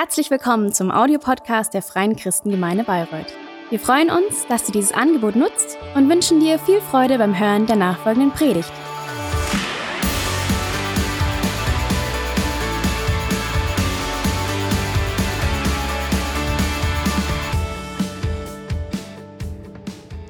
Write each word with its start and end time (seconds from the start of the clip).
Herzlich 0.00 0.30
willkommen 0.30 0.72
zum 0.72 0.92
Audiopodcast 0.92 1.74
der 1.74 1.82
Freien 1.82 2.14
Christengemeinde 2.14 2.84
Bayreuth. 2.84 3.34
Wir 3.68 3.80
freuen 3.80 4.10
uns, 4.10 4.46
dass 4.46 4.62
du 4.62 4.70
dieses 4.70 4.92
Angebot 4.92 5.34
nutzt 5.34 5.76
und 5.96 6.08
wünschen 6.08 6.38
dir 6.38 6.60
viel 6.60 6.80
Freude 6.80 7.18
beim 7.18 7.36
Hören 7.36 7.66
der 7.66 7.74
nachfolgenden 7.74 8.30
Predigt. 8.30 8.70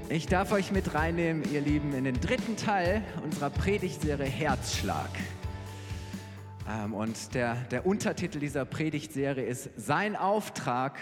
Ich 0.08 0.26
darf 0.28 0.50
euch 0.52 0.72
mit 0.72 0.94
reinnehmen, 0.94 1.42
ihr 1.52 1.60
Lieben, 1.60 1.92
in 1.92 2.04
den 2.04 2.18
dritten 2.18 2.56
Teil 2.56 3.02
unserer 3.22 3.50
Predigtserie 3.50 4.24
Herzschlag. 4.24 5.10
Ähm, 6.68 6.92
und 6.92 7.34
der, 7.34 7.54
der 7.70 7.86
Untertitel 7.86 8.38
dieser 8.38 8.64
Predigtserie 8.64 9.44
ist, 9.44 9.70
sein 9.76 10.16
Auftrag 10.16 10.98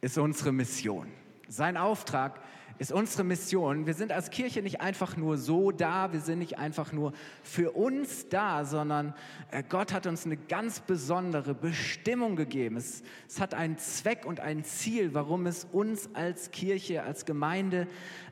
ist 0.00 0.18
unsere 0.18 0.52
Mission. 0.52 1.08
Sein 1.48 1.76
Auftrag 1.76 2.40
ist 2.78 2.92
unsere 2.92 3.24
Mission. 3.24 3.86
Wir 3.86 3.94
sind 3.94 4.12
als 4.12 4.30
Kirche 4.30 4.62
nicht 4.62 4.80
einfach 4.80 5.16
nur 5.16 5.36
so 5.36 5.72
da, 5.72 6.12
wir 6.12 6.20
sind 6.20 6.38
nicht 6.38 6.58
einfach 6.58 6.92
nur 6.92 7.12
für 7.42 7.72
uns 7.72 8.28
da, 8.28 8.64
sondern 8.64 9.14
äh, 9.50 9.62
Gott 9.68 9.92
hat 9.92 10.06
uns 10.06 10.26
eine 10.26 10.36
ganz 10.36 10.80
besondere 10.80 11.54
Bestimmung 11.54 12.36
gegeben. 12.36 12.76
Es, 12.76 13.02
es 13.28 13.40
hat 13.40 13.54
einen 13.54 13.78
Zweck 13.78 14.24
und 14.26 14.40
ein 14.40 14.64
Ziel, 14.64 15.14
warum 15.14 15.46
es 15.46 15.64
uns 15.64 16.10
als 16.14 16.50
Kirche, 16.50 17.02
als 17.02 17.24
Gemeinde 17.24 17.88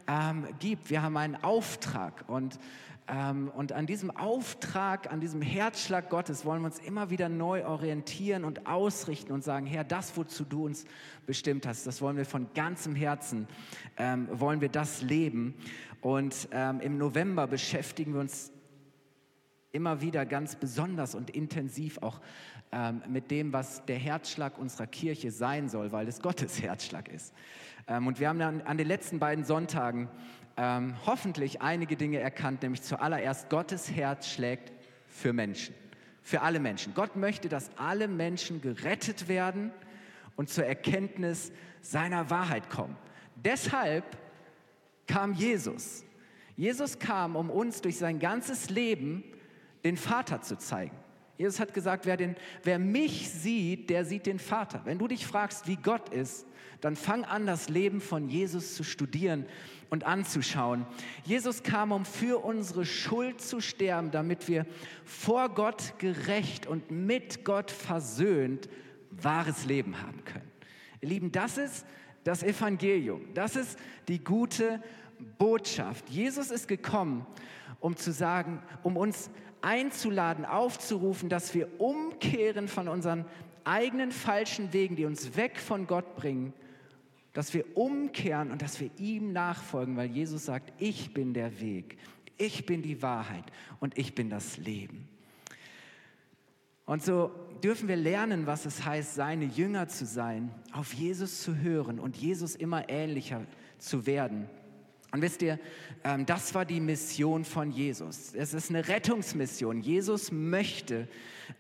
ähm, 0.07 0.47
gibt. 0.61 0.91
Wir 0.91 1.03
haben 1.03 1.17
einen 1.17 1.37
Auftrag 1.37 2.25
und 2.29 2.59
und 3.09 3.71
an 3.71 3.87
diesem 3.87 4.11
Auftrag, 4.11 5.13
an 5.13 5.21
diesem 5.21 5.41
Herzschlag 5.41 6.11
Gottes 6.11 6.45
wollen 6.45 6.63
wir 6.63 6.67
uns 6.67 6.81
immer 6.81 7.09
wieder 7.09 7.29
neu 7.29 7.65
orientieren 7.65 8.45
und 8.45 8.67
ausrichten 8.67 9.33
und 9.33 9.45
sagen, 9.45 9.65
Herr, 9.65 9.85
das, 9.85 10.17
wozu 10.17 10.45
du 10.45 10.67
uns 10.67 10.87
bestimmt 11.25 11.69
hast, 11.69 11.87
das 11.87 12.03
wollen 12.03 12.17
wir 12.17 12.25
von 12.25 12.49
ganzem 12.55 12.97
Herzen, 12.97 13.47
ähm, 13.97 14.29
wollen 14.33 14.61
wir 14.61 14.71
das 14.71 15.03
leben. 15.03 15.55
Und 16.01 16.49
ähm, 16.51 16.81
im 16.81 16.99
November 16.99 17.47
beschäftigen 17.47 18.13
wir 18.13 18.21
uns 18.21 18.51
immer 19.71 20.01
wieder 20.01 20.27
ganz 20.27 20.57
besonders 20.57 21.15
und 21.15 21.31
intensiv 21.31 21.99
auch 22.03 22.21
ähm, 22.73 23.03
mit 23.09 23.31
dem, 23.31 23.53
was 23.53 23.85
der 23.87 23.99
Herzschlag 23.99 24.59
unserer 24.59 24.89
Kirche 24.89 25.31
sein 25.31 25.69
soll, 25.69 25.93
weil 25.93 26.09
es 26.09 26.21
Gottes 26.21 26.61
Herzschlag 26.61 27.09
ist. 27.09 27.33
Ähm, 27.87 28.09
und 28.09 28.19
wir 28.19 28.29
haben 28.29 28.41
an, 28.41 28.63
an 28.63 28.79
den 28.79 28.89
letzten 28.89 29.21
beiden 29.21 29.45
Sonntagen 29.45 30.09
ähm, 30.57 30.97
hoffentlich 31.05 31.61
einige 31.61 31.97
Dinge 31.97 32.19
erkannt, 32.19 32.63
nämlich 32.63 32.83
zuallererst 32.83 33.51
Gottes 33.51 33.91
Herz 33.91 34.29
schlägt 34.29 34.73
für 35.07 35.33
Menschen, 35.33 35.75
für 36.23 36.43
alle 36.43 36.61
Menschen. 36.61 36.95
Gott 36.95 37.17
möchte, 37.17 37.49
dass 37.49 37.71
alle 37.77 38.09
Menschen 38.09 38.61
gerettet 38.61 39.29
werden 39.29 39.73
und 40.37 40.49
zur 40.49 40.65
Erkenntnis 40.65 41.53
seiner 41.81 42.31
Wahrheit 42.31 42.71
kommen. 42.71 42.97
Deshalb 43.37 44.05
kam 45.07 45.35
Jesus. 45.35 46.05
Jesus 46.57 46.99
kam, 46.99 47.37
um 47.37 47.51
uns 47.51 47.83
durch 47.83 47.99
sein 47.99 48.19
ganzes 48.19 48.71
Leben 48.71 49.25
den 49.85 49.97
Vater 49.97 50.41
zu 50.41 50.57
zeigen. 50.57 50.97
Jesus 51.39 51.61
hat 51.61 51.75
gesagt, 51.75 52.07
wer, 52.07 52.17
den, 52.17 52.37
wer 52.63 52.79
mich 52.79 53.31
sieht, 53.31 53.91
der 53.91 54.05
sieht 54.05 54.27
den 54.27 54.39
Vater. 54.39 54.81
Wenn 54.85 54.99
du 54.99 55.07
dich 55.07 55.27
fragst, 55.27 55.67
wie 55.67 55.77
Gott 55.77 56.09
ist, 56.09 56.47
dann 56.81 56.97
fang 56.97 57.25
an, 57.25 57.47
das 57.47 57.69
Leben 57.69 58.01
von 58.01 58.29
Jesus 58.29 58.75
zu 58.75 58.85
studieren 58.85 59.47
und 59.91 60.05
anzuschauen. 60.05 60.87
Jesus 61.25 61.63
kam, 61.63 61.93
um 61.93 62.05
für 62.05 62.45
unsere 62.45 62.85
Schuld 62.85 63.41
zu 63.41 63.61
sterben, 63.61 64.11
damit 64.11 64.49
wir 64.49 64.67
vor 65.05 65.49
Gott 65.51 65.95
gerecht 65.99 66.67
und 66.67 66.91
mit 66.91 67.45
Gott 67.45 67.71
versöhnt 67.71 68.69
wahres 69.11 69.65
Leben 69.65 70.03
haben 70.03 70.25
können. 70.25 70.51
Ihr 71.01 71.09
Lieben, 71.09 71.33
das 71.33 71.59
ist 71.59 71.87
das 72.25 72.43
Evangelium. 72.43 73.23
Das 73.35 73.57
ist 73.57 73.79
die 74.09 74.23
gute 74.23 74.83
Botschaft. 75.39 76.09
Jesus 76.09 76.51
ist 76.51 76.67
gekommen, 76.67 77.27
um 77.81 77.97
zu 77.97 78.13
sagen, 78.13 78.63
um 78.83 78.97
uns 78.97 79.31
einzuladen, 79.67 80.45
aufzurufen, 80.45 81.29
dass 81.29 81.55
wir 81.55 81.81
umkehren 81.81 82.69
von 82.69 82.89
unseren 82.89 83.25
eigenen 83.65 84.13
falschen 84.13 84.73
Wegen, 84.73 84.97
die 84.97 85.05
uns 85.05 85.37
weg 85.37 85.59
von 85.59 85.87
Gott 85.87 86.17
bringen 86.17 86.53
dass 87.37 87.53
wir 87.53 87.77
umkehren 87.77 88.51
und 88.51 88.63
dass 88.63 88.81
wir 88.81 88.89
ihm 88.97 89.35
nachfolgen, 89.35 89.99
weil 89.99 90.11
Jesus 90.11 90.47
sagt, 90.47 90.73
ich 90.79 91.13
bin 91.13 91.35
der 91.35 91.61
Weg, 91.61 91.99
ich 92.39 92.65
bin 92.65 92.81
die 92.81 93.03
Wahrheit 93.03 93.45
und 93.79 93.99
ich 93.99 94.15
bin 94.15 94.31
das 94.31 94.57
Leben. 94.57 95.07
Und 96.87 97.05
so 97.05 97.31
dürfen 97.63 97.89
wir 97.89 97.97
lernen, 97.97 98.47
was 98.47 98.65
es 98.65 98.87
heißt, 98.87 99.17
seine 99.17 99.45
Jünger 99.45 99.87
zu 99.87 100.07
sein, 100.07 100.51
auf 100.73 100.95
Jesus 100.95 101.43
zu 101.43 101.59
hören 101.59 102.01
und 102.01 102.17
Jesus 102.17 102.57
immer 102.57 102.89
ähnlicher 102.89 103.45
zu 103.77 104.07
werden. 104.07 104.49
Und 105.13 105.23
wisst 105.23 105.43
ihr, 105.43 105.59
ähm, 106.05 106.27
das 106.27 106.55
war 106.55 106.65
die 106.65 106.81
Mission 106.81 107.45
von 107.45 107.71
Jesus. 107.71 108.35
Es 108.35 108.55
ist 108.55 108.71
eine 108.71 108.87
Rettungsmission. 108.89 109.81
Jesus 109.81 110.33
möchte, 110.33 111.09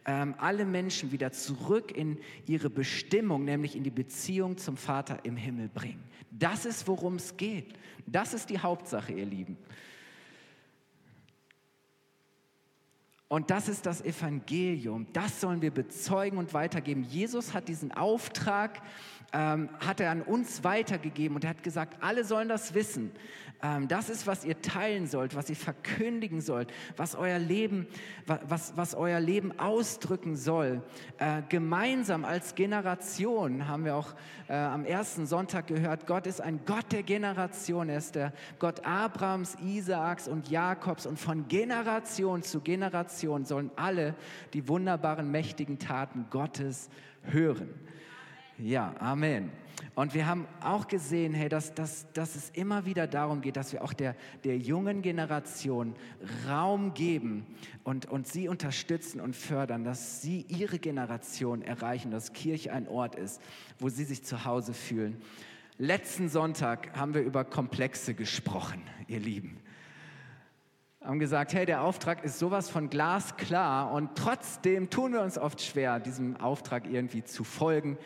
ähm, 0.04 0.34
alle 0.38 0.64
Menschen 0.64 1.12
wieder 1.12 1.32
zurück 1.32 1.96
in 1.96 2.18
ihre 2.46 2.70
Bestimmung, 2.70 3.44
nämlich 3.44 3.76
in 3.76 3.84
die 3.84 3.90
Beziehung 3.90 4.58
zum 4.58 4.76
Vater 4.76 5.24
im 5.24 5.36
Himmel 5.36 5.68
bringen. 5.68 6.02
Das 6.30 6.66
ist, 6.66 6.88
worum 6.88 7.16
es 7.16 7.36
geht. 7.36 7.74
Das 8.06 8.34
ist 8.34 8.50
die 8.50 8.58
Hauptsache, 8.58 9.12
ihr 9.12 9.26
Lieben. 9.26 9.56
Und 13.28 13.50
das 13.50 13.68
ist 13.68 13.86
das 13.86 14.02
Evangelium. 14.02 15.06
Das 15.12 15.40
sollen 15.40 15.60
wir 15.60 15.72
bezeugen 15.72 16.38
und 16.38 16.54
weitergeben. 16.54 17.02
Jesus 17.02 17.54
hat 17.54 17.68
diesen 17.68 17.90
Auftrag, 17.90 18.80
ähm, 19.32 19.68
hat 19.84 20.00
er 20.00 20.10
an 20.10 20.22
uns 20.22 20.64
weitergegeben 20.64 21.36
und 21.36 21.44
er 21.44 21.50
hat 21.50 21.62
gesagt, 21.62 22.02
alle 22.02 22.24
sollen 22.24 22.48
das 22.48 22.74
wissen. 22.74 23.10
Ähm, 23.62 23.88
das 23.88 24.10
ist, 24.10 24.26
was 24.26 24.44
ihr 24.44 24.60
teilen 24.60 25.06
sollt, 25.06 25.34
was 25.34 25.48
ihr 25.48 25.56
verkündigen 25.56 26.40
sollt, 26.40 26.72
was 26.96 27.14
euer 27.14 27.38
Leben, 27.38 27.86
was, 28.26 28.76
was 28.76 28.94
euer 28.94 29.20
Leben 29.20 29.58
ausdrücken 29.58 30.36
soll. 30.36 30.82
Äh, 31.18 31.42
gemeinsam 31.48 32.24
als 32.24 32.54
Generation 32.54 33.66
haben 33.66 33.84
wir 33.84 33.96
auch 33.96 34.14
äh, 34.48 34.54
am 34.54 34.84
ersten 34.84 35.26
Sonntag 35.26 35.66
gehört, 35.66 36.06
Gott 36.06 36.26
ist 36.26 36.40
ein 36.40 36.60
Gott 36.66 36.92
der 36.92 37.02
Generation. 37.02 37.88
Er 37.88 37.98
ist 37.98 38.14
der 38.14 38.32
Gott 38.58 38.84
Abrahams, 38.84 39.56
Isaaks 39.64 40.28
und 40.28 40.48
Jakobs 40.48 41.06
und 41.06 41.18
von 41.18 41.48
Generation 41.48 42.42
zu 42.42 42.60
Generation 42.60 43.44
sollen 43.44 43.70
alle 43.76 44.14
die 44.52 44.68
wunderbaren, 44.68 45.30
mächtigen 45.30 45.78
Taten 45.78 46.26
Gottes 46.30 46.90
hören. 47.22 47.74
Ja, 48.58 48.94
Amen. 49.00 49.50
Und 49.94 50.14
wir 50.14 50.26
haben 50.26 50.46
auch 50.62 50.88
gesehen, 50.88 51.34
hey, 51.34 51.50
dass, 51.50 51.74
dass, 51.74 52.10
dass 52.12 52.36
es 52.36 52.50
immer 52.50 52.86
wieder 52.86 53.06
darum 53.06 53.42
geht, 53.42 53.56
dass 53.56 53.72
wir 53.74 53.84
auch 53.84 53.92
der, 53.92 54.16
der 54.44 54.56
jungen 54.56 55.02
Generation 55.02 55.94
Raum 56.48 56.94
geben 56.94 57.46
und, 57.84 58.06
und 58.06 58.26
sie 58.26 58.48
unterstützen 58.48 59.20
und 59.20 59.36
fördern, 59.36 59.84
dass 59.84 60.22
sie 60.22 60.46
ihre 60.48 60.78
Generation 60.78 61.60
erreichen, 61.60 62.10
dass 62.10 62.32
Kirche 62.32 62.72
ein 62.72 62.88
Ort 62.88 63.14
ist, 63.14 63.42
wo 63.78 63.90
sie 63.90 64.04
sich 64.04 64.24
zu 64.24 64.46
Hause 64.46 64.72
fühlen. 64.72 65.20
Letzten 65.76 66.30
Sonntag 66.30 66.96
haben 66.96 67.12
wir 67.12 67.20
über 67.20 67.44
Komplexe 67.44 68.14
gesprochen, 68.14 68.82
ihr 69.08 69.20
Lieben 69.20 69.60
haben 71.06 71.20
gesagt, 71.20 71.54
hey, 71.54 71.64
der 71.66 71.82
Auftrag 71.82 72.24
ist 72.24 72.40
sowas 72.40 72.68
von 72.68 72.90
glasklar 72.90 73.92
und 73.92 74.16
trotzdem 74.16 74.90
tun 74.90 75.12
wir 75.12 75.22
uns 75.22 75.38
oft 75.38 75.62
schwer, 75.62 76.00
diesem 76.00 76.36
Auftrag 76.38 76.90
irgendwie 76.90 77.22
zu 77.22 77.44
folgen. 77.44 77.96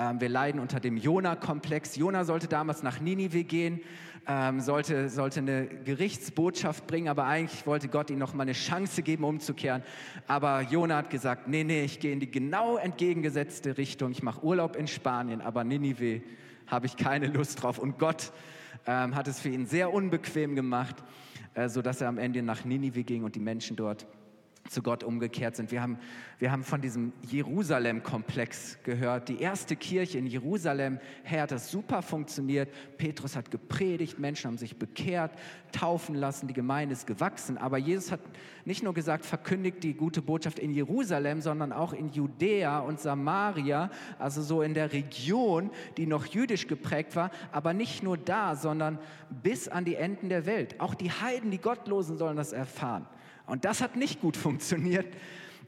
Ähm, 0.00 0.18
wir 0.18 0.30
leiden 0.30 0.60
unter 0.60 0.80
dem 0.80 0.96
Jona-Komplex. 0.96 1.96
Jona 1.96 2.24
sollte 2.24 2.48
damals 2.48 2.82
nach 2.82 3.00
Ninive 3.00 3.44
gehen, 3.44 3.82
ähm, 4.26 4.60
sollte, 4.60 5.10
sollte 5.10 5.40
eine 5.40 5.66
Gerichtsbotschaft 5.66 6.86
bringen, 6.86 7.08
aber 7.08 7.26
eigentlich 7.26 7.66
wollte 7.66 7.88
Gott 7.88 8.08
ihm 8.08 8.18
noch 8.18 8.32
mal 8.32 8.44
eine 8.44 8.54
Chance 8.54 9.02
geben, 9.02 9.24
umzukehren. 9.24 9.82
Aber 10.26 10.62
Jona 10.62 10.96
hat 10.96 11.10
gesagt, 11.10 11.48
nee, 11.48 11.64
nee, 11.64 11.84
ich 11.84 12.00
gehe 12.00 12.12
in 12.12 12.20
die 12.20 12.30
genau 12.30 12.78
entgegengesetzte 12.78 13.76
Richtung. 13.76 14.12
Ich 14.12 14.22
mache 14.22 14.42
Urlaub 14.42 14.74
in 14.74 14.86
Spanien, 14.86 15.42
aber 15.42 15.64
Ninive 15.64 16.22
habe 16.66 16.86
ich 16.86 16.96
keine 16.96 17.26
Lust 17.26 17.62
drauf. 17.62 17.78
Und 17.78 17.98
Gott 17.98 18.32
ähm, 18.86 19.14
hat 19.14 19.28
es 19.28 19.38
für 19.38 19.50
ihn 19.50 19.66
sehr 19.66 19.92
unbequem 19.92 20.56
gemacht. 20.56 20.96
Äh, 21.54 21.68
sodass 21.68 22.00
er 22.00 22.08
am 22.08 22.18
Ende 22.18 22.42
nach 22.42 22.64
Ninive 22.64 23.02
ging 23.02 23.24
und 23.24 23.34
die 23.34 23.40
Menschen 23.40 23.76
dort 23.76 24.06
zu 24.68 24.82
Gott 24.82 25.02
umgekehrt 25.02 25.56
sind. 25.56 25.72
Wir 25.72 25.82
haben, 25.82 25.98
wir 26.38 26.52
haben 26.52 26.62
von 26.62 26.80
diesem 26.80 27.12
Jerusalem-Komplex 27.28 28.78
gehört. 28.84 29.28
Die 29.28 29.40
erste 29.40 29.74
Kirche 29.74 30.18
in 30.18 30.26
Jerusalem, 30.26 31.00
Herr, 31.24 31.42
hat 31.42 31.50
das 31.50 31.70
super 31.70 32.02
funktioniert. 32.02 32.68
Petrus 32.96 33.34
hat 33.34 33.50
gepredigt, 33.50 34.20
Menschen 34.20 34.48
haben 34.48 34.58
sich 34.58 34.78
bekehrt, 34.78 35.32
taufen 35.72 36.14
lassen, 36.14 36.46
die 36.46 36.54
Gemeinde 36.54 36.92
ist 36.92 37.06
gewachsen. 37.06 37.58
Aber 37.58 37.78
Jesus 37.78 38.12
hat 38.12 38.20
nicht 38.64 38.82
nur 38.84 38.94
gesagt, 38.94 39.24
verkündigt 39.24 39.82
die 39.82 39.94
gute 39.94 40.22
Botschaft 40.22 40.58
in 40.60 40.70
Jerusalem, 40.70 41.40
sondern 41.40 41.72
auch 41.72 41.92
in 41.92 42.10
Judäa 42.10 42.78
und 42.78 43.00
Samaria, 43.00 43.90
also 44.18 44.40
so 44.40 44.62
in 44.62 44.74
der 44.74 44.92
Region, 44.92 45.70
die 45.96 46.06
noch 46.06 46.26
jüdisch 46.26 46.68
geprägt 46.68 47.16
war. 47.16 47.30
Aber 47.50 47.72
nicht 47.72 48.04
nur 48.04 48.16
da, 48.16 48.54
sondern 48.54 48.98
bis 49.42 49.66
an 49.66 49.84
die 49.84 49.96
Enden 49.96 50.28
der 50.28 50.46
Welt. 50.46 50.78
Auch 50.78 50.94
die 50.94 51.10
Heiden, 51.10 51.50
die 51.50 51.58
Gottlosen 51.58 52.18
sollen 52.18 52.36
das 52.36 52.52
erfahren. 52.52 53.06
Und 53.50 53.64
das 53.64 53.80
hat 53.80 53.96
nicht 53.96 54.20
gut 54.20 54.36
funktioniert. 54.36 55.06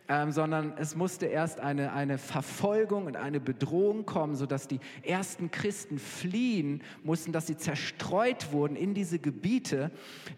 ähm, 0.08 0.32
sondern 0.32 0.74
es 0.78 0.96
musste 0.96 1.26
erst 1.26 1.60
eine, 1.60 1.92
eine 1.92 2.18
Verfolgung 2.18 3.06
und 3.06 3.16
eine 3.16 3.40
Bedrohung 3.40 4.04
kommen, 4.04 4.34
sodass 4.34 4.66
die 4.68 4.80
ersten 5.02 5.50
Christen 5.50 5.98
fliehen 5.98 6.82
mussten, 7.04 7.32
dass 7.32 7.46
sie 7.46 7.56
zerstreut 7.56 8.52
wurden 8.52 8.76
in 8.76 8.94
diese 8.94 9.18
Gebiete 9.18 9.90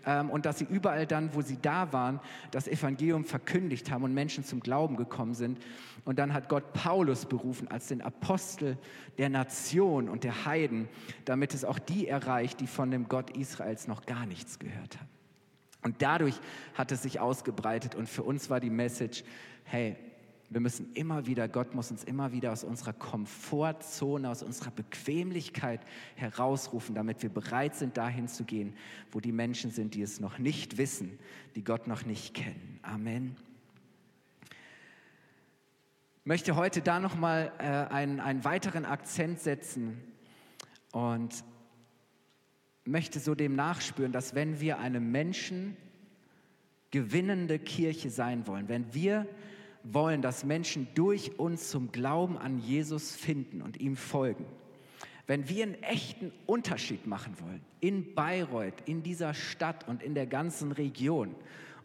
ähm, 0.06 0.30
und 0.30 0.46
dass 0.46 0.58
sie 0.58 0.66
überall 0.68 1.06
dann, 1.06 1.34
wo 1.34 1.40
sie 1.40 1.58
da 1.60 1.92
waren, 1.92 2.20
das 2.50 2.68
Evangelium 2.68 3.24
verkündigt 3.24 3.90
haben 3.90 4.04
und 4.04 4.14
Menschen 4.14 4.44
zum 4.44 4.60
Glauben 4.60 4.96
gekommen 4.96 5.34
sind. 5.34 5.58
Und 6.04 6.18
dann 6.18 6.34
hat 6.34 6.48
Gott 6.48 6.72
Paulus 6.74 7.24
berufen 7.24 7.68
als 7.68 7.88
den 7.88 8.02
Apostel 8.02 8.76
der 9.16 9.30
Nation 9.30 10.08
und 10.08 10.24
der 10.24 10.44
Heiden, 10.44 10.88
damit 11.24 11.54
es 11.54 11.64
auch 11.64 11.78
die 11.78 12.06
erreicht, 12.06 12.60
die 12.60 12.66
von 12.66 12.90
dem 12.90 13.08
Gott 13.08 13.36
Israels 13.36 13.88
noch 13.88 14.04
gar 14.04 14.26
nichts 14.26 14.58
gehört 14.58 14.98
haben. 15.00 15.13
Und 15.84 16.00
dadurch 16.00 16.40
hat 16.72 16.90
es 16.92 17.02
sich 17.02 17.20
ausgebreitet 17.20 17.94
und 17.94 18.08
für 18.08 18.22
uns 18.22 18.48
war 18.48 18.58
die 18.58 18.70
Message, 18.70 19.22
hey, 19.64 19.96
wir 20.48 20.60
müssen 20.60 20.92
immer 20.94 21.26
wieder, 21.26 21.46
Gott 21.46 21.74
muss 21.74 21.90
uns 21.90 22.04
immer 22.04 22.32
wieder 22.32 22.52
aus 22.52 22.64
unserer 22.64 22.94
Komfortzone, 22.94 24.30
aus 24.30 24.42
unserer 24.42 24.70
Bequemlichkeit 24.70 25.80
herausrufen, 26.16 26.94
damit 26.94 27.22
wir 27.22 27.28
bereit 27.28 27.74
sind, 27.74 27.98
dahin 27.98 28.28
zu 28.28 28.44
gehen, 28.44 28.74
wo 29.12 29.20
die 29.20 29.32
Menschen 29.32 29.70
sind, 29.70 29.94
die 29.94 30.02
es 30.02 30.20
noch 30.20 30.38
nicht 30.38 30.78
wissen, 30.78 31.18
die 31.54 31.64
Gott 31.64 31.86
noch 31.86 32.06
nicht 32.06 32.34
kennen. 32.34 32.78
Amen. 32.82 33.36
Ich 36.20 36.26
möchte 36.26 36.56
heute 36.56 36.80
da 36.80 36.98
nochmal 36.98 37.52
äh, 37.58 37.92
einen, 37.92 38.20
einen 38.20 38.44
weiteren 38.44 38.86
Akzent 38.86 39.40
setzen 39.40 40.00
und 40.92 41.44
möchte 42.84 43.20
so 43.20 43.34
dem 43.34 43.54
nachspüren, 43.56 44.12
dass 44.12 44.34
wenn 44.34 44.60
wir 44.60 44.78
eine 44.78 45.00
Menschen 45.00 45.76
gewinnende 46.90 47.58
Kirche 47.58 48.10
sein 48.10 48.46
wollen, 48.46 48.68
wenn 48.68 48.92
wir 48.94 49.26
wollen, 49.82 50.22
dass 50.22 50.44
Menschen 50.44 50.86
durch 50.94 51.38
uns 51.38 51.70
zum 51.70 51.92
Glauben 51.92 52.38
an 52.38 52.58
Jesus 52.58 53.14
finden 53.14 53.62
und 53.62 53.80
ihm 53.80 53.96
folgen, 53.96 54.46
wenn 55.26 55.48
wir 55.48 55.64
einen 55.64 55.82
echten 55.82 56.32
Unterschied 56.46 57.06
machen 57.06 57.34
wollen 57.40 57.60
in 57.80 58.14
Bayreuth, 58.14 58.82
in 58.86 59.02
dieser 59.02 59.34
Stadt 59.34 59.88
und 59.88 60.02
in 60.02 60.14
der 60.14 60.26
ganzen 60.26 60.72
Region, 60.72 61.34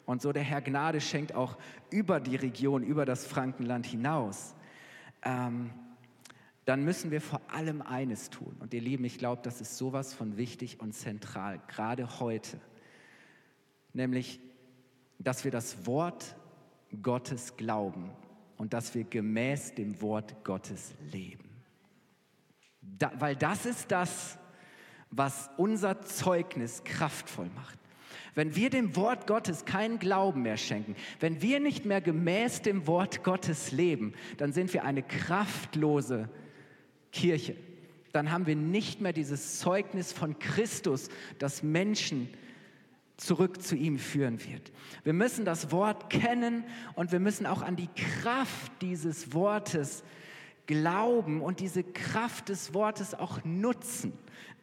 und 0.05 0.23
so 0.23 0.31
der 0.31 0.41
Herr 0.41 0.61
Gnade 0.61 1.01
schenkt 1.01 1.35
auch 1.35 1.55
über 1.91 2.19
die 2.19 2.35
Region, 2.35 2.81
über 2.81 3.05
das 3.05 3.27
Frankenland 3.27 3.85
hinaus, 3.85 4.55
ähm, 5.21 5.69
dann 6.69 6.83
müssen 6.83 7.09
wir 7.09 7.19
vor 7.19 7.41
allem 7.47 7.81
eines 7.81 8.29
tun. 8.29 8.55
Und 8.59 8.75
ihr 8.75 8.81
Lieben, 8.81 9.03
ich 9.03 9.17
glaube, 9.17 9.41
das 9.41 9.59
ist 9.59 9.75
sowas 9.75 10.13
von 10.13 10.37
wichtig 10.37 10.79
und 10.79 10.93
zentral, 10.93 11.59
gerade 11.67 12.19
heute. 12.19 12.61
Nämlich, 13.91 14.39
dass 15.17 15.43
wir 15.43 15.49
das 15.49 15.87
Wort 15.87 16.35
Gottes 17.01 17.57
glauben 17.57 18.11
und 18.57 18.73
dass 18.73 18.93
wir 18.93 19.03
gemäß 19.03 19.73
dem 19.73 19.99
Wort 20.03 20.43
Gottes 20.43 20.93
leben. 21.11 21.49
Da, 22.83 23.13
weil 23.17 23.35
das 23.35 23.65
ist 23.65 23.91
das, 23.91 24.37
was 25.09 25.49
unser 25.57 26.03
Zeugnis 26.03 26.83
kraftvoll 26.83 27.49
macht. 27.55 27.79
Wenn 28.35 28.55
wir 28.55 28.69
dem 28.69 28.95
Wort 28.95 29.25
Gottes 29.25 29.65
keinen 29.65 29.97
Glauben 29.97 30.43
mehr 30.43 30.57
schenken, 30.57 30.95
wenn 31.19 31.41
wir 31.41 31.59
nicht 31.59 31.85
mehr 31.85 31.99
gemäß 31.99 32.61
dem 32.61 32.85
Wort 32.85 33.23
Gottes 33.23 33.71
leben, 33.71 34.13
dann 34.37 34.53
sind 34.53 34.71
wir 34.71 34.83
eine 34.83 35.01
kraftlose 35.01 36.29
Kirche. 37.11 37.55
Dann 38.11 38.31
haben 38.31 38.47
wir 38.47 38.55
nicht 38.55 39.01
mehr 39.01 39.13
dieses 39.13 39.59
Zeugnis 39.59 40.11
von 40.11 40.39
Christus, 40.39 41.09
das 41.37 41.63
Menschen 41.63 42.29
zurück 43.17 43.61
zu 43.61 43.75
ihm 43.75 43.99
führen 43.99 44.43
wird. 44.45 44.71
Wir 45.03 45.13
müssen 45.13 45.45
das 45.45 45.71
Wort 45.71 46.09
kennen 46.09 46.63
und 46.95 47.11
wir 47.11 47.19
müssen 47.19 47.45
auch 47.45 47.61
an 47.61 47.75
die 47.75 47.89
Kraft 48.21 48.71
dieses 48.81 49.33
Wortes 49.33 50.03
glauben 50.65 51.41
und 51.41 51.59
diese 51.59 51.83
Kraft 51.83 52.49
des 52.49 52.73
Wortes 52.73 53.13
auch 53.13 53.43
nutzen. 53.43 54.13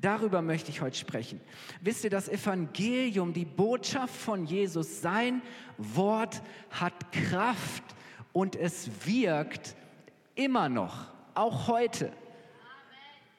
Darüber 0.01 0.43
möchte 0.43 0.71
ich 0.71 0.81
heute 0.81 0.97
sprechen. 0.97 1.41
Wisst 1.81 2.05
ihr, 2.05 2.11
das 2.11 2.29
Evangelium, 2.29 3.33
die 3.33 3.45
Botschaft 3.45 4.15
von 4.15 4.47
Jesus, 4.47 5.01
sein 5.01 5.43
Wort 5.79 6.43
hat 6.71 7.13
Kraft 7.13 7.83
und 8.33 8.57
es 8.57 8.89
wirkt 9.07 9.75
immer 10.35 10.69
noch, 10.69 11.07
auch 11.35 11.69
heute. 11.69 12.13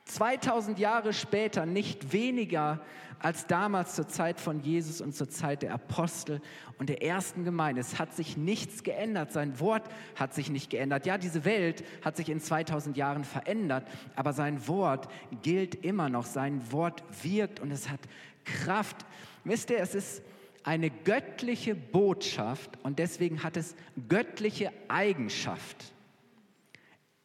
2000 0.07 0.79
Jahre 0.79 1.13
später 1.13 1.65
nicht 1.65 2.13
weniger 2.13 2.81
als 3.19 3.47
damals 3.47 3.95
zur 3.95 4.07
Zeit 4.07 4.39
von 4.39 4.61
Jesus 4.61 5.01
und 5.01 5.15
zur 5.15 5.29
Zeit 5.29 5.63
der 5.63 5.73
Apostel 5.73 6.41
und 6.77 6.89
der 6.89 7.01
ersten 7.01 7.43
Gemeinde. 7.43 7.81
Es 7.81 7.99
hat 7.99 8.13
sich 8.13 8.37
nichts 8.37 8.83
geändert, 8.83 9.31
sein 9.31 9.59
Wort 9.59 9.83
hat 10.15 10.33
sich 10.33 10.49
nicht 10.49 10.69
geändert. 10.69 11.05
Ja, 11.05 11.17
diese 11.17 11.45
Welt 11.45 11.83
hat 12.03 12.15
sich 12.15 12.29
in 12.29 12.39
2000 12.39 12.95
Jahren 12.95 13.23
verändert, 13.23 13.87
aber 14.15 14.33
sein 14.33 14.67
Wort 14.67 15.07
gilt 15.41 15.75
immer 15.75 16.09
noch, 16.09 16.25
sein 16.25 16.71
Wort 16.71 17.03
wirkt 17.23 17.59
und 17.59 17.71
es 17.71 17.89
hat 17.89 18.01
Kraft. 18.45 19.05
Wisst 19.43 19.69
ihr, 19.71 19.79
es 19.79 19.95
ist 19.95 20.21
eine 20.63 20.89
göttliche 20.89 21.75
Botschaft 21.75 22.77
und 22.83 22.99
deswegen 22.99 23.41
hat 23.41 23.57
es 23.57 23.75
göttliche 24.09 24.71
Eigenschaft. 24.89 25.93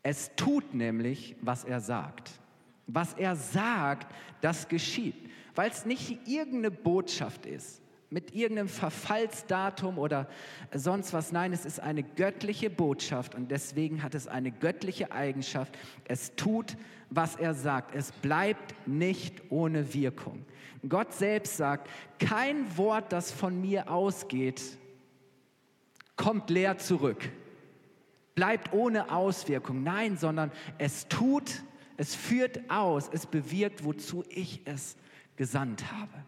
Es 0.02 0.34
tut 0.36 0.74
nämlich, 0.74 1.36
was 1.40 1.64
er 1.64 1.80
sagt. 1.80 2.41
Was 2.86 3.14
er 3.14 3.36
sagt, 3.36 4.14
das 4.40 4.68
geschieht. 4.68 5.14
Weil 5.54 5.70
es 5.70 5.84
nicht 5.84 6.26
irgendeine 6.26 6.70
Botschaft 6.70 7.46
ist 7.46 7.82
mit 8.12 8.34
irgendeinem 8.34 8.68
Verfallsdatum 8.68 9.98
oder 9.98 10.28
sonst 10.72 11.12
was. 11.12 11.32
Nein, 11.32 11.52
es 11.52 11.64
ist 11.64 11.80
eine 11.80 12.02
göttliche 12.02 12.68
Botschaft 12.68 13.34
und 13.34 13.50
deswegen 13.50 14.02
hat 14.02 14.14
es 14.14 14.28
eine 14.28 14.52
göttliche 14.52 15.12
Eigenschaft. 15.12 15.76
Es 16.04 16.36
tut, 16.36 16.76
was 17.08 17.36
er 17.36 17.54
sagt. 17.54 17.94
Es 17.94 18.12
bleibt 18.12 18.74
nicht 18.86 19.42
ohne 19.50 19.94
Wirkung. 19.94 20.44
Gott 20.88 21.14
selbst 21.14 21.56
sagt, 21.56 21.88
kein 22.18 22.76
Wort, 22.76 23.12
das 23.12 23.32
von 23.32 23.60
mir 23.60 23.90
ausgeht, 23.90 24.60
kommt 26.16 26.50
leer 26.50 26.76
zurück, 26.78 27.30
bleibt 28.34 28.72
ohne 28.72 29.10
Auswirkung. 29.10 29.82
Nein, 29.82 30.18
sondern 30.18 30.50
es 30.78 31.08
tut, 31.08 31.62
es 32.02 32.16
führt 32.16 32.68
aus, 32.68 33.08
es 33.12 33.26
bewirkt, 33.26 33.84
wozu 33.84 34.24
ich 34.28 34.60
es 34.64 34.96
gesandt 35.36 35.92
habe. 35.92 36.24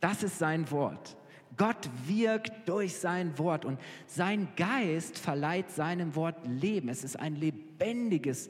Das 0.00 0.24
ist 0.24 0.40
sein 0.40 0.68
Wort. 0.72 1.16
Gott 1.56 1.88
wirkt 2.08 2.68
durch 2.68 2.96
sein 2.96 3.38
Wort 3.38 3.64
und 3.64 3.78
sein 4.08 4.48
Geist 4.56 5.16
verleiht 5.16 5.70
seinem 5.70 6.16
Wort 6.16 6.44
Leben. 6.44 6.88
Es 6.88 7.04
ist 7.04 7.14
ein 7.14 7.36
lebendiges 7.36 8.48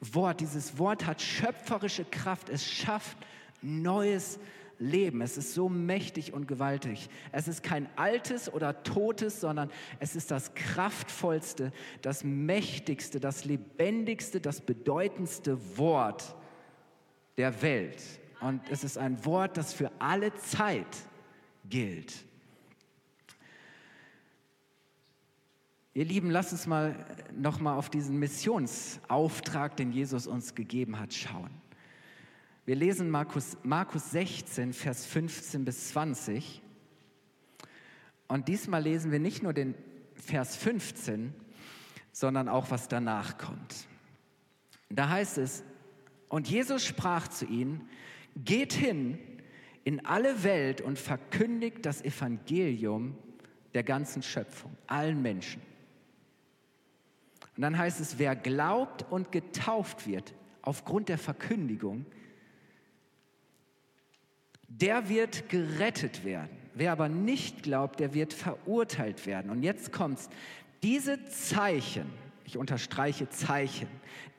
Wort. 0.00 0.40
Dieses 0.40 0.76
Wort 0.76 1.06
hat 1.06 1.22
schöpferische 1.22 2.04
Kraft. 2.04 2.48
Es 2.48 2.66
schafft 2.66 3.16
neues 3.62 4.38
Leben. 4.38 4.59
Es 4.80 5.36
ist 5.36 5.52
so 5.52 5.68
mächtig 5.68 6.32
und 6.32 6.48
gewaltig. 6.48 7.10
Es 7.32 7.48
ist 7.48 7.62
kein 7.62 7.86
altes 7.96 8.50
oder 8.52 8.82
totes, 8.82 9.40
sondern 9.40 9.70
es 9.98 10.16
ist 10.16 10.30
das 10.30 10.54
kraftvollste, 10.54 11.70
das 12.00 12.24
mächtigste, 12.24 13.20
das 13.20 13.44
lebendigste, 13.44 14.40
das 14.40 14.62
bedeutendste 14.62 15.76
Wort 15.76 16.34
der 17.36 17.60
Welt. 17.60 18.02
Und 18.40 18.62
es 18.70 18.82
ist 18.82 18.96
ein 18.96 19.22
Wort, 19.26 19.58
das 19.58 19.74
für 19.74 19.92
alle 19.98 20.34
Zeit 20.36 20.96
gilt. 21.68 22.14
Ihr 25.92 26.06
Lieben, 26.06 26.30
lasst 26.30 26.52
uns 26.52 26.66
mal 26.66 27.04
noch 27.36 27.60
mal 27.60 27.76
auf 27.76 27.90
diesen 27.90 28.18
Missionsauftrag, 28.18 29.76
den 29.76 29.92
Jesus 29.92 30.26
uns 30.26 30.54
gegeben 30.54 30.98
hat, 30.98 31.12
schauen. 31.12 31.59
Wir 32.70 32.76
lesen 32.76 33.10
Markus, 33.10 33.56
Markus 33.64 34.12
16, 34.12 34.72
Vers 34.72 35.04
15 35.04 35.64
bis 35.64 35.88
20. 35.88 36.62
Und 38.28 38.46
diesmal 38.46 38.80
lesen 38.80 39.10
wir 39.10 39.18
nicht 39.18 39.42
nur 39.42 39.52
den 39.52 39.74
Vers 40.14 40.54
15, 40.54 41.34
sondern 42.12 42.48
auch, 42.48 42.70
was 42.70 42.86
danach 42.86 43.38
kommt. 43.38 43.88
Da 44.88 45.08
heißt 45.08 45.38
es, 45.38 45.64
und 46.28 46.48
Jesus 46.48 46.84
sprach 46.84 47.26
zu 47.26 47.44
ihnen, 47.44 47.88
geht 48.36 48.72
hin 48.72 49.18
in 49.82 50.06
alle 50.06 50.44
Welt 50.44 50.80
und 50.80 50.96
verkündigt 50.96 51.84
das 51.84 52.02
Evangelium 52.02 53.18
der 53.74 53.82
ganzen 53.82 54.22
Schöpfung, 54.22 54.76
allen 54.86 55.20
Menschen. 55.20 55.60
Und 57.56 57.62
dann 57.62 57.76
heißt 57.76 57.98
es, 57.98 58.20
wer 58.20 58.36
glaubt 58.36 59.10
und 59.10 59.32
getauft 59.32 60.06
wird 60.06 60.34
aufgrund 60.62 61.08
der 61.08 61.18
Verkündigung, 61.18 62.06
der 64.70 65.08
wird 65.08 65.48
gerettet 65.48 66.24
werden. 66.24 66.56
Wer 66.74 66.92
aber 66.92 67.08
nicht 67.08 67.64
glaubt, 67.64 68.00
der 68.00 68.14
wird 68.14 68.32
verurteilt 68.32 69.26
werden. 69.26 69.50
Und 69.50 69.62
jetzt 69.62 69.92
kommt's. 69.92 70.30
Diese 70.82 71.22
Zeichen, 71.26 72.06
ich 72.46 72.56
unterstreiche 72.56 73.28
Zeichen, 73.28 73.88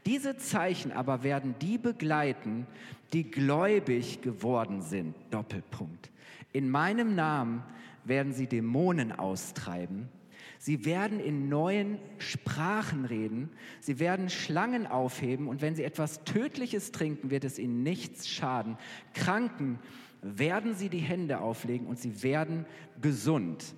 diese 0.07 0.37
Zeichen 0.37 0.91
aber 0.91 1.21
werden 1.21 1.53
die 1.61 1.77
begleiten, 1.77 2.65
die 3.13 3.29
gläubig 3.29 4.21
geworden 4.21 4.81
sind. 4.81 5.13
Doppelpunkt. 5.29 6.09
In 6.53 6.69
meinem 6.69 7.13
Namen 7.13 7.63
werden 8.03 8.33
sie 8.33 8.47
Dämonen 8.47 9.11
austreiben. 9.11 10.09
Sie 10.57 10.85
werden 10.85 11.19
in 11.19 11.49
neuen 11.49 11.97
Sprachen 12.19 13.05
reden, 13.05 13.49
sie 13.79 13.99
werden 13.99 14.29
Schlangen 14.29 14.85
aufheben 14.85 15.47
und 15.47 15.61
wenn 15.61 15.75
sie 15.75 15.83
etwas 15.83 16.23
Tödliches 16.23 16.91
trinken, 16.91 17.31
wird 17.31 17.45
es 17.45 17.57
ihnen 17.57 17.81
nichts 17.81 18.27
schaden. 18.27 18.77
Kranken 19.13 19.79
werden 20.21 20.75
sie 20.75 20.89
die 20.89 20.99
Hände 20.99 21.39
auflegen 21.39 21.87
und 21.87 21.99
sie 21.99 22.23
werden 22.23 22.65
gesund. 23.01 23.75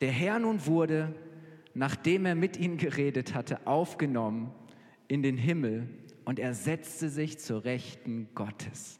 Der 0.00 0.10
Herr 0.10 0.38
nun 0.38 0.66
wurde, 0.66 1.14
nachdem 1.74 2.26
er 2.26 2.34
mit 2.34 2.56
ihnen 2.56 2.76
geredet 2.76 3.34
hatte, 3.34 3.66
aufgenommen 3.66 4.52
in 5.08 5.22
den 5.22 5.36
Himmel 5.36 5.88
und 6.24 6.38
er 6.38 6.54
setzte 6.54 7.08
sich 7.08 7.38
zur 7.38 7.64
Rechten 7.64 8.28
Gottes. 8.34 8.98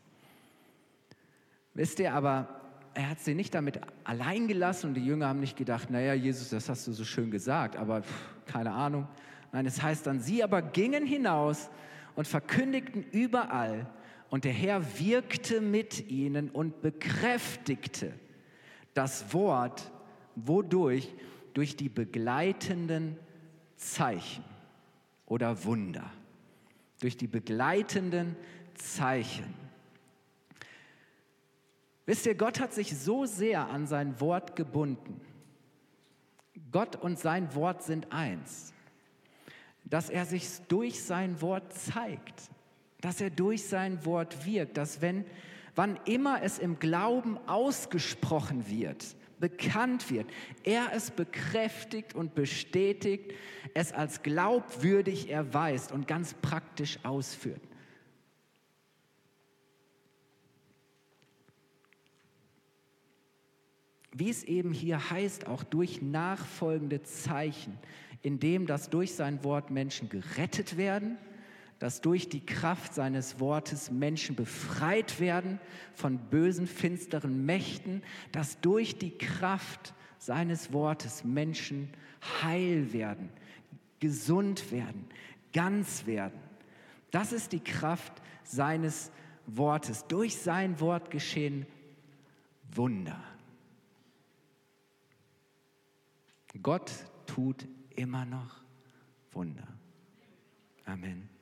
Wisst 1.75 1.98
ihr 2.00 2.14
aber, 2.14 2.60
er 2.94 3.10
hat 3.10 3.20
sie 3.20 3.34
nicht 3.34 3.54
damit 3.54 3.80
allein 4.04 4.48
gelassen 4.48 4.88
und 4.88 4.94
die 4.94 5.04
Jünger 5.04 5.28
haben 5.28 5.40
nicht 5.40 5.56
gedacht, 5.58 5.90
naja, 5.90 6.14
Jesus, 6.14 6.48
das 6.48 6.68
hast 6.70 6.86
du 6.86 6.92
so 6.92 7.04
schön 7.04 7.30
gesagt, 7.30 7.76
aber 7.76 8.02
pff, 8.02 8.34
keine 8.46 8.72
Ahnung. 8.72 9.06
Nein, 9.52 9.66
es 9.66 9.82
heißt 9.82 10.06
dann, 10.06 10.20
sie 10.20 10.42
aber 10.42 10.62
gingen 10.62 11.04
hinaus 11.04 11.68
und 12.14 12.26
verkündigten 12.26 13.04
überall 13.12 13.86
und 14.30 14.45
der 14.45 14.52
Herr 14.52 14.99
wirkte 14.99 15.61
mit 15.61 16.11
ihnen 16.11 16.50
und 16.50 16.83
bekräftigte 16.83 18.12
das 18.95 19.33
Wort, 19.33 19.90
wodurch? 20.35 21.14
Durch 21.54 21.75
die 21.75 21.88
begleitenden 21.88 23.16
Zeichen 23.76 24.45
oder 25.25 25.64
Wunder. 25.64 26.11
Durch 27.00 27.16
die 27.16 27.28
begleitenden 27.28 28.37
Zeichen. 28.75 29.54
Wisst 32.04 32.26
ihr, 32.26 32.35
Gott 32.35 32.61
hat 32.61 32.73
sich 32.73 32.97
so 32.97 33.26
sehr 33.26 33.68
an 33.68 33.87
sein 33.87 34.21
Wort 34.21 34.54
gebunden. 34.54 35.21
Gott 36.71 36.97
und 36.97 37.18
sein 37.18 37.54
Wort 37.54 37.83
sind 37.83 38.12
eins, 38.12 38.73
dass 39.85 40.11
er 40.11 40.25
sich 40.25 40.47
durch 40.68 41.02
sein 41.02 41.40
Wort 41.40 41.73
zeigt, 41.73 42.50
dass 43.00 43.20
er 43.20 43.30
durch 43.30 43.64
sein 43.64 44.04
Wort 44.04 44.46
wirkt, 44.46 44.76
dass 44.76 45.00
wenn, 45.00 45.24
wann 45.74 45.98
immer 46.06 46.42
es 46.42 46.58
im 46.58 46.78
Glauben 46.78 47.38
ausgesprochen 47.46 48.68
wird, 48.68 49.04
bekannt 49.38 50.10
wird, 50.10 50.26
er 50.64 50.92
es 50.94 51.10
bekräftigt 51.10 52.14
und 52.14 52.34
bestätigt, 52.34 53.32
es 53.74 53.92
als 53.92 54.22
glaubwürdig 54.22 55.30
erweist 55.30 55.92
und 55.92 56.08
ganz 56.08 56.34
praktisch 56.34 56.98
ausführt. 57.02 57.60
wie 64.18 64.30
es 64.30 64.44
eben 64.44 64.72
hier 64.72 65.10
heißt, 65.10 65.46
auch 65.46 65.62
durch 65.62 66.00
nachfolgende 66.00 67.02
Zeichen, 67.02 67.76
indem 68.22 68.66
dass 68.66 68.88
durch 68.88 69.14
sein 69.14 69.44
Wort 69.44 69.70
Menschen 69.70 70.08
gerettet 70.08 70.78
werden, 70.78 71.18
dass 71.78 72.00
durch 72.00 72.28
die 72.28 72.45
Kraft 72.45 72.95
seines 72.95 73.38
Wortes 73.38 73.90
Menschen 73.90 74.35
befreit 74.35 75.21
werden 75.21 75.61
von 75.95 76.18
bösen, 76.18 76.66
finsteren 76.66 77.45
Mächten, 77.45 78.02
dass 78.33 78.61
durch 78.61 78.99
die 78.99 79.16
Kraft 79.16 79.92
seines 80.18 80.73
Wortes 80.73 81.25
Menschen 81.25 81.90
heil 82.42 82.92
werden, 82.92 83.28
gesund 84.00 84.73
werden, 84.73 85.06
ganz 85.52 86.06
werden. 86.06 86.40
Das 87.11 87.33
ist 87.33 87.52
die 87.52 87.62
Kraft 87.62 88.23
seines 88.42 89.11
Wortes. 89.47 90.06
Durch 90.06 90.37
sein 90.37 90.80
Wort 90.80 91.11
geschehen 91.11 91.66
Wunder. 92.75 93.23
Gott 96.62 96.90
tut 97.26 97.66
immer 97.95 98.25
noch 98.25 98.62
Wunder. 99.33 99.66
Amen. 100.85 101.36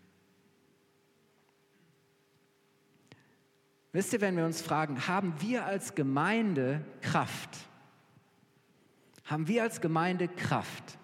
Wisst 3.95 4.13
ihr, 4.13 4.21
wenn 4.21 4.37
wir 4.37 4.45
uns 4.45 4.61
fragen, 4.61 5.07
haben 5.07 5.33
wir 5.39 5.67
als 5.67 5.95
Gemeinde 5.95 6.85
Kraft? 7.01 7.49
Haben 9.25 9.47
wir 9.47 9.63
als 9.63 9.81
Gemeinde 9.81 10.27
Kraft? 10.27 10.99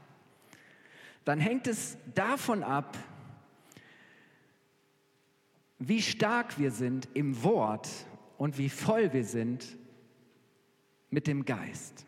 Dann 1.25 1.39
hängt 1.39 1.69
es 1.69 1.97
davon 2.17 2.65
ab, 2.65 2.99
wie 5.79 6.03
stark 6.03 6.59
wir 6.59 6.73
sind 6.73 7.09
im 7.15 7.45
Wort 7.45 7.89
und 8.39 8.59
wie 8.59 8.69
voll 8.69 9.13
wir 9.13 9.25
sind 9.25 9.79
mit 11.11 11.29
dem 11.29 11.45
Geist 11.45 12.05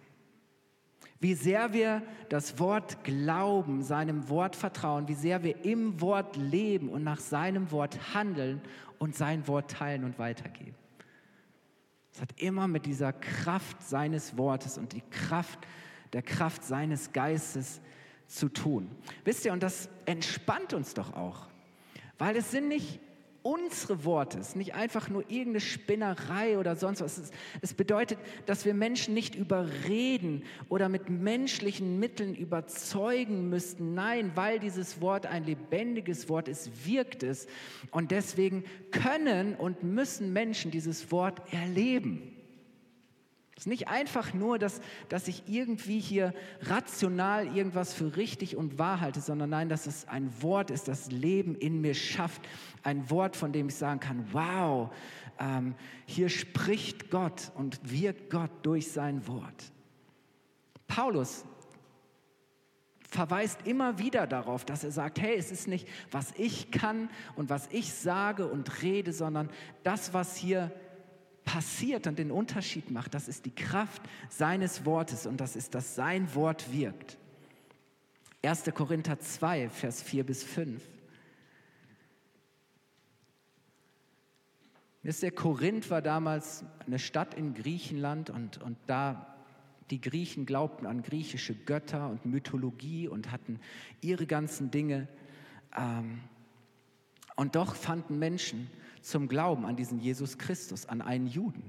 wie 1.23 1.35
sehr 1.35 1.73
wir 1.73 2.03
das 2.29 2.59
Wort 2.59 3.05
glauben, 3.05 3.85
seinem 3.85 4.29
Wort 4.29 4.57
vertrauen, 4.57 5.07
wie 5.07 5.15
sehr 5.15 5.45
wir 5.45 5.65
im 5.65 6.01
Wort 6.01 6.37
leben 6.37 6.89
und 6.89 7.05
nach 7.05 7.21
seinem 7.21 7.71
Wort 7.71 8.13
handeln 8.13 8.61
und 8.99 9.15
sein 9.15 9.47
Wort 9.47 9.71
teilen 9.71 10.03
und 10.03 10.19
weitergeben. 10.19 10.75
Es 12.13 12.21
hat 12.21 12.41
immer 12.41 12.67
mit 12.67 12.87
dieser 12.87 13.13
Kraft 13.13 13.83
seines 13.83 14.37
Wortes 14.37 14.77
und 14.79 14.93
die 14.93 15.03
Kraft 15.11 15.61
der 16.13 16.23
Kraft 16.23 16.65
seines 16.65 17.13
Geistes 17.13 17.81
zu 18.27 18.49
tun. 18.49 18.91
Wisst 19.25 19.45
ihr, 19.45 19.53
und 19.53 19.63
das 19.63 19.89
entspannt 20.07 20.75
uns 20.75 20.93
doch 20.93 21.15
auch, 21.15 21.47
weil 22.19 22.35
es 22.35 22.51
sind 22.51 22.67
nicht 22.67 22.99
unsere 23.43 24.05
Worte, 24.05 24.39
es 24.39 24.49
ist 24.49 24.57
nicht 24.57 24.75
einfach 24.75 25.09
nur 25.09 25.23
irgendeine 25.29 25.61
Spinnerei 25.61 26.59
oder 26.59 26.77
sonst 26.77 27.01
was. 27.01 27.19
Es, 27.19 27.31
es 27.61 27.75
bedeutet, 27.75 28.19
dass 28.47 28.65
wir 28.65 28.75
Menschen 28.75 29.15
nicht 29.15 29.35
überreden 29.35 30.45
oder 30.69 30.89
mit 30.89 31.09
menschlichen 31.09 31.99
Mitteln 31.99 32.35
überzeugen 32.35 33.49
müssten. 33.49 33.95
Nein, 33.95 34.33
weil 34.35 34.59
dieses 34.59 35.01
Wort 35.01 35.27
ein 35.27 35.45
lebendiges 35.45 36.29
Wort 36.29 36.49
ist, 36.49 36.87
wirkt 36.87 37.23
es. 37.23 37.47
Und 37.91 38.11
deswegen 38.11 38.65
können 38.91 39.55
und 39.55 39.83
müssen 39.83 40.33
Menschen 40.33 40.71
dieses 40.71 41.11
Wort 41.11 41.43
erleben. 41.53 42.32
Es 43.63 43.67
ist 43.67 43.71
nicht 43.71 43.87
einfach 43.87 44.35
nur, 44.35 44.59
dass, 44.59 44.81
dass 45.09 45.29
ich 45.29 45.45
irgendwie 45.47 46.01
hier 46.01 46.35
rational 46.63 47.47
irgendwas 47.57 47.95
für 47.95 48.17
richtig 48.17 48.57
und 48.57 48.77
wahr 48.77 49.01
halte, 49.01 49.21
sondern 49.21 49.51
nein, 49.51 49.69
dass 49.69 49.87
es 49.87 50.09
ein 50.09 50.33
Wort 50.43 50.73
ist, 50.73 50.89
das 50.89 51.13
Leben 51.13 51.55
in 51.55 51.81
mir 51.81 51.95
schafft. 51.95 52.43
Ein 52.83 53.09
Wort, 53.09 53.37
von 53.37 53.53
dem 53.53 53.69
ich 53.69 53.77
sagen 53.77 54.01
kann, 54.01 54.27
wow, 54.33 54.93
ähm, 55.39 55.77
hier 56.07 56.29
spricht 56.29 57.09
Gott 57.09 57.53
und 57.55 57.79
wirkt 57.89 58.31
Gott 58.31 58.51
durch 58.63 58.91
sein 58.91 59.29
Wort. 59.29 59.71
Paulus 60.89 61.45
verweist 62.99 63.65
immer 63.65 64.01
wieder 64.01 64.27
darauf, 64.27 64.65
dass 64.65 64.83
er 64.83 64.91
sagt, 64.91 65.21
hey, 65.21 65.37
es 65.37 65.53
ist 65.53 65.69
nicht, 65.69 65.87
was 66.11 66.33
ich 66.37 66.73
kann 66.73 67.09
und 67.37 67.49
was 67.49 67.69
ich 67.71 67.93
sage 67.93 68.49
und 68.49 68.83
rede, 68.83 69.13
sondern 69.13 69.51
das, 69.85 70.13
was 70.13 70.35
hier 70.35 70.73
passiert 71.45 72.07
und 72.07 72.19
den 72.19 72.31
Unterschied 72.31 72.91
macht, 72.91 73.15
das 73.15 73.29
ist 73.29 73.47
die 73.47 73.55
Kraft 73.55 74.03
seines 74.29 74.85
Wortes 74.85 75.27
und 75.27 75.41
das 75.41 75.57
ist, 75.57 75.75
dass 75.75 75.95
sein 75.95 76.35
Wort 76.35 76.73
wirkt. 76.73 77.19
1. 78.45 78.65
Korinther 78.75 79.19
2, 79.19 79.69
Vers 79.69 80.03
4 80.03 80.25
bis 80.25 80.43
5. 80.43 80.83
Wisst 85.05 85.23
ihr, 85.23 85.33
Korinth 85.33 85.91
war 85.91 86.01
damals 86.01 86.65
eine 86.87 86.99
Stadt 86.99 87.35
in 87.35 87.55
Griechenland 87.55 88.31
und, 88.31 88.63
und 88.63 88.79
da 88.87 89.33
die 89.91 90.01
Griechen 90.01 90.47
glaubten 90.47 90.87
an 90.87 91.03
griechische 91.03 91.55
Götter 91.55 92.09
und 92.09 92.25
Mythologie 92.25 93.09
und 93.09 93.31
hatten 93.31 93.61
ihre 94.01 94.27
ganzen 94.27 94.71
Dinge. 94.71 95.09
Ähm, 95.77 96.21
und 97.35 97.57
doch 97.57 97.75
fanden 97.75 98.19
Menschen 98.19 98.71
zum 99.03 99.29
Glauben 99.29 99.67
an 99.67 99.77
diesen 99.77 100.01
Jesus 100.01 100.39
Christus, 100.39 100.87
an 100.87 101.03
einen 101.03 101.27
Juden. 101.27 101.63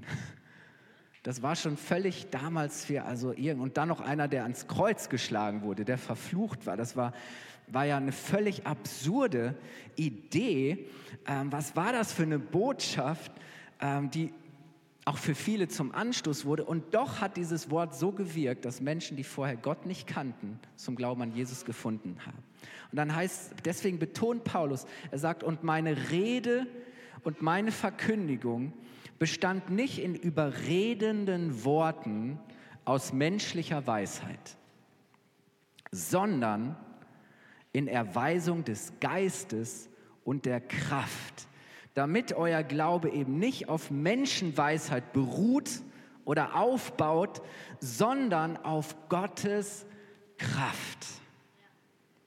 Das 1.22 1.42
war 1.42 1.56
schon 1.56 1.76
völlig 1.76 2.30
damals 2.30 2.84
für, 2.84 3.04
also 3.04 3.32
irgend, 3.32 3.62
und 3.62 3.76
dann 3.76 3.88
noch 3.88 4.00
einer, 4.00 4.28
der 4.28 4.42
ans 4.42 4.66
Kreuz 4.66 5.08
geschlagen 5.08 5.62
wurde, 5.62 5.84
der 5.84 5.98
verflucht 5.98 6.66
war. 6.66 6.76
Das 6.76 6.96
war, 6.96 7.12
war 7.66 7.86
ja 7.86 7.96
eine 7.96 8.12
völlig 8.12 8.66
absurde 8.66 9.56
Idee. 9.96 10.86
Ähm, 11.26 11.50
was 11.50 11.76
war 11.76 11.92
das 11.92 12.12
für 12.12 12.24
eine 12.24 12.38
Botschaft, 12.38 13.32
ähm, 13.80 14.10
die 14.10 14.32
auch 15.06 15.18
für 15.18 15.34
viele 15.34 15.68
zum 15.68 15.92
Anstoß 15.92 16.44
wurde. 16.44 16.64
Und 16.64 16.94
doch 16.94 17.20
hat 17.20 17.36
dieses 17.36 17.70
Wort 17.70 17.94
so 17.94 18.12
gewirkt, 18.12 18.64
dass 18.64 18.80
Menschen, 18.80 19.16
die 19.16 19.24
vorher 19.24 19.56
Gott 19.56 19.86
nicht 19.86 20.06
kannten, 20.06 20.58
zum 20.76 20.96
Glauben 20.96 21.22
an 21.22 21.34
Jesus 21.34 21.64
gefunden 21.64 22.18
haben. 22.24 22.38
Und 22.90 22.96
dann 22.96 23.14
heißt, 23.14 23.54
deswegen 23.64 23.98
betont 23.98 24.44
Paulus, 24.44 24.86
er 25.10 25.18
sagt, 25.18 25.42
und 25.42 25.62
meine 25.62 26.10
Rede 26.10 26.66
und 27.24 27.42
meine 27.42 27.72
Verkündigung 27.72 28.72
bestand 29.18 29.70
nicht 29.70 29.98
in 29.98 30.14
überredenden 30.14 31.64
Worten 31.64 32.38
aus 32.84 33.12
menschlicher 33.12 33.86
Weisheit, 33.86 34.56
sondern 35.90 36.76
in 37.72 37.88
Erweisung 37.88 38.64
des 38.64 38.92
Geistes 39.00 39.88
und 40.24 40.46
der 40.46 40.60
Kraft, 40.60 41.48
damit 41.94 42.32
euer 42.34 42.62
Glaube 42.62 43.10
eben 43.10 43.38
nicht 43.38 43.68
auf 43.68 43.90
Menschenweisheit 43.90 45.12
beruht 45.12 45.70
oder 46.24 46.54
aufbaut, 46.56 47.42
sondern 47.80 48.56
auf 48.58 49.08
Gottes 49.08 49.86
Kraft. 50.38 51.23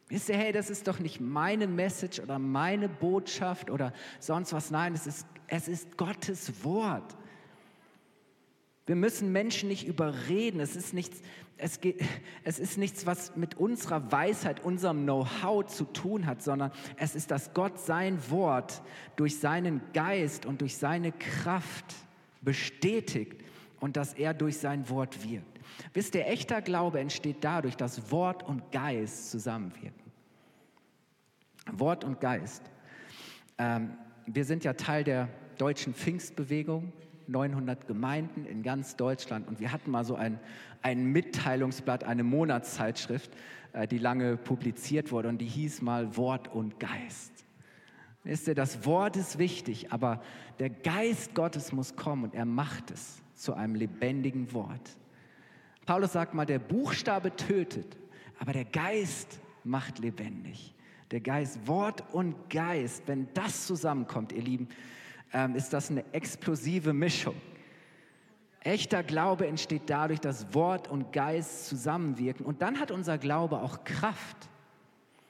Wisst 0.10 0.30
ihr, 0.30 0.38
hey, 0.38 0.54
das 0.54 0.70
ist 0.70 0.88
doch 0.88 1.00
nicht 1.00 1.20
meine 1.20 1.68
Message 1.68 2.20
oder 2.20 2.40
meine 2.40 2.88
Botschaft 2.88 3.70
oder 3.70 3.92
sonst 4.20 4.54
was. 4.54 4.72
Nein, 4.72 4.94
es 4.94 5.06
ist, 5.06 5.28
es 5.48 5.68
ist 5.68 5.98
Gottes 5.98 6.64
Wort. 6.64 7.18
Wir 8.86 8.96
müssen 8.96 9.34
Menschen 9.34 9.68
nicht 9.68 9.86
überreden. 9.86 10.62
Es 10.62 10.78
ist 10.78 10.94
nichts, 10.94 11.22
es, 11.58 11.82
geht, 11.82 12.02
es 12.46 12.58
ist 12.58 12.78
nichts, 12.78 13.06
was 13.06 13.36
mit 13.36 13.56
unserer 13.56 14.10
Weisheit, 14.12 14.64
unserem 14.64 15.04
Know-how 15.04 15.66
zu 15.66 15.84
tun 15.84 16.26
hat, 16.26 16.42
sondern 16.42 16.72
es 16.96 17.14
ist, 17.14 17.30
dass 17.30 17.54
Gott 17.54 17.78
sein 17.78 18.18
Wort 18.30 18.82
durch 19.18 19.40
seinen 19.40 19.82
Geist 19.92 20.46
und 20.46 20.62
durch 20.62 20.78
seine 20.78 21.12
Kraft 21.12 21.96
bestätigt 22.42 23.44
und 23.82 23.98
dass 23.98 24.14
er 24.14 24.34
durch 24.34 24.58
sein 24.58 24.90
Wort 24.90 25.22
wirkt. 25.30 25.57
Wisst 25.94 26.16
ihr, 26.16 26.28
echter 26.28 26.62
Glaube 26.62 27.00
entsteht 27.00 27.38
dadurch, 27.42 27.76
dass 27.76 28.12
Wort 28.12 28.44
und 28.44 28.72
Geist 28.72 29.32
zusammenwirken. 29.32 30.12
Wort 31.72 32.04
und 32.04 32.20
Geist. 32.22 32.64
Ähm, 33.58 33.98
wir 34.26 34.46
sind 34.46 34.64
ja 34.64 34.74
Teil 34.74 35.04
der 35.04 35.30
deutschen 35.58 35.94
Pfingstbewegung. 35.94 36.94
900 37.28 37.88
Gemeinden 37.88 38.46
in 38.46 38.64
ganz 38.64 38.96
Deutschland. 38.96 39.48
Und 39.48 39.60
wir 39.60 39.72
hatten 39.72 39.92
mal 39.92 40.06
so 40.06 40.16
ein, 40.16 40.40
ein 40.82 41.06
Mitteilungsblatt, 41.12 42.04
eine 42.04 42.24
Monatszeitschrift, 42.24 43.32
äh, 43.74 43.88
die 43.88 43.98
lange 43.98 44.38
publiziert 44.38 45.12
wurde 45.12 45.30
und 45.30 45.40
die 45.40 45.46
hieß 45.46 45.82
mal 45.82 46.16
Wort 46.18 46.48
und 46.48 46.80
Geist. 46.80 47.46
Wisst 48.24 48.48
ihr, 48.48 48.56
das 48.56 48.86
Wort 48.86 49.16
ist 49.16 49.38
wichtig, 49.38 49.92
aber 49.92 50.22
der 50.60 50.70
Geist 50.70 51.34
Gottes 51.34 51.72
muss 51.72 51.96
kommen 51.96 52.26
und 52.26 52.36
er 52.36 52.46
macht 52.46 52.92
es 52.92 53.22
zu 53.36 53.54
einem 53.54 53.76
lebendigen 53.76 54.52
Wort. 54.54 54.98
Paulus 55.88 56.12
sagt 56.12 56.34
mal, 56.34 56.46
der 56.46 56.60
Buchstabe 56.60 57.34
tötet, 57.36 57.98
aber 58.40 58.52
der 58.52 58.66
Geist 58.66 59.40
macht 59.64 60.00
lebendig. 60.00 60.76
Der 61.12 61.22
Geist, 61.22 61.66
Wort 61.66 62.04
und 62.12 62.50
Geist, 62.50 63.04
wenn 63.08 63.30
das 63.34 63.66
zusammenkommt, 63.66 64.34
ihr 64.34 64.42
Lieben, 64.42 64.68
ähm, 65.34 65.56
ist 65.56 65.72
das 65.72 65.90
eine 65.90 66.04
explosive 66.14 66.92
Mischung. 66.92 67.36
Echter 68.60 69.02
Glaube 69.02 69.48
entsteht 69.48 69.84
dadurch, 69.86 70.20
dass 70.20 70.54
Wort 70.54 70.90
und 70.90 71.14
Geist 71.14 71.68
zusammenwirken. 71.68 72.46
Und 72.46 72.62
dann 72.62 72.82
hat 72.82 72.92
unser 72.92 73.18
Glaube 73.18 73.62
auch 73.62 73.86
Kraft, 73.86 74.50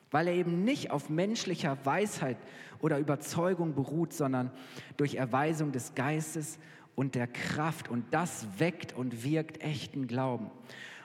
weil 0.10 0.28
er 0.28 0.34
eben 0.34 0.64
nicht 0.64 0.90
auf 0.90 1.08
menschlicher 1.10 1.78
Weisheit 1.84 2.38
oder 2.80 2.98
Überzeugung 2.98 3.76
beruht, 3.76 4.12
sondern 4.12 4.50
durch 4.98 5.16
Erweisung 5.16 5.72
des 5.72 5.94
Geistes 5.94 6.58
und 6.98 7.14
der 7.14 7.28
Kraft. 7.28 7.88
Und 7.90 8.06
das 8.12 8.48
weckt 8.58 8.92
und 8.92 9.24
wirkt 9.24 9.62
echten 9.62 10.08
Glauben. 10.08 10.50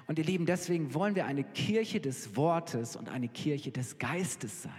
Und 0.08 0.18
ihr 0.18 0.24
Lieben, 0.24 0.46
deswegen 0.46 0.94
wollen 0.94 1.14
wir 1.14 1.26
eine 1.26 1.44
Kirche 1.44 2.00
des 2.00 2.34
Wortes 2.34 2.96
und 2.96 3.08
eine 3.08 3.28
Kirche 3.28 3.70
des 3.70 3.98
Geistes 3.98 4.62
sein. 4.62 4.72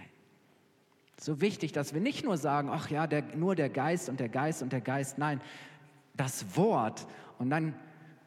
So 1.18 1.40
wichtig, 1.40 1.72
dass 1.72 1.94
wir 1.94 2.00
nicht 2.00 2.24
nur 2.24 2.36
sagen, 2.36 2.68
ach 2.70 2.90
ja, 2.90 3.06
der, 3.06 3.22
nur 3.36 3.54
der 3.54 3.70
Geist 3.70 4.08
und 4.08 4.18
der 4.18 4.28
Geist 4.28 4.60
und 4.60 4.72
der 4.72 4.80
Geist. 4.80 5.16
Nein, 5.16 5.40
das 6.16 6.56
Wort. 6.56 7.06
Und 7.38 7.48
dann, 7.48 7.74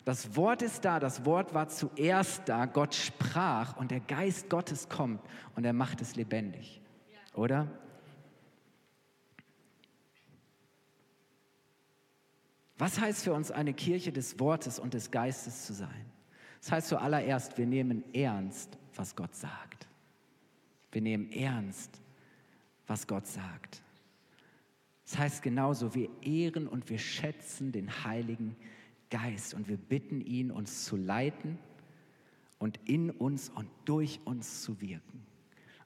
das 0.06 0.38
Wort 0.38 0.62
ist 0.62 0.86
da, 0.86 1.02
das 1.02 1.26
Wort 1.26 1.54
war 1.54 1.68
zuerst 1.68 2.44
da, 2.48 2.66
Gott 2.66 2.96
sprach 2.96 3.76
und 3.76 3.92
der 3.92 4.00
Geist 4.00 4.50
Gottes 4.50 4.88
kommt 4.88 5.20
und 5.56 5.66
er 5.66 5.74
macht 5.74 6.02
es 6.02 6.16
lebendig. 6.16 6.82
Oder? 7.34 7.68
Was 12.78 13.00
heißt 13.00 13.24
für 13.24 13.34
uns 13.34 13.52
eine 13.52 13.74
Kirche 13.74 14.12
des 14.12 14.40
Wortes 14.40 14.78
und 14.78 14.94
des 14.94 15.10
Geistes 15.10 15.66
zu 15.66 15.74
sein? 15.74 16.06
Das 16.62 16.72
heißt 16.72 16.88
zuallererst, 16.90 17.58
wir 17.58 17.66
nehmen 17.66 18.04
ernst, 18.14 18.78
was 18.96 19.16
Gott 19.16 19.36
sagt. 19.36 19.88
Wir 20.92 21.02
nehmen 21.02 21.32
ernst, 21.32 22.02
was 22.86 23.08
Gott 23.08 23.28
sagt. 23.28 23.82
Das 25.06 25.18
heißt 25.18 25.42
genauso, 25.42 25.96
wir 25.96 26.10
ehren 26.22 26.68
und 26.68 26.90
wir 26.90 27.00
schätzen 27.00 27.72
den 27.72 28.04
Heiligen 28.04 28.56
Geist 29.10 29.54
und 29.54 29.70
wir 29.70 29.78
bitten 29.78 30.22
ihn, 30.22 30.52
uns 30.52 30.84
zu 30.86 30.98
leiten 30.98 31.58
und 32.60 32.80
in 32.86 33.10
uns 33.10 33.50
und 33.50 33.70
durch 33.86 34.20
uns 34.26 34.64
zu 34.64 34.82
wirken. 34.82 35.26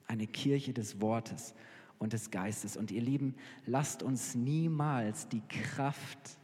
Eine 0.07 0.27
Kirche 0.27 0.73
des 0.73 0.99
Wortes 1.01 1.53
und 1.99 2.13
des 2.13 2.31
Geistes. 2.31 2.75
Und 2.75 2.89
ihr 2.91 3.01
Lieben, 3.01 3.35
lasst 3.65 4.01
uns 4.01 4.33
niemals 4.33 5.29
die 5.29 5.41
Kraft 5.47 6.39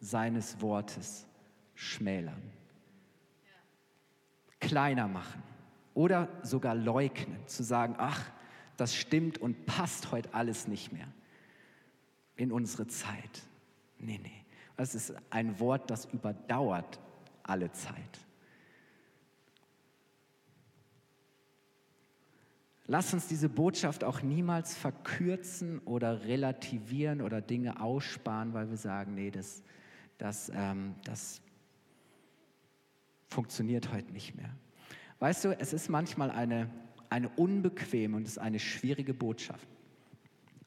seines 0.00 0.60
Wortes 0.60 1.26
schmälern, 1.74 2.42
kleiner 4.60 5.08
machen 5.08 5.42
oder 5.94 6.28
sogar 6.42 6.74
leugnen, 6.74 7.46
zu 7.46 7.62
sagen, 7.62 7.94
ach, 7.98 8.30
das 8.76 8.94
stimmt 8.94 9.38
und 9.38 9.66
passt 9.66 10.12
heute 10.12 10.32
alles 10.34 10.68
nicht 10.68 10.92
mehr 10.92 11.08
in 12.36 12.52
unsere 12.52 12.86
Zeit. 12.86 13.42
Nee, 13.98 14.20
nee. 14.22 14.44
Das 14.76 14.94
ist 14.94 15.12
ein 15.30 15.58
Wort, 15.58 15.90
das 15.90 16.04
überdauert 16.06 17.00
alle 17.42 17.72
Zeit. 17.72 18.20
Lass 22.86 23.12
uns 23.12 23.26
diese 23.26 23.48
Botschaft 23.48 24.02
auch 24.02 24.22
niemals 24.22 24.74
verkürzen 24.74 25.80
oder 25.80 26.24
relativieren 26.24 27.20
oder 27.20 27.42
Dinge 27.42 27.82
aussparen, 27.82 28.54
weil 28.54 28.70
wir 28.70 28.78
sagen, 28.78 29.14
nee, 29.14 29.30
das, 29.30 29.62
das, 30.18 30.50
ähm, 30.54 30.94
das 31.04 31.40
funktioniert 33.28 33.92
heute 33.92 34.12
nicht 34.12 34.34
mehr. 34.34 34.50
Weißt 35.20 35.44
du, 35.44 35.58
es 35.58 35.72
ist 35.72 35.88
manchmal 35.88 36.30
eine 36.30 36.70
eine 37.10 37.28
unbequeme 37.30 38.16
und 38.16 38.22
es 38.24 38.32
ist 38.32 38.38
eine 38.38 38.58
schwierige 38.58 39.14
Botschaft. 39.14 39.66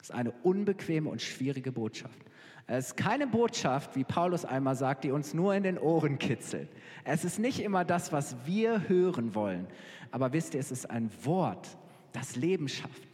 Es 0.00 0.10
ist 0.10 0.14
eine 0.14 0.32
unbequeme 0.42 1.08
und 1.08 1.22
schwierige 1.22 1.70
Botschaft. 1.70 2.18
Es 2.66 2.88
ist 2.88 2.96
keine 2.96 3.26
Botschaft, 3.26 3.96
wie 3.96 4.04
Paulus 4.04 4.44
einmal 4.44 4.74
sagt, 4.76 5.04
die 5.04 5.10
uns 5.10 5.34
nur 5.34 5.54
in 5.54 5.62
den 5.62 5.78
Ohren 5.78 6.18
kitzelt. 6.18 6.68
Es 7.04 7.24
ist 7.24 7.38
nicht 7.38 7.60
immer 7.60 7.84
das, 7.84 8.12
was 8.12 8.36
wir 8.44 8.88
hören 8.88 9.34
wollen. 9.34 9.66
Aber 10.10 10.32
wisst 10.32 10.54
ihr, 10.54 10.60
es 10.60 10.70
ist 10.70 10.90
ein 10.90 11.10
Wort, 11.24 11.76
das 12.12 12.36
Leben 12.36 12.68
schafft. 12.68 13.08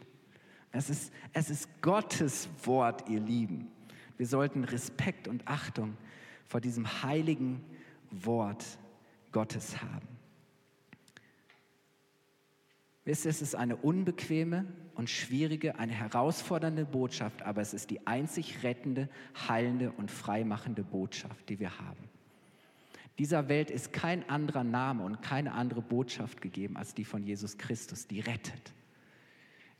Es 0.71 0.89
ist, 0.89 1.11
es 1.33 1.49
ist 1.49 1.81
Gottes 1.81 2.47
Wort, 2.63 3.09
ihr 3.09 3.19
Lieben. 3.19 3.71
Wir 4.17 4.27
sollten 4.27 4.63
Respekt 4.63 5.27
und 5.27 5.47
Achtung 5.47 5.97
vor 6.49 6.59
diesem 6.59 7.03
heiligen 7.03 7.63
Wort 8.09 8.65
Gottes 9.31 9.81
haben. 9.81 10.07
Wisst 13.05 13.25
ihr, 13.25 13.31
es 13.31 13.41
ist 13.41 13.55
eine 13.55 13.77
unbequeme 13.77 14.65
und 14.95 15.09
schwierige, 15.09 15.77
eine 15.77 15.93
herausfordernde 15.93 16.85
Botschaft, 16.85 17.43
aber 17.43 17.61
es 17.61 17.73
ist 17.75 17.91
die 17.91 18.05
einzig 18.07 18.63
rettende, 18.63 19.09
heilende 19.47 19.91
und 19.91 20.09
freimachende 20.09 20.83
Botschaft, 20.83 21.49
die 21.49 21.59
wir 21.59 21.79
haben. 21.79 22.09
Dieser 23.19 23.47
Welt 23.47 23.69
ist 23.69 23.93
kein 23.93 24.27
anderer 24.27 24.63
Name 24.63 25.03
und 25.03 25.21
keine 25.21 25.53
andere 25.53 25.81
Botschaft 25.81 26.41
gegeben 26.41 26.77
als 26.77 26.95
die 26.95 27.05
von 27.05 27.23
Jesus 27.23 27.57
Christus, 27.57 28.07
die 28.07 28.21
rettet. 28.21 28.73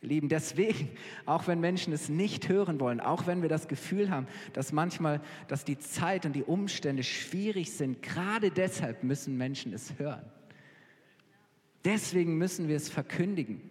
Lieben, 0.02 0.30
deswegen, 0.30 0.90
auch 1.26 1.48
wenn 1.48 1.60
Menschen 1.60 1.92
es 1.92 2.08
nicht 2.08 2.48
hören 2.48 2.80
wollen, 2.80 3.02
auch 3.02 3.28
wenn 3.28 3.42
wir 3.42 3.50
das 3.50 3.68
Gefühl 3.68 4.10
haben, 4.10 4.28
dass 4.54 4.72
manchmal, 4.72 5.20
dass 5.50 5.66
die 5.66 5.78
Zeit 5.78 6.26
und 6.26 6.34
die 6.34 6.44
Umstände 6.44 7.04
schwierig 7.04 7.74
sind, 7.74 8.02
gerade 8.02 8.50
deshalb 8.50 9.04
müssen 9.04 9.38
Menschen 9.38 9.74
es 9.74 10.00
hören. 10.00 10.24
Deswegen 11.84 12.38
müssen 12.38 12.70
wir 12.70 12.78
es 12.78 12.90
verkündigen. 12.90 13.62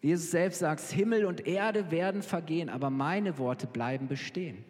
Jesus 0.00 0.30
selbst 0.30 0.58
sagt, 0.58 0.80
Himmel 0.80 1.24
und 1.24 1.46
Erde 1.46 1.90
werden 1.90 2.22
vergehen, 2.22 2.68
aber 2.68 2.90
meine 2.90 3.38
Worte 3.38 3.66
bleiben 3.68 4.08
bestehen. 4.08 4.64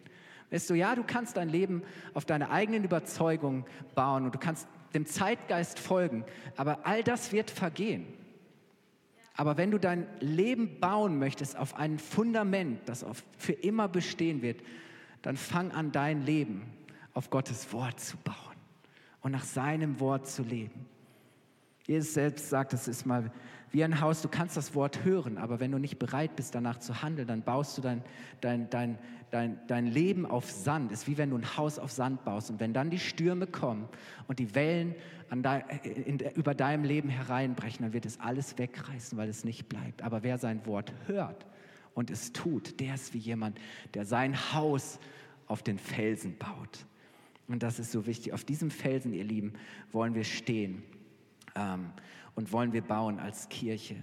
Weißt 0.51 0.69
du, 0.69 0.73
ja, 0.73 0.95
du 0.95 1.03
kannst 1.03 1.37
dein 1.37 1.49
Leben 1.49 1.83
auf 2.13 2.25
deine 2.25 2.49
eigenen 2.49 2.83
Überzeugungen 2.83 3.65
bauen 3.95 4.25
und 4.25 4.35
du 4.35 4.39
kannst 4.39 4.67
dem 4.93 5.05
Zeitgeist 5.05 5.79
folgen, 5.79 6.25
aber 6.57 6.85
all 6.85 7.03
das 7.03 7.31
wird 7.31 7.51
vergehen. 7.51 8.07
Aber 9.39 9.55
wenn 9.55 9.71
du 9.71 9.77
dein 9.77 10.05
Leben 10.19 10.81
bauen 10.81 11.17
möchtest 11.17 11.55
auf 11.55 11.77
ein 11.77 11.97
Fundament, 11.97 12.81
das 12.89 13.05
für 13.37 13.53
immer 13.53 13.87
bestehen 13.87 14.41
wird, 14.41 14.61
dann 15.21 15.37
fang 15.37 15.71
an, 15.71 15.93
dein 15.93 16.25
Leben 16.25 16.63
auf 17.13 17.29
Gottes 17.29 17.71
Wort 17.71 18.01
zu 18.01 18.17
bauen 18.17 18.35
und 19.21 19.31
nach 19.31 19.45
seinem 19.45 20.01
Wort 20.01 20.27
zu 20.27 20.43
leben. 20.43 20.85
Jesus 21.87 22.15
selbst 22.15 22.49
sagt, 22.49 22.73
das 22.73 22.89
ist 22.89 23.05
mal 23.05 23.31
wie 23.71 23.81
ein 23.81 24.01
Haus, 24.01 24.21
du 24.21 24.27
kannst 24.27 24.57
das 24.57 24.75
Wort 24.75 25.05
hören, 25.05 25.37
aber 25.37 25.61
wenn 25.61 25.71
du 25.71 25.77
nicht 25.77 25.99
bereit 25.99 26.35
bist, 26.35 26.53
danach 26.53 26.79
zu 26.79 27.01
handeln, 27.01 27.29
dann 27.29 27.41
baust 27.41 27.77
du 27.77 27.81
dein, 27.81 28.03
dein, 28.41 28.69
dein, 28.69 28.97
dein, 29.31 29.59
dein 29.67 29.87
Leben 29.87 30.25
auf 30.25 30.49
Sand. 30.49 30.91
Ist 30.91 31.07
wie 31.07 31.17
wenn 31.17 31.29
du 31.29 31.37
ein 31.37 31.57
Haus 31.57 31.79
auf 31.79 31.91
Sand 31.91 32.23
baust. 32.23 32.49
Und 32.49 32.59
wenn 32.59 32.73
dann 32.73 32.89
die 32.89 32.99
Stürme 32.99 33.47
kommen 33.47 33.87
und 34.27 34.39
die 34.39 34.55
Wellen 34.55 34.95
de, 35.31 35.61
in, 36.05 36.19
über 36.35 36.53
deinem 36.53 36.83
Leben 36.83 37.09
hereinbrechen, 37.09 37.83
dann 37.83 37.93
wird 37.93 38.05
es 38.05 38.19
alles 38.19 38.57
wegreißen, 38.57 39.17
weil 39.17 39.29
es 39.29 39.43
nicht 39.43 39.69
bleibt. 39.69 40.01
Aber 40.01 40.23
wer 40.23 40.37
sein 40.37 40.65
Wort 40.65 40.93
hört 41.07 41.45
und 41.93 42.09
es 42.09 42.33
tut, 42.33 42.79
der 42.79 42.95
ist 42.95 43.13
wie 43.13 43.19
jemand, 43.19 43.59
der 43.93 44.05
sein 44.05 44.53
Haus 44.53 44.99
auf 45.47 45.63
den 45.63 45.77
Felsen 45.77 46.37
baut. 46.37 46.85
Und 47.47 47.63
das 47.63 47.79
ist 47.79 47.91
so 47.91 48.05
wichtig. 48.05 48.33
Auf 48.33 48.43
diesem 48.43 48.69
Felsen, 48.69 49.13
ihr 49.13 49.23
Lieben, 49.23 49.53
wollen 49.91 50.13
wir 50.13 50.23
stehen. 50.23 50.83
Ähm, 51.55 51.91
und 52.39 52.53
wollen 52.53 52.71
wir 52.71 52.81
bauen 52.81 53.19
als 53.19 53.49
Kirche. 53.49 53.97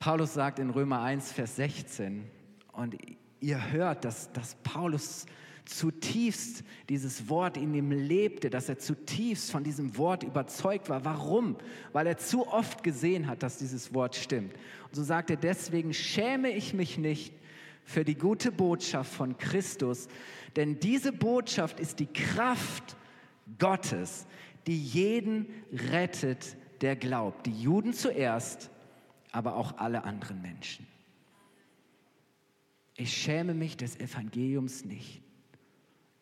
Paulus 0.00 0.32
sagt 0.32 0.58
in 0.58 0.70
Römer 0.70 1.02
1, 1.02 1.30
Vers 1.30 1.56
16, 1.56 2.24
und 2.72 2.96
ihr 3.38 3.70
hört, 3.70 4.06
dass, 4.06 4.32
dass 4.32 4.54
Paulus 4.62 5.26
zutiefst 5.66 6.64
dieses 6.88 7.28
Wort 7.28 7.58
in 7.58 7.74
ihm 7.74 7.90
lebte, 7.90 8.48
dass 8.48 8.70
er 8.70 8.78
zutiefst 8.78 9.50
von 9.50 9.62
diesem 9.62 9.98
Wort 9.98 10.22
überzeugt 10.22 10.88
war. 10.88 11.04
Warum? 11.04 11.56
Weil 11.92 12.06
er 12.06 12.16
zu 12.16 12.46
oft 12.48 12.82
gesehen 12.82 13.26
hat, 13.26 13.42
dass 13.42 13.58
dieses 13.58 13.92
Wort 13.92 14.16
stimmt. 14.16 14.54
Und 14.88 14.94
so 14.94 15.02
sagt 15.02 15.28
er, 15.28 15.36
deswegen 15.36 15.92
schäme 15.92 16.48
ich 16.48 16.72
mich 16.72 16.96
nicht 16.96 17.34
für 17.84 18.02
die 18.02 18.16
gute 18.16 18.50
Botschaft 18.50 19.12
von 19.12 19.36
Christus, 19.36 20.08
denn 20.56 20.80
diese 20.80 21.12
Botschaft 21.12 21.78
ist 21.78 22.00
die 22.00 22.06
Kraft 22.06 22.96
Gottes, 23.58 24.26
die 24.66 24.82
jeden 24.82 25.46
rettet, 25.92 26.56
der 26.80 26.96
glaubt. 26.96 27.44
Die 27.44 27.62
Juden 27.62 27.92
zuerst, 27.92 28.69
aber 29.32 29.56
auch 29.56 29.78
alle 29.78 30.04
anderen 30.04 30.42
Menschen. 30.42 30.86
Ich 32.96 33.16
schäme 33.16 33.54
mich 33.54 33.76
des 33.76 33.98
Evangeliums 33.98 34.84
nicht 34.84 35.22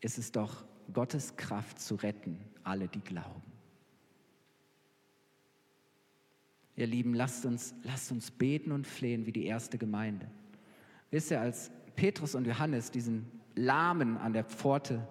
ist 0.00 0.18
es 0.18 0.32
doch 0.32 0.64
Gottes 0.92 1.36
Kraft 1.36 1.80
zu 1.80 1.96
retten, 1.96 2.38
alle, 2.64 2.88
die 2.88 3.00
glauben. 3.00 3.42
Ihr 6.76 6.86
Lieben, 6.86 7.14
lasst 7.14 7.44
uns, 7.44 7.74
lasst 7.82 8.12
uns 8.12 8.30
beten 8.30 8.70
und 8.70 8.86
flehen 8.86 9.26
wie 9.26 9.32
die 9.32 9.46
erste 9.46 9.78
Gemeinde. 9.78 10.30
Wisst 11.10 11.30
ihr, 11.30 11.40
als 11.40 11.72
Petrus 11.96 12.34
und 12.34 12.46
Johannes 12.46 12.90
diesen 12.90 13.26
Lahmen 13.56 14.16
an 14.16 14.32
der 14.32 14.44
Pforte 14.44 15.06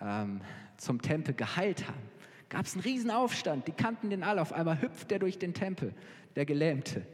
ähm, 0.00 0.40
zum 0.76 1.02
Tempel 1.02 1.34
geheilt 1.34 1.88
haben, 1.88 2.02
gab 2.48 2.66
es 2.66 2.74
einen 2.74 2.82
Riesenaufstand. 2.82 3.66
Die 3.66 3.72
kannten 3.72 4.10
den 4.10 4.22
alle. 4.22 4.40
Auf 4.40 4.52
einmal 4.52 4.80
hüpft 4.80 5.10
er 5.10 5.18
durch 5.18 5.38
den 5.38 5.54
Tempel, 5.54 5.92
der 6.36 6.46
Gelähmte. 6.46 7.04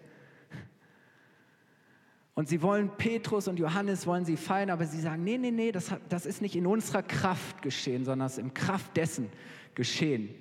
Und 2.39 2.49
sie 2.49 2.63
wollen 2.63 2.89
Petrus 2.97 3.49
und 3.49 3.59
Johannes 3.59 4.07
wollen 4.07 4.25
sie 4.25 4.37
feiern, 4.37 4.71
aber 4.71 4.87
sie 4.87 5.01
sagen, 5.01 5.25
nee, 5.25 5.39
nee, 5.39 5.51
nee, 5.51 5.73
das, 5.73 5.93
das 6.09 6.25
ist 6.25 6.41
nicht 6.41 6.55
in 6.55 6.69
unserer 6.69 7.03
Kraft 7.03 7.63
geschehen, 7.63 8.05
sondern 8.05 8.29
es 8.29 8.35
ist 8.35 8.39
im 8.39 8.55
Kraft 8.55 8.97
dessen 8.97 9.29
geschehen, 9.75 10.33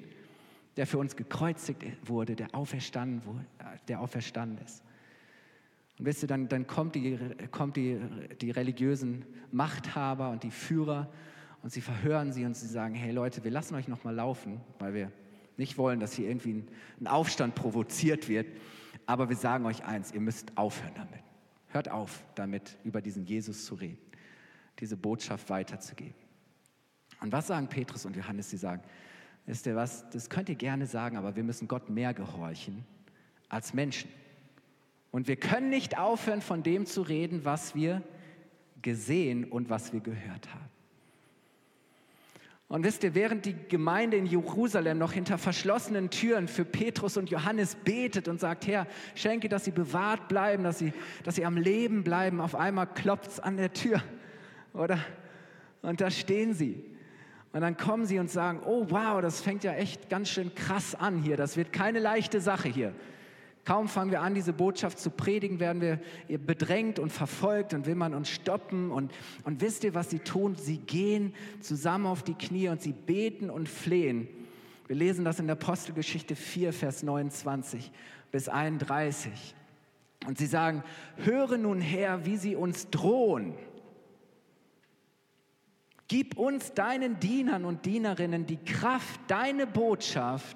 der 0.76 0.86
für 0.86 1.00
uns 1.00 1.16
gekreuzigt 1.16 1.82
wurde, 2.08 2.36
der 2.36 2.54
auferstanden, 2.54 3.26
wurde, 3.26 3.44
der 3.88 4.00
auferstanden 4.00 4.64
ist. 4.64 4.84
Und 5.98 6.06
wisst 6.06 6.22
ihr, 6.22 6.28
dann, 6.28 6.48
dann 6.48 6.68
kommt, 6.68 6.94
die, 6.94 7.18
kommt 7.50 7.78
die, 7.78 8.00
die 8.42 8.52
religiösen 8.52 9.26
Machthaber 9.52 10.30
und 10.30 10.44
die 10.44 10.52
Führer 10.52 11.10
und 11.64 11.74
sie 11.74 11.82
verhören 11.82 12.32
sie 12.32 12.46
und 12.46 12.56
sie 12.56 12.68
sagen, 12.68 12.94
hey 12.94 13.12
Leute, 13.12 13.44
wir 13.44 13.50
lassen 13.50 13.74
euch 13.74 13.88
noch 13.88 14.04
mal 14.04 14.14
laufen, 14.14 14.62
weil 14.78 14.94
wir 14.94 15.12
nicht 15.58 15.80
wollen, 15.80 16.00
dass 16.00 16.14
hier 16.14 16.30
irgendwie 16.30 16.54
ein, 16.54 16.68
ein 17.02 17.08
Aufstand 17.08 17.56
provoziert 17.56 18.30
wird. 18.30 18.46
Aber 19.08 19.30
wir 19.30 19.36
sagen 19.36 19.66
euch 19.66 19.84
eins, 19.84 20.12
ihr 20.12 20.22
müsst 20.22 20.56
aufhören 20.60 20.94
damit. 20.94 21.27
Hört 21.70 21.90
auf 21.90 22.24
damit, 22.36 22.78
über 22.84 23.02
diesen 23.02 23.26
Jesus 23.26 23.66
zu 23.66 23.76
reden, 23.76 24.00
diese 24.80 24.98
Botschaft 24.98 25.50
weiterzugeben. 25.50 26.16
Und 27.22 27.32
was 27.32 27.48
sagen 27.48 27.68
Petrus 27.68 28.06
und 28.06 28.16
Johannes? 28.16 28.50
Sie 28.50 28.58
sagen, 28.58 28.84
wisst 29.46 29.66
ihr 29.66 29.76
was, 29.76 30.10
das 30.10 30.30
könnt 30.30 30.50
ihr 30.50 30.56
gerne 30.56 30.86
sagen, 30.86 31.18
aber 31.18 31.36
wir 31.36 31.44
müssen 31.44 31.68
Gott 31.68 31.90
mehr 31.90 32.14
gehorchen 32.14 32.86
als 33.50 33.74
Menschen. 33.74 34.10
Und 35.12 35.28
wir 35.28 35.38
können 35.38 35.70
nicht 35.70 35.98
aufhören, 35.98 36.42
von 36.42 36.64
dem 36.64 36.86
zu 36.86 37.02
reden, 37.02 37.44
was 37.46 37.74
wir 37.74 38.04
gesehen 38.82 39.46
und 39.46 39.70
was 39.70 39.94
wir 39.94 40.00
gehört 40.00 40.54
haben. 40.54 40.70
Und 42.70 42.84
wisst 42.84 43.04
ihr, 43.06 43.16
während 43.16 43.46
die 43.46 43.56
Gemeinde 43.70 44.18
in 44.18 44.26
Jerusalem 44.26 44.98
noch 44.98 45.14
hinter 45.14 45.38
verschlossenen 45.38 46.10
Türen 46.10 46.50
für 46.50 46.66
Petrus 46.66 47.16
und 47.16 47.30
Johannes 47.30 47.76
betet 47.76 48.28
und 48.28 48.42
sagt, 48.42 48.68
Herr, 48.68 48.88
schenke, 49.16 49.48
dass 49.48 49.64
sie 49.64 49.72
bewahrt 49.72 50.28
bleiben, 50.28 50.66
dass 50.66 50.80
sie, 50.80 50.92
dass 51.24 51.36
sie 51.36 51.46
am 51.46 51.56
Leben 51.56 52.04
bleiben, 52.04 52.42
auf 52.42 52.56
einmal 52.56 52.88
klopft 52.88 53.32
es 53.32 53.40
an 53.40 53.56
der 53.56 53.72
Tür, 53.72 54.04
oder? 54.74 55.00
Und 55.82 56.02
da 56.02 56.12
stehen 56.12 56.54
sie. 56.54 56.84
Und 57.54 57.62
dann 57.62 57.78
kommen 57.78 58.06
sie 58.06 58.20
und 58.20 58.30
sagen, 58.30 58.60
oh 58.66 58.88
wow, 58.90 59.22
das 59.22 59.40
fängt 59.40 59.64
ja 59.64 59.74
echt 59.74 60.10
ganz 60.10 60.28
schön 60.28 60.54
krass 60.54 60.94
an 60.94 61.18
hier, 61.18 61.38
das 61.38 61.56
wird 61.56 61.72
keine 61.72 62.00
leichte 62.00 62.42
Sache 62.42 62.68
hier. 62.68 62.94
Kaum 63.68 63.90
fangen 63.90 64.12
wir 64.12 64.22
an, 64.22 64.34
diese 64.34 64.54
Botschaft 64.54 64.98
zu 64.98 65.10
predigen, 65.10 65.60
werden 65.60 65.82
wir 65.82 66.00
bedrängt 66.38 67.00
und 67.00 67.12
verfolgt 67.12 67.74
und 67.74 67.86
will 67.86 67.96
man 67.96 68.14
uns 68.14 68.30
stoppen. 68.30 68.92
Und, 68.92 69.12
und 69.44 69.60
wisst 69.60 69.84
ihr, 69.84 69.94
was 69.94 70.10
sie 70.10 70.20
tun? 70.20 70.56
Sie 70.56 70.78
gehen 70.78 71.34
zusammen 71.60 72.06
auf 72.06 72.24
die 72.24 72.36
Knie 72.36 72.70
und 72.70 72.82
sie 72.82 72.94
beten 72.94 73.50
und 73.50 73.68
flehen. 73.68 74.30
Wir 74.88 74.96
lesen 74.96 75.26
das 75.26 75.42
in 75.42 75.48
der 75.48 75.58
Apostelgeschichte 75.58 76.38
4, 76.38 76.72
Vers 76.72 77.04
29 77.04 77.92
bis 78.32 78.48
31. 78.48 79.54
Und 80.26 80.38
sie 80.38 80.48
sagen, 80.48 80.82
höre 81.18 81.58
nun 81.58 81.82
her, 81.82 82.26
wie 82.26 82.38
sie 82.38 82.56
uns 82.56 82.90
drohen. 82.90 83.54
Gib 86.08 86.38
uns 86.38 86.72
deinen 86.72 87.20
Dienern 87.20 87.66
und 87.66 87.86
Dienerinnen 87.86 88.46
die 88.46 88.64
Kraft, 88.64 89.20
deine 89.28 89.68
Botschaft 89.68 90.56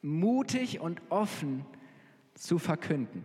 mutig 0.00 0.80
und 0.80 1.02
offen 1.10 1.66
zu 2.34 2.58
verkünden. 2.58 3.24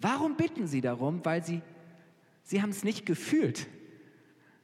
Warum 0.00 0.36
bitten 0.36 0.66
sie 0.66 0.80
darum? 0.80 1.24
Weil 1.24 1.44
sie, 1.44 1.62
sie 2.42 2.62
haben 2.62 2.70
es 2.70 2.84
nicht 2.84 3.06
gefühlt, 3.06 3.66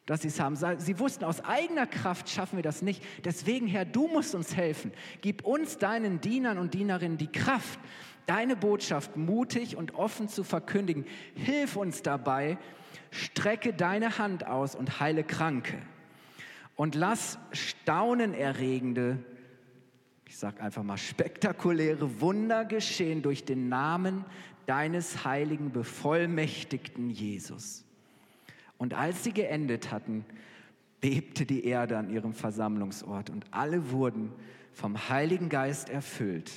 dass 0.07 0.23
sie 0.23 0.29
es 0.29 0.41
haben. 0.41 0.57
Sie 0.79 0.99
wussten, 0.99 1.25
aus 1.25 1.45
eigener 1.45 1.87
Kraft 1.87 2.29
schaffen 2.29 2.57
wir 2.57 2.63
das 2.63 2.83
nicht. 2.83 3.03
Deswegen, 3.25 3.67
Herr, 3.67 3.85
du 3.85 4.09
musst 4.09 4.35
uns 4.35 4.57
helfen. 4.57 4.93
Gib 5.21 5.45
uns 5.45 5.79
deinen 5.79 6.21
Dienern 6.21 6.59
und 6.59 6.75
Dienerinnen 6.75 7.19
die 7.19 7.31
Kraft, 7.31 7.79
deine 8.27 8.57
Botschaft 8.57 9.17
mutig 9.17 9.77
und 9.77 9.95
offen 9.95 10.29
zu 10.29 10.45
verkündigen. 10.45 11.05
Hilf 11.35 11.77
uns 11.77 12.03
dabei, 12.03 12.59
strecke 13.11 13.73
deine 13.73 14.19
Hand 14.19 14.47
aus 14.47 14.75
und 14.75 15.01
heile 15.01 15.25
Kranke. 15.25 15.79
Und 16.77 16.95
lass 16.95 17.39
staunenerregende 17.53 19.19
ich 20.31 20.39
sage 20.39 20.63
einfach 20.63 20.85
mal, 20.85 20.97
spektakuläre 20.97 22.21
Wunder 22.21 22.65
geschehen 22.65 23.21
durch 23.21 23.45
den 23.45 23.69
Namen 23.69 24.25
deines 24.65 25.25
heiligen, 25.25 25.73
bevollmächtigten 25.73 27.11
Jesus. 27.11 27.85
Und 28.79 28.95
als 28.95 29.25
sie 29.25 29.33
geendet 29.33 29.91
hatten, 29.91 30.25
bebte 31.01 31.47
die 31.47 31.65
Erde 31.65 31.99
an 31.99 32.11
ihrem 32.11 32.33
Versammlungsort 32.33 33.29
und 33.29 33.45
alle 33.51 33.91
wurden 33.91 34.31
vom 34.73 35.09
Heiligen 35.09 35.49
Geist 35.49 35.91
erfüllt 35.91 36.53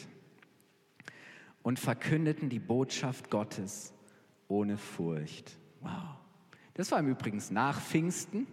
und 1.64 1.80
verkündeten 1.80 2.50
die 2.50 2.60
Botschaft 2.60 3.32
Gottes 3.32 3.92
ohne 4.50 4.78
Furcht. 4.78 5.58
Wow. 5.82 6.20
Das 6.76 6.92
war 6.92 7.00
im 7.00 7.08
Übrigen 7.08 7.42
nach 7.50 7.82
Pfingsten. 7.82 8.46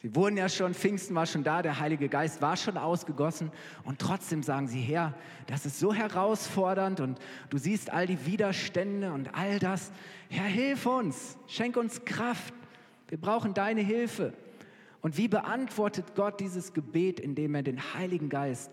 Sie 0.00 0.14
wurden 0.14 0.36
ja 0.36 0.48
schon, 0.48 0.74
Pfingsten 0.74 1.14
war 1.16 1.26
schon 1.26 1.42
da, 1.42 1.60
der 1.60 1.80
Heilige 1.80 2.08
Geist 2.08 2.40
war 2.40 2.56
schon 2.56 2.76
ausgegossen 2.76 3.50
und 3.82 3.98
trotzdem 3.98 4.44
sagen 4.44 4.68
sie, 4.68 4.80
Herr, 4.80 5.14
das 5.48 5.66
ist 5.66 5.80
so 5.80 5.92
herausfordernd 5.92 7.00
und 7.00 7.18
du 7.50 7.58
siehst 7.58 7.90
all 7.92 8.06
die 8.06 8.24
Widerstände 8.24 9.12
und 9.12 9.34
all 9.34 9.58
das. 9.58 9.90
Herr, 10.28 10.44
hilf 10.44 10.86
uns, 10.86 11.36
schenk 11.48 11.76
uns 11.76 12.04
Kraft. 12.04 12.54
Wir 13.08 13.18
brauchen 13.18 13.54
deine 13.54 13.80
Hilfe. 13.80 14.34
Und 15.00 15.16
wie 15.16 15.28
beantwortet 15.28 16.14
Gott 16.14 16.38
dieses 16.38 16.72
Gebet, 16.74 17.18
indem 17.18 17.54
er 17.56 17.62
den 17.62 17.94
Heiligen 17.94 18.28
Geist 18.28 18.70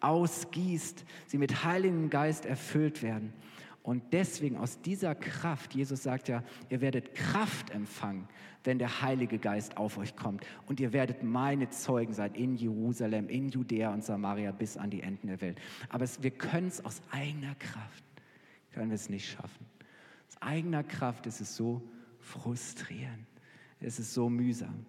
ausgießt, 0.00 1.04
sie 1.26 1.38
mit 1.38 1.64
Heiligem 1.64 2.08
Geist 2.10 2.46
erfüllt 2.46 3.02
werden? 3.02 3.32
Und 3.82 4.02
deswegen 4.12 4.58
aus 4.58 4.80
dieser 4.82 5.14
Kraft, 5.14 5.74
Jesus 5.74 6.02
sagt 6.02 6.28
ja, 6.28 6.42
ihr 6.68 6.80
werdet 6.80 7.14
Kraft 7.14 7.70
empfangen, 7.70 8.28
wenn 8.64 8.78
der 8.78 9.02
Heilige 9.02 9.38
Geist 9.38 9.76
auf 9.76 9.98
euch 9.98 10.16
kommt. 10.16 10.44
Und 10.66 10.80
ihr 10.80 10.92
werdet 10.92 11.22
meine 11.22 11.70
Zeugen 11.70 12.12
sein 12.12 12.34
in 12.34 12.56
Jerusalem, 12.56 13.28
in 13.28 13.48
Judäa 13.48 13.92
und 13.92 14.04
Samaria 14.04 14.52
bis 14.52 14.76
an 14.76 14.90
die 14.90 15.02
Enden 15.02 15.28
der 15.28 15.40
Welt. 15.40 15.60
Aber 15.88 16.04
es, 16.04 16.22
wir 16.22 16.30
können 16.30 16.68
es 16.68 16.84
aus 16.84 17.00
eigener 17.10 17.54
Kraft, 17.54 18.04
können 18.72 18.90
wir 18.90 18.96
es 18.96 19.08
nicht 19.08 19.28
schaffen. 19.28 19.66
Aus 20.28 20.42
eigener 20.42 20.84
Kraft 20.84 21.26
ist 21.26 21.40
es 21.40 21.56
so 21.56 21.82
frustrierend. 22.20 23.26
Es 23.80 23.98
ist 23.98 24.12
so 24.12 24.28
mühsam. 24.28 24.86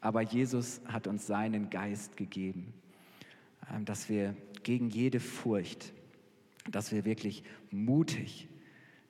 Aber 0.00 0.20
Jesus 0.20 0.80
hat 0.86 1.06
uns 1.06 1.26
seinen 1.26 1.70
Geist 1.70 2.16
gegeben, 2.16 2.74
ähm, 3.72 3.84
dass 3.84 4.08
wir 4.08 4.36
gegen 4.62 4.90
jede 4.90 5.20
Furcht, 5.20 5.92
dass 6.70 6.92
wir 6.92 7.04
wirklich 7.04 7.44
mutig 7.70 8.48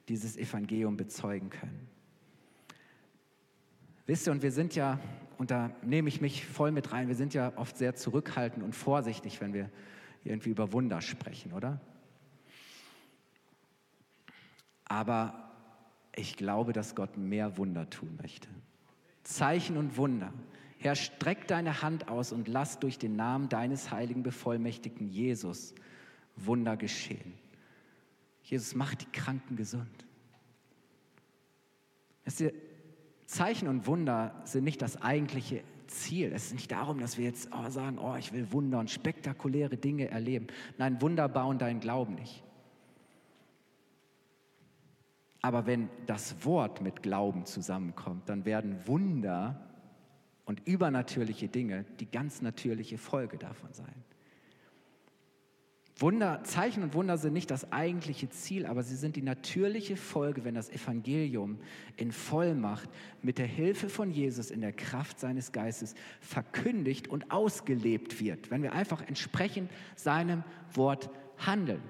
dieses 0.09 0.37
Evangelium 0.37 0.97
bezeugen 0.97 1.51
können. 1.51 1.89
Wisst 4.07 4.27
ihr, 4.27 4.33
und 4.33 4.43
wir 4.43 4.53
sind 4.53 4.75
ja, 4.75 4.99
und 5.39 5.51
da 5.51 5.71
nehme 5.83 6.09
ich 6.09 6.21
mich 6.21 6.47
voll 6.47 6.71
mit 6.73 6.93
rein, 6.93 7.09
wir 7.09 7.15
sind 7.15 7.35
ja 7.35 7.53
oft 7.57 7.77
sehr 7.77 7.95
zurückhaltend 7.95 8.65
und 8.65 8.75
vorsichtig, 8.75 9.41
wenn 9.41 9.53
wir 9.53 9.71
irgendwie 10.25 10.51
über 10.51 10.73
Wunder 10.73 11.01
sprechen, 11.01 11.53
oder? 11.53 11.81
Aber 14.85 15.51
ich 16.15 16.37
glaube, 16.37 16.73
dass 16.73 16.95
Gott 16.95 17.17
mehr 17.17 17.59
Wunder 17.59 17.91
tun 17.91 18.19
möchte. 18.23 18.49
Zeichen 19.25 19.77
und 19.77 19.97
Wunder 19.97 20.33
Herr, 20.79 20.95
streck 20.95 21.49
deine 21.49 21.83
Hand 21.83 22.09
aus 22.09 22.33
und 22.33 22.49
lass 22.49 22.79
durch 22.79 22.99
den 22.99 23.17
Namen 23.17 23.49
deines 23.49 23.91
heiligen 23.91 24.23
Bevollmächtigten 24.23 25.09
Jesus 25.09 25.75
Wunder 26.37 26.77
geschehen. 26.77 27.33
Jesus 28.43 28.75
macht 28.75 29.01
die 29.03 29.11
Kranken 29.11 29.57
gesund. 29.57 30.07
Zeichen 33.27 33.69
und 33.69 33.87
Wunder 33.87 34.35
sind 34.45 34.65
nicht 34.65 34.81
das 34.81 35.03
eigentliche 35.03 35.63
Ziel. 35.89 36.33
Es 36.33 36.47
ist 36.47 36.55
nicht 36.55 36.73
darum, 36.73 37.01
dass 37.01 37.19
wir 37.19 37.25
jetzt 37.25 37.51
oh, 37.53 37.69
sagen, 37.71 37.99
oh, 37.99 38.17
ich 38.17 38.33
will 38.33 38.53
Wunder 38.53 38.79
und 38.79 38.91
spektakuläre 38.91 39.77
Dinge 39.77 40.09
erleben. 40.09 40.47
Nein, 40.79 41.01
Wunder 41.03 41.29
bauen 41.29 41.59
deinen 41.59 41.81
Glauben 41.81 42.15
nicht. 42.15 42.43
Aber 45.43 45.67
wenn 45.67 45.89
das 46.07 46.45
Wort 46.45 46.81
mit 46.81 47.03
Glauben 47.03 47.47
zusammenkommt, 47.47 48.29
dann 48.29 48.45
werden 48.45 48.87
Wunder 48.87 49.61
und 50.45 50.67
übernatürliche 50.67 51.49
Dinge 51.49 51.85
die 52.01 52.11
ganz 52.11 52.43
natürliche 52.43 52.99
Folge 52.99 53.39
davon 53.39 53.73
sein. 53.73 54.05
Wunder, 55.99 56.43
Zeichen 56.45 56.83
und 56.83 56.93
Wunder 56.93 57.17
sind 57.17 57.33
nicht 57.33 57.51
das 57.51 57.73
eigentliche 57.73 58.29
Ziel, 58.29 58.67
aber 58.67 58.83
sie 58.83 58.97
sind 58.97 59.17
die 59.17 59.23
natürliche 59.23 59.97
Folge, 59.97 60.45
wenn 60.45 60.55
das 60.55 60.69
Evangelium 60.69 61.59
in 61.97 62.13
Vollmacht 62.13 62.91
mit 63.23 63.39
der 63.39 63.47
Hilfe 63.47 63.89
von 63.89 64.11
Jesus 64.11 64.51
in 64.51 64.61
der 64.61 64.75
Kraft 64.75 65.19
seines 65.19 65.53
Geistes 65.53 65.95
verkündigt 66.21 67.09
und 67.09 67.31
ausgelebt 67.31 68.21
wird, 68.21 68.51
wenn 68.51 68.63
wir 68.63 68.75
einfach 68.75 69.01
entsprechend 69.09 69.71
seinem 69.95 70.45
Wort 70.75 71.09
handeln. 71.39 71.81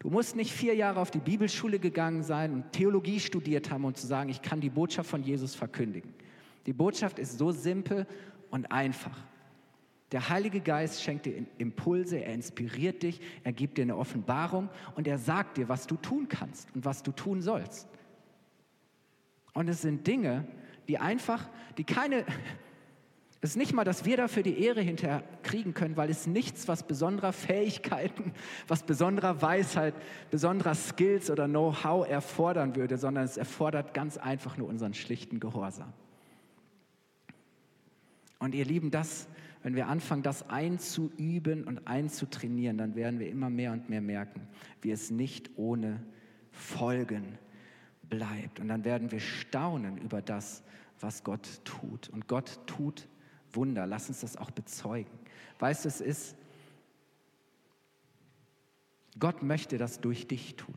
Du 0.00 0.10
musst 0.10 0.36
nicht 0.36 0.52
vier 0.52 0.74
Jahre 0.74 1.00
auf 1.00 1.10
die 1.10 1.18
Bibelschule 1.18 1.78
gegangen 1.78 2.22
sein 2.22 2.52
und 2.52 2.72
Theologie 2.72 3.20
studiert 3.20 3.70
haben, 3.70 3.86
um 3.86 3.94
zu 3.94 4.06
sagen, 4.06 4.28
ich 4.28 4.42
kann 4.42 4.60
die 4.60 4.70
Botschaft 4.70 5.08
von 5.08 5.22
Jesus 5.22 5.54
verkündigen. 5.54 6.12
Die 6.66 6.74
Botschaft 6.74 7.18
ist 7.18 7.38
so 7.38 7.52
simpel 7.52 8.06
und 8.50 8.70
einfach. 8.70 9.29
Der 10.12 10.28
Heilige 10.28 10.60
Geist 10.60 11.02
schenkt 11.02 11.26
dir 11.26 11.46
Impulse, 11.58 12.18
er 12.18 12.34
inspiriert 12.34 13.02
dich, 13.02 13.20
er 13.44 13.52
gibt 13.52 13.78
dir 13.78 13.82
eine 13.82 13.96
Offenbarung 13.96 14.68
und 14.96 15.06
er 15.06 15.18
sagt 15.18 15.56
dir, 15.56 15.68
was 15.68 15.86
du 15.86 15.96
tun 15.96 16.28
kannst 16.28 16.68
und 16.74 16.84
was 16.84 17.02
du 17.02 17.12
tun 17.12 17.42
sollst. 17.42 17.88
Und 19.52 19.68
es 19.68 19.82
sind 19.82 20.06
Dinge, 20.06 20.46
die 20.88 20.98
einfach, 20.98 21.48
die 21.78 21.84
keine, 21.84 22.24
es 23.40 23.50
ist 23.50 23.56
nicht 23.56 23.72
mal, 23.72 23.84
dass 23.84 24.04
wir 24.04 24.16
dafür 24.16 24.42
die 24.42 24.60
Ehre 24.60 24.80
hinterher 24.80 25.22
kriegen 25.44 25.74
können, 25.74 25.96
weil 25.96 26.10
es 26.10 26.26
nichts, 26.26 26.66
was 26.66 26.82
besonderer 26.82 27.32
Fähigkeiten, 27.32 28.32
was 28.68 28.82
besonderer 28.82 29.40
Weisheit, 29.42 29.94
besonderer 30.32 30.74
Skills 30.74 31.30
oder 31.30 31.46
Know-how 31.46 32.08
erfordern 32.08 32.74
würde, 32.74 32.98
sondern 32.98 33.24
es 33.24 33.36
erfordert 33.36 33.94
ganz 33.94 34.16
einfach 34.16 34.56
nur 34.56 34.68
unseren 34.68 34.94
schlichten 34.94 35.38
Gehorsam. 35.38 35.92
Und 38.40 38.54
ihr 38.54 38.64
Lieben, 38.64 38.90
das 38.90 39.28
wenn 39.62 39.74
wir 39.74 39.88
anfangen, 39.88 40.22
das 40.22 40.48
einzuüben 40.48 41.64
und 41.64 41.86
einzutrainieren, 41.86 42.78
dann 42.78 42.94
werden 42.94 43.18
wir 43.20 43.28
immer 43.28 43.50
mehr 43.50 43.72
und 43.72 43.88
mehr 43.90 44.00
merken, 44.00 44.48
wie 44.80 44.90
es 44.90 45.10
nicht 45.10 45.50
ohne 45.56 46.02
Folgen 46.50 47.38
bleibt. 48.08 48.60
Und 48.60 48.68
dann 48.68 48.84
werden 48.84 49.10
wir 49.10 49.20
staunen 49.20 49.98
über 49.98 50.22
das, 50.22 50.62
was 50.98 51.24
Gott 51.24 51.60
tut. 51.64 52.08
Und 52.08 52.26
Gott 52.26 52.60
tut 52.66 53.08
Wunder. 53.52 53.86
Lass 53.86 54.08
uns 54.08 54.20
das 54.20 54.36
auch 54.36 54.50
bezeugen. 54.50 55.10
Weißt 55.58 55.84
du, 55.84 55.88
es 55.88 56.00
ist, 56.00 56.36
Gott 59.18 59.42
möchte 59.42 59.78
das 59.78 60.00
durch 60.00 60.26
dich 60.26 60.56
tun. 60.56 60.74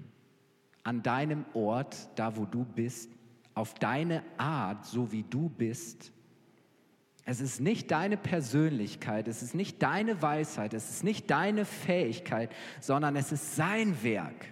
An 0.84 1.04
deinem 1.04 1.46
Ort, 1.54 2.10
da 2.16 2.36
wo 2.36 2.46
du 2.46 2.66
bist, 2.66 3.10
auf 3.54 3.74
deine 3.76 4.24
Art, 4.38 4.86
so 4.86 5.12
wie 5.12 5.24
du 5.24 5.50
bist, 5.50 6.13
es 7.26 7.40
ist 7.40 7.62
nicht 7.62 7.92
deine 7.92 8.18
Persönlichkeit, 8.18 9.28
es 9.28 9.42
ist 9.42 9.56
nicht 9.56 9.82
deine 9.82 10.22
Weisheit, 10.22 10.74
es 10.74 10.90
ist 10.90 11.04
nicht 11.04 11.32
deine 11.32 11.64
Fähigkeit, 11.64 12.52
sondern 12.82 13.16
es 13.16 13.32
ist 13.32 13.56
sein 13.56 14.04
Werk. 14.04 14.48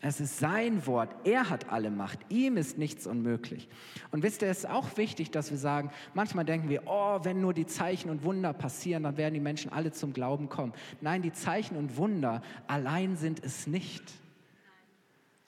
Es 0.00 0.20
ist 0.20 0.38
sein 0.38 0.86
Wort. 0.86 1.10
Er 1.24 1.50
hat 1.50 1.70
alle 1.70 1.90
Macht. 1.90 2.20
Ihm 2.28 2.56
ist 2.56 2.78
nichts 2.78 3.04
unmöglich. 3.06 3.68
Und 4.12 4.22
wisst 4.22 4.42
ihr, 4.42 4.48
es 4.48 4.58
ist 4.58 4.70
auch 4.70 4.96
wichtig, 4.96 5.32
dass 5.32 5.50
wir 5.50 5.58
sagen, 5.58 5.90
manchmal 6.14 6.44
denken 6.44 6.68
wir, 6.68 6.84
oh, 6.86 7.18
wenn 7.24 7.40
nur 7.40 7.52
die 7.52 7.66
Zeichen 7.66 8.08
und 8.08 8.22
Wunder 8.22 8.52
passieren, 8.52 9.02
dann 9.02 9.16
werden 9.16 9.34
die 9.34 9.40
Menschen 9.40 9.72
alle 9.72 9.90
zum 9.90 10.12
Glauben 10.12 10.48
kommen. 10.48 10.72
Nein, 11.00 11.22
die 11.22 11.32
Zeichen 11.32 11.76
und 11.76 11.96
Wunder 11.96 12.42
allein 12.68 13.16
sind 13.16 13.42
es 13.42 13.66
nicht 13.66 14.04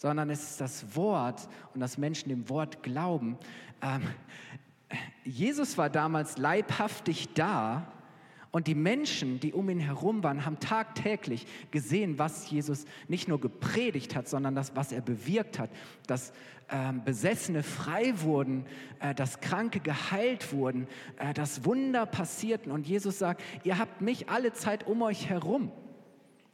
sondern 0.00 0.30
es 0.30 0.52
ist 0.52 0.60
das 0.62 0.96
Wort 0.96 1.46
und 1.74 1.80
dass 1.80 1.98
Menschen 1.98 2.30
dem 2.30 2.48
Wort 2.48 2.82
glauben. 2.82 3.36
Ähm, 3.82 4.00
Jesus 5.24 5.78
war 5.78 5.90
damals 5.90 6.38
leibhaftig 6.38 7.34
da 7.34 7.92
und 8.50 8.66
die 8.66 8.74
Menschen, 8.74 9.38
die 9.38 9.52
um 9.52 9.70
ihn 9.70 9.78
herum 9.78 10.24
waren, 10.24 10.44
haben 10.44 10.58
tagtäglich 10.58 11.46
gesehen, 11.70 12.18
was 12.18 12.50
Jesus 12.50 12.84
nicht 13.06 13.28
nur 13.28 13.40
gepredigt 13.40 14.16
hat, 14.16 14.28
sondern 14.28 14.54
das, 14.54 14.74
was 14.74 14.90
er 14.90 15.00
bewirkt 15.00 15.60
hat, 15.60 15.70
dass 16.08 16.32
äh, 16.68 16.92
Besessene 17.04 17.62
frei 17.62 18.12
wurden, 18.22 18.66
äh, 18.98 19.14
dass 19.14 19.40
Kranke 19.40 19.78
geheilt 19.78 20.52
wurden, 20.52 20.88
äh, 21.18 21.32
dass 21.32 21.64
Wunder 21.64 22.06
passierten. 22.06 22.72
Und 22.72 22.88
Jesus 22.88 23.20
sagt, 23.20 23.42
ihr 23.62 23.78
habt 23.78 24.00
mich 24.00 24.28
alle 24.28 24.52
Zeit 24.52 24.86
um 24.86 25.02
euch 25.02 25.28
herum 25.28 25.70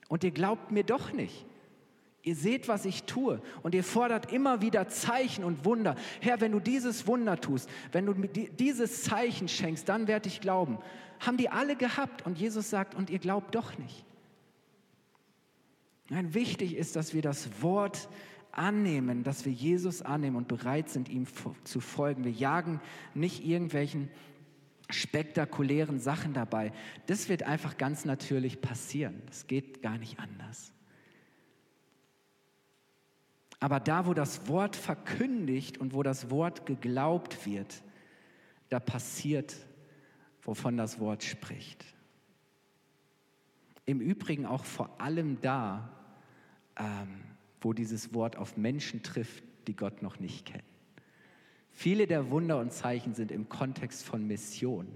und 0.09 0.23
ihr 0.23 0.33
glaubt 0.33 0.71
mir 0.71 0.85
doch 0.85 1.13
nicht. 1.13 1.47
Ihr 2.27 2.35
seht, 2.35 2.67
was 2.67 2.85
ich 2.85 3.05
tue 3.05 3.41
und 3.63 3.73
ihr 3.73 3.85
fordert 3.85 4.33
immer 4.33 4.61
wieder 4.61 4.89
Zeichen 4.89 5.45
und 5.45 5.65
Wunder. 5.65 5.95
Herr, 6.21 6.41
wenn 6.41 6.51
du 6.51 6.59
dieses 6.59 7.07
Wunder 7.07 7.41
tust, 7.41 7.71
wenn 7.93 8.05
du 8.05 8.15
dieses 8.15 9.05
Zeichen 9.05 9.47
schenkst, 9.47 9.89
dann 9.89 10.09
werde 10.09 10.29
ich 10.29 10.41
glauben. 10.41 10.79
Haben 11.21 11.37
die 11.37 11.51
alle 11.51 11.77
gehabt 11.77 12.27
und 12.27 12.37
Jesus 12.37 12.69
sagt, 12.69 12.97
und 12.97 13.11
ihr 13.11 13.21
glaubt 13.21 13.55
doch 13.55 13.79
nicht. 13.79 14.05
Nein, 16.09 16.35
wichtig 16.35 16.75
ist, 16.75 16.97
dass 16.97 17.15
wir 17.15 17.23
das 17.23 17.63
Wort 17.63 18.09
annehmen, 18.51 19.23
dass 19.23 19.45
wir 19.45 19.53
Jesus 19.53 20.03
annehmen 20.03 20.35
und 20.35 20.49
bereit 20.49 20.89
sind, 20.89 21.09
ihm 21.09 21.29
zu 21.63 21.79
folgen. 21.79 22.25
Wir 22.25 22.33
jagen 22.33 22.81
nicht 23.15 23.47
irgendwelchen 23.47 24.11
spektakulären 24.91 26.01
Sachen 26.01 26.35
dabei. 26.35 26.73
Das 27.07 27.29
wird 27.29 27.45
einfach 27.45 27.79
ganz 27.79 28.05
natürlich 28.05 28.61
passieren. 28.61 29.23
Das 29.27 29.47
geht 29.47 29.81
gar 29.81 29.97
nicht 29.97 30.19
anders. 30.19 30.73
Aber 33.61 33.81
da, 33.81 34.07
wo 34.07 34.15
das 34.15 34.49
Wort 34.49 34.77
verkündigt 34.77 35.79
und 35.79 35.95
wo 35.95 36.03
das 36.03 36.31
Wort 36.31 36.67
geglaubt 36.67 37.47
wird, 37.47 37.83
da 38.69 38.81
passiert, 38.81 39.57
wovon 40.43 40.77
das 40.77 40.99
Wort 41.01 41.25
spricht. 41.25 41.85
Im 43.87 44.01
Übrigen 44.01 44.47
auch 44.47 44.65
vor 44.65 45.01
allem 45.01 45.41
da, 45.41 45.91
ähm, 46.77 47.23
wo 47.61 47.73
dieses 47.73 48.13
Wort 48.13 48.37
auf 48.37 48.57
Menschen 48.57 49.03
trifft, 49.03 49.43
die 49.67 49.77
Gott 49.77 50.03
noch 50.03 50.19
nicht 50.19 50.47
kennen. 50.47 50.63
Viele 51.71 52.07
der 52.07 52.31
Wunder 52.31 52.59
und 52.59 52.73
Zeichen 52.73 53.15
sind 53.15 53.31
im 53.31 53.49
Kontext 53.49 54.05
von 54.05 54.27
Mission 54.27 54.87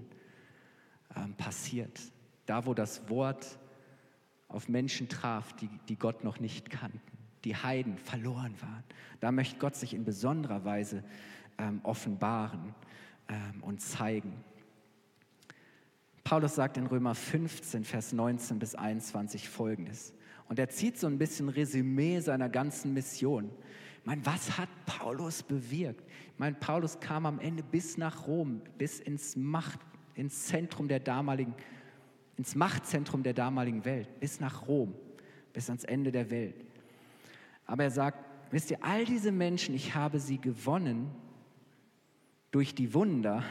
ähm, 1.15 1.33
passiert. 1.35 1.99
Da, 2.45 2.65
wo 2.65 2.73
das 2.73 3.09
Wort 3.09 3.59
auf 4.47 4.67
Menschen 4.67 5.07
traf, 5.07 5.53
die, 5.53 5.69
die 5.87 5.95
Gott 5.95 6.23
noch 6.23 6.39
nicht 6.39 6.69
kannten 6.69 7.10
die 7.43 7.55
Heiden 7.55 7.97
verloren 7.97 8.55
waren. 8.61 8.83
Da 9.19 9.31
möchte 9.31 9.57
Gott 9.57 9.75
sich 9.75 9.93
in 9.93 10.03
besonderer 10.03 10.63
Weise 10.65 11.03
ähm, 11.57 11.79
offenbaren 11.83 12.73
ähm, 13.27 13.63
und 13.63 13.81
zeigen. 13.81 14.33
Paulus 16.23 16.55
sagt 16.55 16.77
in 16.77 16.87
Römer 16.87 17.15
15, 17.15 17.83
Vers 17.83 18.13
19 18.13 18.59
bis 18.59 18.75
21 18.75 19.49
folgendes. 19.49 20.13
Und 20.47 20.59
er 20.59 20.69
zieht 20.69 20.97
so 20.97 21.07
ein 21.07 21.17
bisschen 21.17 21.49
Resümee 21.49 22.19
seiner 22.19 22.49
ganzen 22.49 22.93
Mission. 22.93 23.49
Ich 23.99 24.05
meine, 24.05 24.25
was 24.25 24.57
hat 24.57 24.69
Paulus 24.85 25.43
bewirkt? 25.43 26.03
Ich 26.33 26.39
meine, 26.39 26.55
Paulus 26.55 26.99
kam 26.99 27.25
am 27.25 27.39
Ende 27.39 27.63
bis 27.63 27.97
nach 27.97 28.27
Rom, 28.27 28.61
bis 28.77 28.99
ins 28.99 29.35
Macht, 29.35 29.79
ins 30.15 30.45
Zentrum 30.45 30.87
der 30.87 30.99
damaligen, 30.99 31.53
ins 32.37 32.55
Machtzentrum 32.55 33.23
der 33.23 33.33
damaligen 33.33 33.85
Welt, 33.85 34.19
bis 34.19 34.39
nach 34.39 34.67
Rom, 34.67 34.95
bis 35.53 35.69
ans 35.69 35.83
Ende 35.83 36.11
der 36.11 36.31
Welt. 36.31 36.55
Aber 37.71 37.85
er 37.85 37.91
sagt, 37.91 38.19
wisst 38.51 38.69
ihr, 38.69 38.79
all 38.83 39.05
diese 39.05 39.31
Menschen, 39.31 39.73
ich 39.73 39.95
habe 39.95 40.19
sie 40.19 40.41
gewonnen 40.41 41.09
durch 42.51 42.75
die 42.75 42.93
Wunder, 42.93 43.45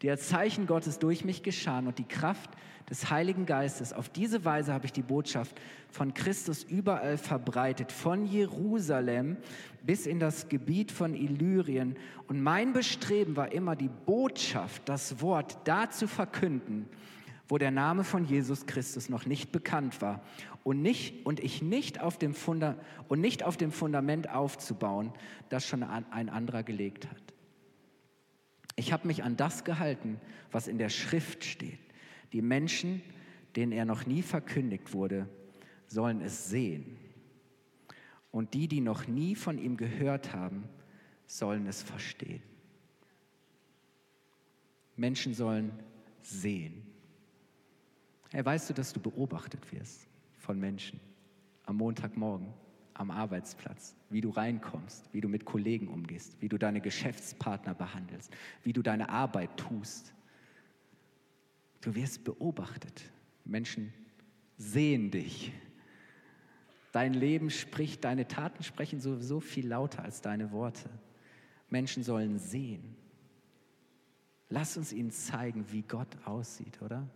die 0.00 0.08
als 0.08 0.30
Zeichen 0.30 0.66
Gottes 0.66 0.98
durch 0.98 1.22
mich 1.22 1.42
geschahen 1.42 1.86
und 1.86 1.98
die 1.98 2.08
Kraft 2.08 2.48
des 2.88 3.10
Heiligen 3.10 3.44
Geistes. 3.44 3.92
Auf 3.92 4.08
diese 4.08 4.46
Weise 4.46 4.72
habe 4.72 4.86
ich 4.86 4.92
die 4.92 5.02
Botschaft 5.02 5.60
von 5.90 6.14
Christus 6.14 6.64
überall 6.64 7.18
verbreitet, 7.18 7.92
von 7.92 8.24
Jerusalem 8.24 9.36
bis 9.82 10.06
in 10.06 10.18
das 10.18 10.48
Gebiet 10.48 10.90
von 10.90 11.12
Illyrien. 11.12 11.96
Und 12.26 12.42
mein 12.42 12.72
Bestreben 12.72 13.36
war 13.36 13.52
immer, 13.52 13.76
die 13.76 13.90
Botschaft, 14.06 14.88
das 14.88 15.20
Wort 15.20 15.58
da 15.64 15.90
zu 15.90 16.08
verkünden, 16.08 16.88
wo 17.50 17.58
der 17.58 17.72
Name 17.72 18.04
von 18.04 18.24
Jesus 18.24 18.66
Christus 18.66 19.08
noch 19.08 19.26
nicht 19.26 19.50
bekannt 19.50 20.00
war 20.00 20.22
und, 20.62 20.82
nicht, 20.82 21.26
und 21.26 21.40
ich 21.40 21.62
nicht 21.62 22.00
auf 22.00 22.16
dem 22.16 22.32
Funda, 22.32 22.78
und 23.08 23.20
nicht 23.20 23.42
auf 23.42 23.56
dem 23.56 23.72
Fundament 23.72 24.30
aufzubauen, 24.30 25.12
das 25.48 25.66
schon 25.66 25.82
ein 25.82 26.28
anderer 26.28 26.62
gelegt 26.62 27.10
hat. 27.10 27.22
Ich 28.76 28.92
habe 28.92 29.08
mich 29.08 29.24
an 29.24 29.36
das 29.36 29.64
gehalten, 29.64 30.20
was 30.52 30.68
in 30.68 30.78
der 30.78 30.90
Schrift 30.90 31.44
steht. 31.44 31.80
Die 32.32 32.40
Menschen, 32.40 33.02
denen 33.56 33.72
er 33.72 33.84
noch 33.84 34.06
nie 34.06 34.22
verkündigt 34.22 34.92
wurde, 34.94 35.28
sollen 35.88 36.20
es 36.20 36.48
sehen. 36.48 36.96
Und 38.30 38.54
die, 38.54 38.68
die 38.68 38.80
noch 38.80 39.08
nie 39.08 39.34
von 39.34 39.58
ihm 39.58 39.76
gehört 39.76 40.32
haben, 40.32 40.68
sollen 41.26 41.66
es 41.66 41.82
verstehen. 41.82 42.42
Menschen 44.94 45.34
sollen 45.34 45.72
sehen. 46.22 46.89
Hey, 48.32 48.44
weißt 48.44 48.70
du, 48.70 48.74
dass 48.74 48.92
du 48.92 49.00
beobachtet 49.00 49.72
wirst 49.72 50.06
von 50.38 50.58
Menschen 50.58 51.00
am 51.64 51.76
Montagmorgen, 51.76 52.52
am 52.94 53.10
Arbeitsplatz, 53.10 53.96
wie 54.08 54.20
du 54.20 54.30
reinkommst, 54.30 55.08
wie 55.12 55.20
du 55.20 55.28
mit 55.28 55.44
Kollegen 55.44 55.88
umgehst, 55.88 56.40
wie 56.40 56.48
du 56.48 56.56
deine 56.56 56.80
Geschäftspartner 56.80 57.74
behandelst, 57.74 58.32
wie 58.62 58.72
du 58.72 58.82
deine 58.82 59.08
Arbeit 59.08 59.56
tust. 59.56 60.12
Du 61.80 61.94
wirst 61.94 62.24
beobachtet. 62.24 63.02
Menschen 63.44 63.92
sehen 64.58 65.10
dich. 65.10 65.52
Dein 66.92 67.14
Leben 67.14 67.50
spricht, 67.50 68.04
deine 68.04 68.28
Taten 68.28 68.62
sprechen 68.62 69.00
sowieso 69.00 69.40
viel 69.40 69.66
lauter 69.66 70.04
als 70.04 70.20
deine 70.20 70.52
Worte. 70.52 70.88
Menschen 71.68 72.02
sollen 72.02 72.38
sehen. 72.38 72.96
Lass 74.48 74.76
uns 74.76 74.92
ihnen 74.92 75.10
zeigen, 75.10 75.64
wie 75.70 75.82
Gott 75.82 76.16
aussieht, 76.24 76.82
oder? 76.82 77.08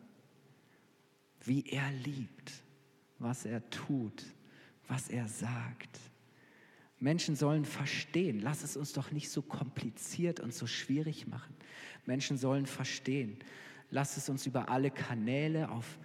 Wie 1.44 1.64
er 1.68 1.90
liebt, 1.92 2.52
was 3.18 3.44
er 3.44 3.68
tut, 3.70 4.24
was 4.88 5.09
er 5.09 5.28
sagt. 5.28 6.00
Menschen 6.98 7.37
sollen 7.37 7.64
verstehen. 7.64 8.40
Lass 8.40 8.62
es 8.62 8.76
uns 8.76 8.92
doch 8.92 9.11
nicht 9.11 9.30
so 9.30 9.42
kompliziert 9.42 10.40
und 10.40 10.54
so 10.54 10.66
schwierig 10.66 11.26
machen. 11.26 11.54
Menschen 12.07 12.38
sollen 12.38 12.66
verstehen. 12.66 13.38
Lass 13.90 14.16
es 14.16 14.28
uns 14.28 14.46
über 14.46 14.68
alle 14.68 14.90
Kanäle 14.90 15.70
auf, 15.70 15.98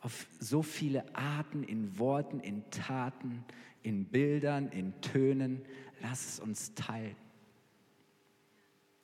auf 0.00 0.26
so 0.38 0.62
viele 0.62 1.14
Arten, 1.14 1.64
in 1.64 1.98
Worten, 1.98 2.40
in 2.40 2.68
Taten, 2.70 3.44
in 3.82 4.04
Bildern, 4.06 4.68
in 4.68 5.00
Tönen, 5.00 5.62
lass 6.00 6.26
es 6.26 6.40
uns 6.40 6.74
teilen. 6.74 7.16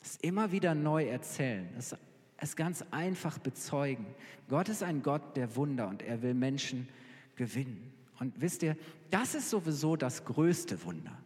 Es 0.03 0.17
immer 0.17 0.53
wieder 0.53 0.75
neu 0.75 1.07
erzählen, 1.07 1.69
es, 1.77 1.95
es 2.41 2.57
ganz 2.57 2.85
einfach 2.91 3.39
bezeugen. 3.39 4.07
Gott 4.49 4.69
ist 4.69 4.83
ein 4.83 5.03
Gott 5.03 5.37
der 5.37 5.57
Wunder 5.57 5.89
und 5.89 6.03
er 6.03 6.23
will 6.23 6.35
Menschen 6.35 6.89
gewinnen. 7.37 7.93
Und 8.19 8.41
wisst 8.41 8.63
ihr, 8.63 8.77
das 9.11 9.35
ist 9.35 9.51
sowieso 9.51 9.97
das 9.97 10.25
größte 10.25 10.85
Wunder. 10.85 11.17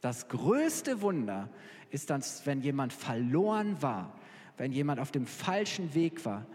Das 0.00 0.28
größte 0.28 1.00
Wunder 1.00 1.48
ist 1.90 2.10
dann, 2.10 2.22
wenn 2.44 2.60
jemand 2.60 2.92
verloren 2.92 3.80
war, 3.80 4.18
wenn 4.56 4.72
jemand 4.72 5.00
auf 5.00 5.10
dem 5.10 5.26
falschen 5.26 5.94
Weg 5.94 6.24
war, 6.24 6.46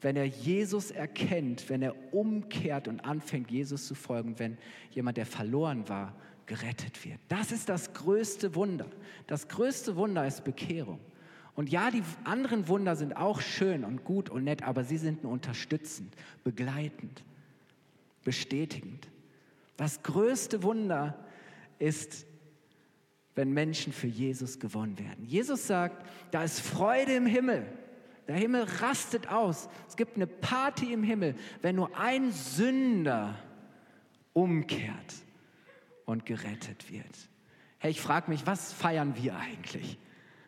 wenn 0.00 0.16
er 0.16 0.26
Jesus 0.26 0.90
erkennt, 0.90 1.68
wenn 1.70 1.82
er 1.82 1.94
umkehrt 2.12 2.86
und 2.88 3.00
anfängt, 3.00 3.50
Jesus 3.50 3.86
zu 3.86 3.94
folgen, 3.94 4.38
wenn 4.38 4.58
jemand, 4.90 5.16
der 5.16 5.26
verloren 5.26 5.88
war, 5.88 6.14
gerettet 6.44 7.04
wird. 7.04 7.18
Das 7.28 7.50
ist 7.50 7.68
das 7.68 7.92
größte 7.92 8.54
Wunder. 8.54 8.86
Das 9.26 9.48
größte 9.48 9.96
Wunder 9.96 10.26
ist 10.26 10.44
Bekehrung. 10.44 11.00
Und 11.56 11.70
ja, 11.70 11.90
die 11.90 12.02
anderen 12.24 12.68
Wunder 12.68 12.94
sind 12.96 13.16
auch 13.16 13.40
schön 13.40 13.84
und 13.84 14.04
gut 14.04 14.30
und 14.30 14.44
nett, 14.44 14.62
aber 14.62 14.84
sie 14.84 14.98
sind 14.98 15.24
nur 15.24 15.32
unterstützend, 15.32 16.14
begleitend, 16.44 17.24
bestätigend. 18.22 19.08
Das 19.76 20.02
größte 20.02 20.62
Wunder 20.62 21.18
ist 21.78 22.26
wenn 23.36 23.52
Menschen 23.52 23.92
für 23.92 24.06
Jesus 24.06 24.58
gewonnen 24.58 24.98
werden. 24.98 25.24
Jesus 25.24 25.66
sagt, 25.66 26.04
da 26.32 26.42
ist 26.42 26.58
Freude 26.58 27.12
im 27.12 27.26
Himmel. 27.26 27.66
Der 28.26 28.34
Himmel 28.34 28.64
rastet 28.80 29.28
aus. 29.28 29.68
Es 29.86 29.96
gibt 29.96 30.16
eine 30.16 30.26
Party 30.26 30.92
im 30.92 31.04
Himmel, 31.04 31.36
wenn 31.62 31.76
nur 31.76 31.96
ein 31.96 32.32
Sünder 32.32 33.38
umkehrt 34.32 35.14
und 36.06 36.24
gerettet 36.24 36.90
wird. 36.90 37.28
Hey, 37.78 37.90
ich 37.90 38.00
frage 38.00 38.30
mich, 38.30 38.46
was 38.46 38.72
feiern 38.72 39.14
wir 39.16 39.36
eigentlich? 39.36 39.98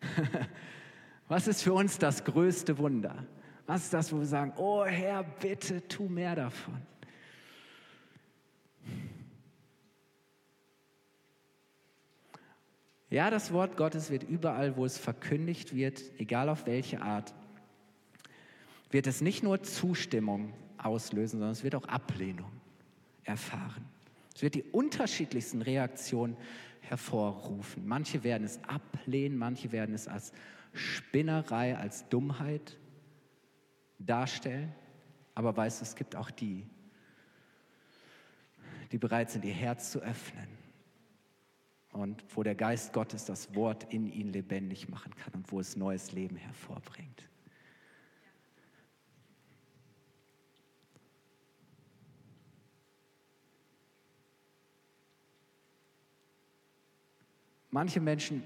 was 1.28 1.46
ist 1.46 1.62
für 1.62 1.72
uns 1.72 1.98
das 1.98 2.24
größte 2.24 2.78
Wunder? 2.78 3.24
Was 3.66 3.84
ist 3.84 3.92
das, 3.92 4.12
wo 4.12 4.18
wir 4.18 4.26
sagen, 4.26 4.52
oh 4.56 4.84
Herr, 4.84 5.22
bitte 5.22 5.86
tu 5.86 6.04
mehr 6.08 6.34
davon? 6.34 6.80
Ja, 13.10 13.30
das 13.30 13.52
Wort 13.52 13.76
Gottes 13.76 14.10
wird 14.10 14.22
überall, 14.22 14.76
wo 14.76 14.84
es 14.84 14.98
verkündigt 14.98 15.74
wird, 15.74 16.02
egal 16.18 16.48
auf 16.48 16.66
welche 16.66 17.00
Art, 17.00 17.34
wird 18.90 19.06
es 19.06 19.20
nicht 19.20 19.42
nur 19.42 19.62
Zustimmung 19.62 20.52
auslösen, 20.76 21.38
sondern 21.38 21.52
es 21.52 21.64
wird 21.64 21.74
auch 21.74 21.86
Ablehnung 21.88 22.50
erfahren. 23.24 23.84
Es 24.34 24.42
wird 24.42 24.54
die 24.54 24.62
unterschiedlichsten 24.62 25.62
Reaktionen 25.62 26.36
hervorrufen. 26.80 27.86
Manche 27.86 28.24
werden 28.24 28.44
es 28.44 28.62
ablehnen, 28.64 29.36
manche 29.36 29.72
werden 29.72 29.94
es 29.94 30.06
als 30.08 30.32
Spinnerei, 30.72 31.76
als 31.76 32.08
Dummheit 32.08 32.76
darstellen. 33.98 34.74
Aber 35.34 35.56
weißt 35.56 35.80
du, 35.80 35.84
es 35.84 35.94
gibt 35.94 36.16
auch 36.16 36.30
die, 36.30 36.66
die 38.92 38.98
bereit 38.98 39.30
sind, 39.30 39.44
ihr 39.44 39.54
Herz 39.54 39.92
zu 39.92 40.00
öffnen 40.00 40.48
und 41.92 42.24
wo 42.34 42.42
der 42.42 42.54
Geist 42.54 42.92
Gottes 42.92 43.24
das 43.24 43.54
Wort 43.54 43.92
in 43.92 44.06
ihn 44.06 44.32
lebendig 44.32 44.88
machen 44.88 45.14
kann 45.14 45.34
und 45.34 45.50
wo 45.50 45.60
es 45.60 45.76
neues 45.76 46.12
Leben 46.12 46.36
hervorbringt. 46.36 47.28
Manche 57.70 58.00
Menschen 58.00 58.42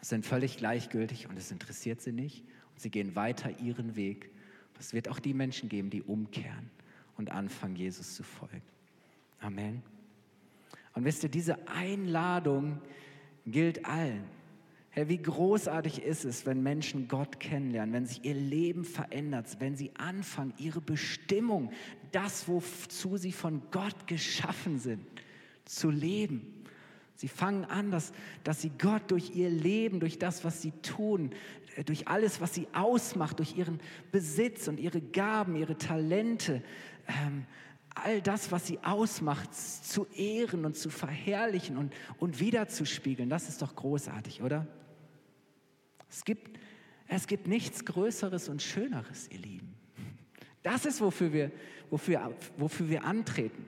sind 0.00 0.24
völlig 0.24 0.56
gleichgültig 0.56 1.28
und 1.28 1.36
es 1.36 1.50
interessiert 1.50 2.00
sie 2.00 2.12
nicht 2.12 2.44
und 2.72 2.80
sie 2.80 2.90
gehen 2.90 3.16
weiter 3.16 3.58
ihren 3.60 3.96
Weg. 3.96 4.30
Es 4.78 4.92
wird 4.92 5.08
auch 5.08 5.18
die 5.18 5.34
Menschen 5.34 5.68
geben, 5.68 5.90
die 5.90 6.02
umkehren 6.02 6.70
und 7.16 7.30
anfangen, 7.30 7.76
Jesus 7.76 8.14
zu 8.14 8.22
folgen. 8.22 8.62
Amen. 9.40 9.82
Und 10.94 11.04
wisst 11.04 11.22
ihr, 11.22 11.28
diese 11.28 11.68
Einladung 11.68 12.80
gilt 13.46 13.84
allen. 13.84 14.24
Herr, 14.90 15.08
wie 15.08 15.18
großartig 15.18 16.02
ist 16.02 16.24
es, 16.24 16.46
wenn 16.46 16.62
Menschen 16.62 17.08
Gott 17.08 17.38
kennenlernen, 17.38 17.94
wenn 17.94 18.06
sich 18.06 18.24
ihr 18.24 18.34
Leben 18.34 18.84
verändert, 18.84 19.56
wenn 19.60 19.76
sie 19.76 19.92
anfangen, 19.96 20.54
ihre 20.58 20.80
Bestimmung, 20.80 21.70
das, 22.10 22.48
wozu 22.48 23.16
sie 23.16 23.32
von 23.32 23.62
Gott 23.70 24.06
geschaffen 24.06 24.78
sind, 24.78 25.04
zu 25.64 25.90
leben. 25.90 26.57
Sie 27.18 27.26
fangen 27.26 27.64
an, 27.64 27.90
dass, 27.90 28.12
dass 28.44 28.62
sie 28.62 28.70
Gott 28.78 29.10
durch 29.10 29.34
ihr 29.34 29.50
Leben, 29.50 29.98
durch 29.98 30.20
das, 30.20 30.44
was 30.44 30.62
sie 30.62 30.70
tun, 30.82 31.32
durch 31.84 32.06
alles, 32.06 32.40
was 32.40 32.54
sie 32.54 32.68
ausmacht, 32.72 33.40
durch 33.40 33.56
ihren 33.56 33.80
Besitz 34.12 34.68
und 34.68 34.78
ihre 34.78 35.00
Gaben, 35.00 35.56
ihre 35.56 35.76
Talente, 35.76 36.62
ähm, 37.08 37.44
all 37.92 38.22
das, 38.22 38.52
was 38.52 38.68
sie 38.68 38.78
ausmacht, 38.84 39.52
zu 39.52 40.06
ehren 40.14 40.64
und 40.64 40.76
zu 40.76 40.90
verherrlichen 40.90 41.76
und, 41.76 41.92
und 42.18 42.38
wiederzuspiegeln. 42.38 43.28
Das 43.28 43.48
ist 43.48 43.62
doch 43.62 43.74
großartig, 43.74 44.40
oder? 44.42 44.68
Es 46.08 46.24
gibt, 46.24 46.56
es 47.08 47.26
gibt 47.26 47.48
nichts 47.48 47.84
Größeres 47.84 48.48
und 48.48 48.62
Schöneres, 48.62 49.28
ihr 49.32 49.40
Lieben. 49.40 49.74
Das 50.62 50.86
ist, 50.86 51.00
wofür 51.00 51.32
wir, 51.32 51.50
wofür, 51.90 52.32
wofür 52.56 52.88
wir 52.88 53.02
antreten. 53.02 53.66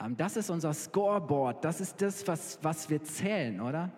Ähm, 0.00 0.16
das 0.16 0.36
ist 0.36 0.50
unser 0.50 0.72
Scoreboard. 0.72 1.64
Das 1.64 1.80
ist 1.80 2.00
das, 2.00 2.26
was, 2.26 2.58
was 2.62 2.88
wir 2.90 3.02
zählen, 3.02 3.60
oder? 3.60 3.90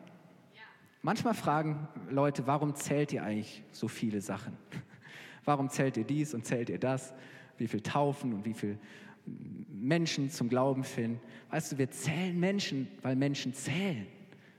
Manchmal 1.03 1.35
fragen 1.35 1.87
Leute, 2.09 2.47
warum 2.47 2.75
zählt 2.75 3.13
ihr 3.13 3.23
eigentlich 3.23 3.63
so 3.73 3.89
viele 3.89 4.21
Sachen? 4.23 4.57
Warum 5.47 5.69
zählt 5.69 5.99
ihr 5.99 6.05
dies 6.05 6.33
und 6.33 6.47
zählt 6.47 6.71
ihr 6.71 6.79
das? 6.79 7.13
Wie 7.59 7.69
viel 7.69 7.83
Taufen 7.83 8.33
und 8.33 8.47
wie 8.47 8.55
viel 8.55 8.79
Menschen 9.69 10.31
zum 10.31 10.49
Glauben 10.49 10.85
finden. 10.85 11.21
Weißt 11.51 11.73
du, 11.73 11.79
wir 11.79 11.91
zählen 11.91 12.39
Menschen, 12.41 12.89
weil 13.03 13.17
Menschen 13.17 13.53
zählen 13.53 14.07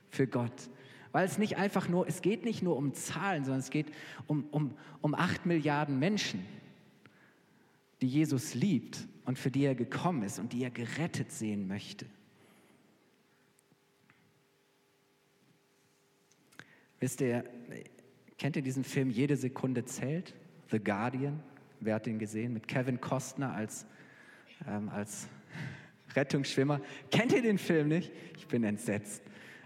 für 0.10 0.28
Gott. 0.28 0.70
Weil 1.12 1.26
es 1.26 1.38
nicht 1.38 1.58
einfach 1.58 1.88
nur, 1.88 2.08
es 2.08 2.22
geht 2.22 2.46
nicht 2.46 2.62
nur 2.62 2.78
um 2.78 2.94
Zahlen, 2.94 3.46
sondern 3.46 3.62
es 3.62 3.70
geht 3.70 3.88
um, 4.28 4.46
um, 4.52 4.76
um 5.02 5.16
acht 5.16 5.46
Milliarden 5.46 5.98
Menschen, 5.98 6.46
die 8.02 8.08
Jesus 8.08 8.54
liebt 8.54 9.08
und 9.26 9.38
für 9.40 9.52
die 9.52 9.66
er 9.66 9.76
gekommen 9.76 10.24
ist 10.24 10.40
und 10.40 10.54
die 10.54 10.64
er 10.64 10.72
gerettet 10.72 11.32
sehen 11.32 11.68
möchte. 11.68 12.06
Wisst 17.00 17.22
ihr, 17.22 17.44
kennt 18.38 18.56
ihr 18.56 18.62
diesen 18.62 18.84
Film 18.84 19.10
Jede 19.10 19.36
Sekunde 19.36 19.86
zählt? 19.86 20.34
The 20.72 20.80
Guardian. 20.80 21.44
Wer 21.80 21.96
hat 21.96 22.06
den 22.06 22.20
gesehen? 22.20 22.54
Mit 22.54 22.68
Kevin 22.68 23.00
Costner 23.02 23.54
als 23.54 23.86
ähm, 24.68 24.90
als 24.90 25.28
Rettungsschwimmer. 26.16 26.82
Kennt 27.12 27.34
ihr 27.34 27.42
den 27.42 27.58
Film 27.58 27.90
nicht? 27.90 28.12
Ich 28.38 28.48
bin 28.48 28.64
entsetzt. 28.64 29.24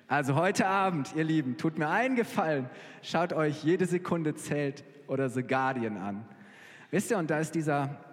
Also 0.07 0.35
heute 0.35 0.65
Abend, 0.65 1.13
ihr 1.15 1.23
Lieben, 1.23 1.57
tut 1.57 1.77
mir 1.77 1.87
einen 1.87 2.15
Gefallen, 2.15 2.67
schaut 3.03 3.31
euch 3.31 3.63
jede 3.63 3.85
Sekunde 3.85 4.33
zählt 4.33 4.83
oder 5.07 5.29
The 5.29 5.43
Guardian 5.43 5.97
an. 5.97 6.25
Wisst 6.89 7.11
ihr, 7.11 7.19
und 7.19 7.29
da 7.29 7.39
ist 7.39 7.53
dieser, 7.53 8.03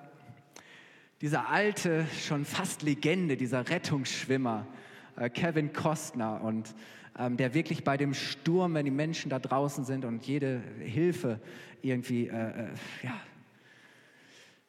dieser 1.20 1.48
alte, 1.48 2.06
schon 2.26 2.44
fast 2.44 2.82
Legende, 2.82 3.36
dieser 3.36 3.68
Rettungsschwimmer, 3.68 4.66
äh, 5.16 5.30
Kevin 5.30 5.72
Costner, 5.72 6.42
und 6.42 6.74
ähm, 7.18 7.36
der 7.36 7.54
wirklich 7.54 7.84
bei 7.84 7.96
dem 7.96 8.12
Sturm, 8.12 8.74
wenn 8.74 8.84
die 8.84 8.90
Menschen 8.90 9.30
da 9.30 9.38
draußen 9.38 9.84
sind 9.84 10.04
und 10.04 10.26
jede 10.26 10.60
Hilfe 10.80 11.40
irgendwie 11.80 12.28
äh, 12.28 12.32
äh, 12.32 12.68
ja, 13.02 13.18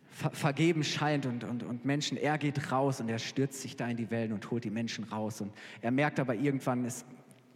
ver 0.09 0.31
vergeben 0.31 0.83
scheint 0.83 1.25
und, 1.25 1.43
und, 1.43 1.63
und 1.63 1.85
Menschen, 1.85 2.17
er 2.17 2.37
geht 2.37 2.71
raus 2.71 3.01
und 3.01 3.09
er 3.09 3.19
stürzt 3.19 3.61
sich 3.61 3.75
da 3.75 3.87
in 3.87 3.97
die 3.97 4.09
Wellen 4.09 4.31
und 4.31 4.49
holt 4.49 4.63
die 4.63 4.69
Menschen 4.69 5.03
raus. 5.03 5.41
Und 5.41 5.51
er 5.81 5.91
merkt 5.91 6.19
aber 6.19 6.35
irgendwann, 6.35 6.85
es 6.85 7.05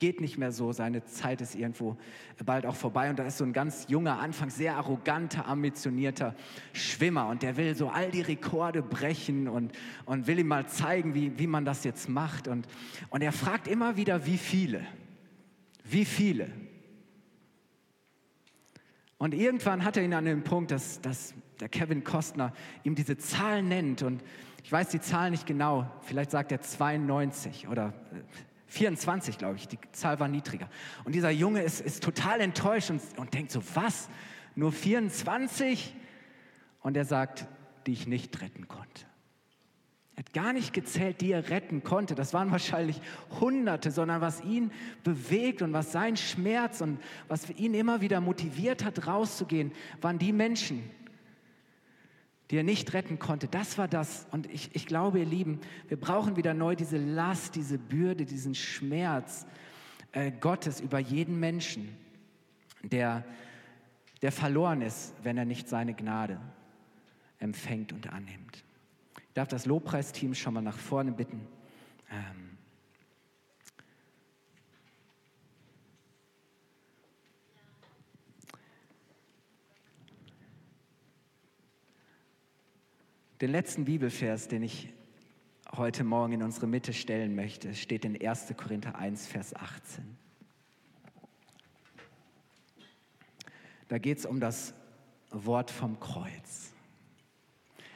geht 0.01 0.19
nicht 0.19 0.39
mehr 0.39 0.51
so, 0.51 0.73
seine 0.73 1.05
Zeit 1.05 1.41
ist 1.41 1.53
irgendwo 1.53 1.95
bald 2.43 2.65
auch 2.65 2.75
vorbei. 2.75 3.11
Und 3.11 3.19
da 3.19 3.23
ist 3.23 3.37
so 3.37 3.43
ein 3.43 3.53
ganz 3.53 3.85
junger, 3.87 4.17
Anfang 4.19 4.49
sehr 4.49 4.75
arroganter, 4.75 5.45
ambitionierter 5.45 6.35
Schwimmer 6.73 7.27
und 7.27 7.43
der 7.43 7.55
will 7.55 7.75
so 7.75 7.87
all 7.87 8.09
die 8.09 8.21
Rekorde 8.21 8.81
brechen 8.81 9.47
und, 9.47 9.71
und 10.05 10.25
will 10.25 10.39
ihm 10.39 10.47
mal 10.47 10.65
zeigen, 10.65 11.13
wie, 11.13 11.37
wie 11.37 11.45
man 11.45 11.65
das 11.65 11.83
jetzt 11.83 12.09
macht. 12.09 12.47
Und, 12.47 12.67
und 13.11 13.21
er 13.21 13.31
fragt 13.31 13.67
immer 13.67 13.95
wieder, 13.95 14.25
wie 14.25 14.39
viele? 14.39 14.81
Wie 15.83 16.03
viele? 16.03 16.49
Und 19.19 19.35
irgendwann 19.35 19.85
hat 19.85 19.97
er 19.97 20.03
ihn 20.03 20.15
an 20.15 20.25
dem 20.25 20.43
Punkt, 20.43 20.71
dass, 20.71 20.99
dass 21.01 21.35
der 21.59 21.69
Kevin 21.69 22.03
Kostner 22.03 22.53
ihm 22.83 22.95
diese 22.95 23.19
Zahl 23.19 23.61
nennt. 23.61 24.01
Und 24.01 24.23
ich 24.63 24.71
weiß 24.71 24.89
die 24.89 24.99
Zahl 24.99 25.29
nicht 25.29 25.45
genau, 25.45 25.85
vielleicht 26.01 26.31
sagt 26.31 26.51
er 26.51 26.59
92 26.59 27.67
oder 27.67 27.93
24, 28.71 29.37
glaube 29.37 29.57
ich, 29.57 29.67
die 29.67 29.77
Zahl 29.91 30.21
war 30.21 30.29
niedriger. 30.29 30.69
Und 31.03 31.13
dieser 31.13 31.29
Junge 31.29 31.61
ist, 31.61 31.81
ist 31.81 32.01
total 32.03 32.39
enttäuscht 32.39 32.89
und, 32.89 33.01
und 33.17 33.33
denkt 33.33 33.51
so, 33.51 33.61
was? 33.73 34.07
Nur 34.55 34.71
24? 34.71 35.93
Und 36.79 36.95
er 36.95 37.03
sagt, 37.03 37.47
die 37.85 37.91
ich 37.91 38.07
nicht 38.07 38.41
retten 38.41 38.69
konnte. 38.69 39.05
Er 40.15 40.23
hat 40.23 40.31
gar 40.31 40.53
nicht 40.53 40.71
gezählt, 40.71 41.19
die 41.19 41.33
er 41.33 41.49
retten 41.49 41.83
konnte. 41.83 42.15
Das 42.15 42.33
waren 42.33 42.51
wahrscheinlich 42.51 43.01
Hunderte, 43.41 43.91
sondern 43.91 44.21
was 44.21 44.41
ihn 44.41 44.71
bewegt 45.03 45.61
und 45.61 45.73
was 45.73 45.91
sein 45.91 46.15
Schmerz 46.15 46.79
und 46.79 46.97
was 47.27 47.49
ihn 47.49 47.73
immer 47.73 47.99
wieder 47.99 48.21
motiviert 48.21 48.85
hat, 48.85 49.05
rauszugehen, 49.05 49.73
waren 49.99 50.17
die 50.17 50.31
Menschen, 50.31 50.89
die 52.51 52.57
er 52.57 52.63
nicht 52.63 52.93
retten 52.93 53.17
konnte. 53.17 53.47
Das 53.47 53.77
war 53.77 53.87
das. 53.87 54.27
Und 54.31 54.45
ich, 54.51 54.75
ich 54.75 54.85
glaube, 54.85 55.19
ihr 55.19 55.25
Lieben, 55.25 55.61
wir 55.87 55.97
brauchen 55.97 56.35
wieder 56.35 56.53
neu 56.53 56.75
diese 56.75 56.97
Last, 56.97 57.55
diese 57.55 57.77
Bürde, 57.77 58.25
diesen 58.25 58.55
Schmerz 58.55 59.47
äh, 60.11 60.31
Gottes 60.31 60.81
über 60.81 60.99
jeden 60.99 61.39
Menschen, 61.39 61.95
der, 62.83 63.23
der 64.21 64.33
verloren 64.33 64.81
ist, 64.81 65.13
wenn 65.23 65.37
er 65.37 65.45
nicht 65.45 65.69
seine 65.69 65.93
Gnade 65.93 66.41
empfängt 67.39 67.93
und 67.93 68.11
annimmt. 68.11 68.65
Ich 69.15 69.33
darf 69.33 69.47
das 69.47 69.65
Lobpreisteam 69.65 70.35
schon 70.35 70.53
mal 70.53 70.61
nach 70.61 70.77
vorne 70.77 71.13
bitten. 71.13 71.47
Ähm, 72.11 72.50
Den 83.41 83.49
letzten 83.49 83.85
Bibelvers, 83.85 84.49
den 84.49 84.61
ich 84.61 84.93
heute 85.75 86.03
Morgen 86.03 86.33
in 86.33 86.43
unsere 86.43 86.67
Mitte 86.67 86.93
stellen 86.93 87.33
möchte, 87.33 87.73
steht 87.73 88.05
in 88.05 88.23
1. 88.23 88.53
Korinther 88.55 88.99
1, 88.99 89.25
Vers 89.25 89.55
18. 89.55 90.15
Da 93.87 93.97
geht 93.97 94.19
es 94.19 94.27
um 94.27 94.39
das 94.39 94.75
Wort 95.31 95.71
vom 95.71 95.99
Kreuz. 95.99 96.71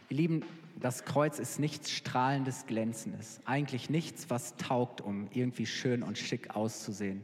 Ihr 0.09 0.17
Lieben, 0.17 0.43
das 0.79 1.05
Kreuz 1.05 1.37
ist 1.37 1.59
nichts 1.59 1.91
Strahlendes, 1.91 2.65
Glänzendes. 2.65 3.39
Eigentlich 3.45 3.91
nichts, 3.91 4.31
was 4.31 4.55
taugt, 4.55 4.99
um 4.99 5.27
irgendwie 5.31 5.67
schön 5.67 6.01
und 6.01 6.17
schick 6.17 6.55
auszusehen, 6.55 7.23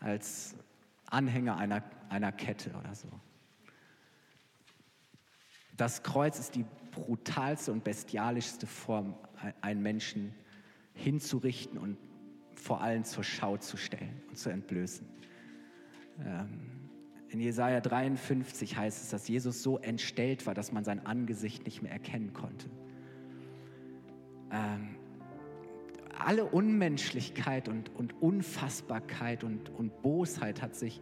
als 0.00 0.54
Anhänger 1.04 1.58
einer, 1.58 1.84
einer 2.08 2.32
Kette 2.32 2.70
oder 2.70 2.94
so. 2.94 3.08
Das 5.76 6.02
Kreuz 6.02 6.38
ist 6.38 6.54
die 6.54 6.64
brutalste 6.90 7.72
und 7.72 7.84
bestialischste 7.84 8.66
Form, 8.66 9.14
einen 9.60 9.82
Menschen 9.82 10.34
hinzurichten 10.94 11.78
und 11.78 11.96
vor 12.54 12.80
allem 12.80 13.04
zur 13.04 13.24
Schau 13.24 13.56
zu 13.56 13.76
stellen 13.76 14.20
und 14.28 14.36
zu 14.36 14.50
entblößen. 14.50 15.06
Ähm, 16.24 16.78
in 17.30 17.40
Jesaja 17.40 17.80
53 17.80 18.76
heißt 18.76 19.02
es, 19.02 19.10
dass 19.10 19.28
Jesus 19.28 19.62
so 19.62 19.78
entstellt 19.78 20.46
war, 20.46 20.54
dass 20.54 20.72
man 20.72 20.84
sein 20.84 21.04
Angesicht 21.04 21.64
nicht 21.64 21.82
mehr 21.82 21.92
erkennen 21.92 22.32
konnte. 22.32 22.68
Ähm, 24.50 24.96
alle 26.18 26.46
Unmenschlichkeit 26.46 27.68
und, 27.68 27.94
und 27.94 28.20
Unfassbarkeit 28.20 29.44
und, 29.44 29.70
und 29.70 30.02
Bosheit 30.02 30.62
hat 30.62 30.74
sich, 30.74 31.00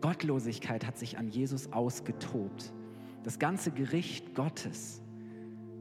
Gottlosigkeit 0.00 0.86
hat 0.86 0.98
sich 0.98 1.18
an 1.18 1.28
Jesus 1.28 1.72
ausgetobt. 1.72 2.72
Das 3.24 3.38
ganze 3.38 3.72
Gericht 3.72 4.34
Gottes 4.34 5.02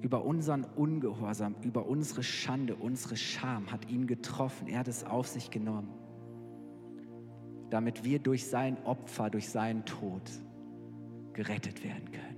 über 0.02 0.24
unseren 0.24 0.64
Ungehorsam, 0.64 1.56
über 1.62 1.88
unsere 1.88 2.24
Schande, 2.24 2.76
unsere 2.76 3.18
Scham 3.18 3.72
hat 3.72 3.90
ihn 3.90 4.08
getroffen. 4.08 4.68
Er 4.68 4.80
hat 4.80 4.88
es 4.88 5.04
auf 5.04 5.28
sich 5.28 5.50
genommen, 5.50 5.90
damit 7.70 8.04
wir 8.04 8.20
durch 8.20 8.48
sein 8.48 8.78
Opfer, 8.86 9.30
durch 9.30 9.50
seinen 9.50 9.86
Tod 9.86 10.22
gerettet 11.34 11.84
werden 11.84 12.12
können. 12.12 12.36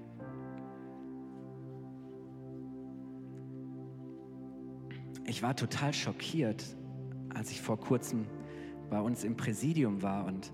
Ich 5.26 5.44
war 5.44 5.56
total 5.56 5.94
schockiert, 5.94 6.64
als 7.34 7.52
ich 7.52 7.62
vor 7.62 7.78
kurzem 7.78 8.26
bei 8.90 9.02
uns 9.02 9.26
im 9.26 9.36
Präsidium 9.36 10.02
war 10.02 10.26
und, 10.26 10.54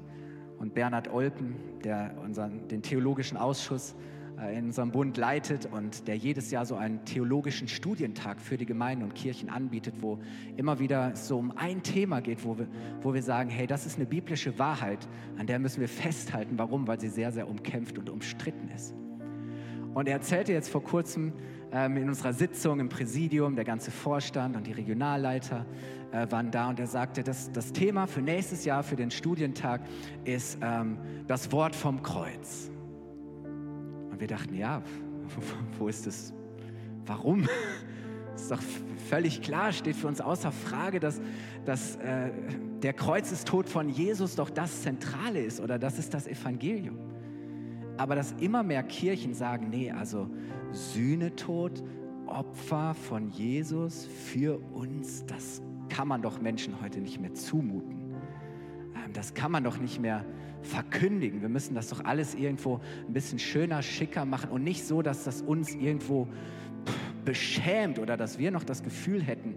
und 0.57 0.73
Bernhard 0.73 1.13
Olpen, 1.13 1.55
der 1.83 2.15
unseren, 2.23 2.67
den 2.67 2.81
theologischen 2.81 3.37
Ausschuss 3.37 3.95
in 4.55 4.65
unserem 4.65 4.91
Bund 4.91 5.17
leitet 5.17 5.67
und 5.71 6.07
der 6.07 6.17
jedes 6.17 6.51
Jahr 6.51 6.65
so 6.65 6.75
einen 6.75 7.05
theologischen 7.05 7.67
Studientag 7.67 8.41
für 8.41 8.57
die 8.57 8.65
Gemeinden 8.65 9.03
und 9.03 9.15
Kirchen 9.15 9.49
anbietet, 9.49 9.95
wo 10.01 10.19
immer 10.57 10.79
wieder 10.79 11.15
so 11.15 11.37
um 11.37 11.51
ein 11.55 11.83
Thema 11.83 12.21
geht, 12.21 12.43
wo 12.43 12.57
wir, 12.57 12.67
wo 13.01 13.13
wir 13.13 13.23
sagen, 13.23 13.49
hey, 13.49 13.67
das 13.67 13.85
ist 13.85 13.97
eine 13.97 14.05
biblische 14.05 14.57
Wahrheit, 14.59 15.07
an 15.37 15.47
der 15.47 15.59
müssen 15.59 15.81
wir 15.81 15.89
festhalten. 15.89 16.57
Warum? 16.57 16.87
Weil 16.87 16.99
sie 16.99 17.09
sehr, 17.09 17.31
sehr 17.31 17.47
umkämpft 17.47 17.97
und 17.97 18.09
umstritten 18.09 18.69
ist. 18.69 18.93
Und 19.93 20.07
er 20.07 20.15
erzählte 20.15 20.51
jetzt 20.51 20.69
vor 20.69 20.83
kurzem 20.83 21.33
ähm, 21.71 21.97
in 21.97 22.09
unserer 22.09 22.33
Sitzung 22.33 22.79
im 22.79 22.89
Präsidium, 22.89 23.55
der 23.55 23.65
ganze 23.65 23.91
Vorstand 23.91 24.55
und 24.55 24.65
die 24.65 24.71
Regionalleiter 24.71 25.65
äh, 26.11 26.25
waren 26.31 26.51
da 26.51 26.69
und 26.69 26.79
er 26.79 26.87
sagte, 26.87 27.23
dass 27.23 27.51
das 27.51 27.73
Thema 27.73 28.07
für 28.07 28.21
nächstes 28.21 28.65
Jahr, 28.65 28.83
für 28.83 28.95
den 28.95 29.11
Studientag, 29.11 29.81
ist 30.23 30.57
ähm, 30.61 30.97
das 31.27 31.51
Wort 31.51 31.75
vom 31.75 32.01
Kreuz. 32.01 32.72
Wir 34.23 34.27
dachten, 34.29 34.55
ja, 34.55 34.81
wo 35.77 35.89
ist 35.89 36.07
das? 36.07 36.31
Warum? 37.05 37.45
Ist 38.35 38.49
doch 38.49 38.61
völlig 39.09 39.41
klar, 39.41 39.73
steht 39.73 39.97
für 39.97 40.07
uns 40.07 40.21
außer 40.21 40.53
Frage, 40.53 41.01
dass, 41.01 41.19
dass 41.65 41.97
äh, 41.97 42.31
der 42.81 42.93
Kreuzestod 42.93 43.67
von 43.67 43.89
Jesus 43.89 44.35
doch 44.35 44.49
das 44.49 44.81
Zentrale 44.81 45.41
ist 45.41 45.59
oder 45.59 45.77
das 45.77 45.99
ist 45.99 46.13
das 46.13 46.25
Evangelium. 46.25 46.97
Aber 47.97 48.15
dass 48.15 48.31
immer 48.39 48.63
mehr 48.63 48.81
Kirchen 48.83 49.33
sagen, 49.33 49.69
nee, 49.69 49.91
also 49.91 50.29
Sühnetod, 50.71 51.83
Opfer 52.25 52.93
von 52.93 53.29
Jesus 53.29 54.05
für 54.05 54.57
uns, 54.73 55.25
das 55.25 55.61
kann 55.89 56.07
man 56.07 56.21
doch 56.21 56.39
Menschen 56.39 56.81
heute 56.81 57.01
nicht 57.01 57.19
mehr 57.19 57.33
zumuten. 57.33 58.15
Ähm, 58.95 59.11
das 59.11 59.33
kann 59.33 59.51
man 59.51 59.65
doch 59.65 59.79
nicht 59.79 59.99
mehr 59.99 60.25
verkündigen. 60.63 61.41
Wir 61.41 61.49
müssen 61.49 61.75
das 61.75 61.89
doch 61.89 62.03
alles 62.03 62.35
irgendwo 62.35 62.79
ein 63.07 63.13
bisschen 63.13 63.39
schöner, 63.39 63.81
schicker 63.81 64.25
machen 64.25 64.49
und 64.49 64.63
nicht 64.63 64.85
so, 64.85 65.01
dass 65.01 65.23
das 65.23 65.41
uns 65.41 65.75
irgendwo 65.75 66.27
beschämt 67.25 67.99
oder 67.99 68.17
dass 68.17 68.37
wir 68.37 68.51
noch 68.51 68.63
das 68.63 68.83
Gefühl 68.83 69.21
hätten, 69.21 69.55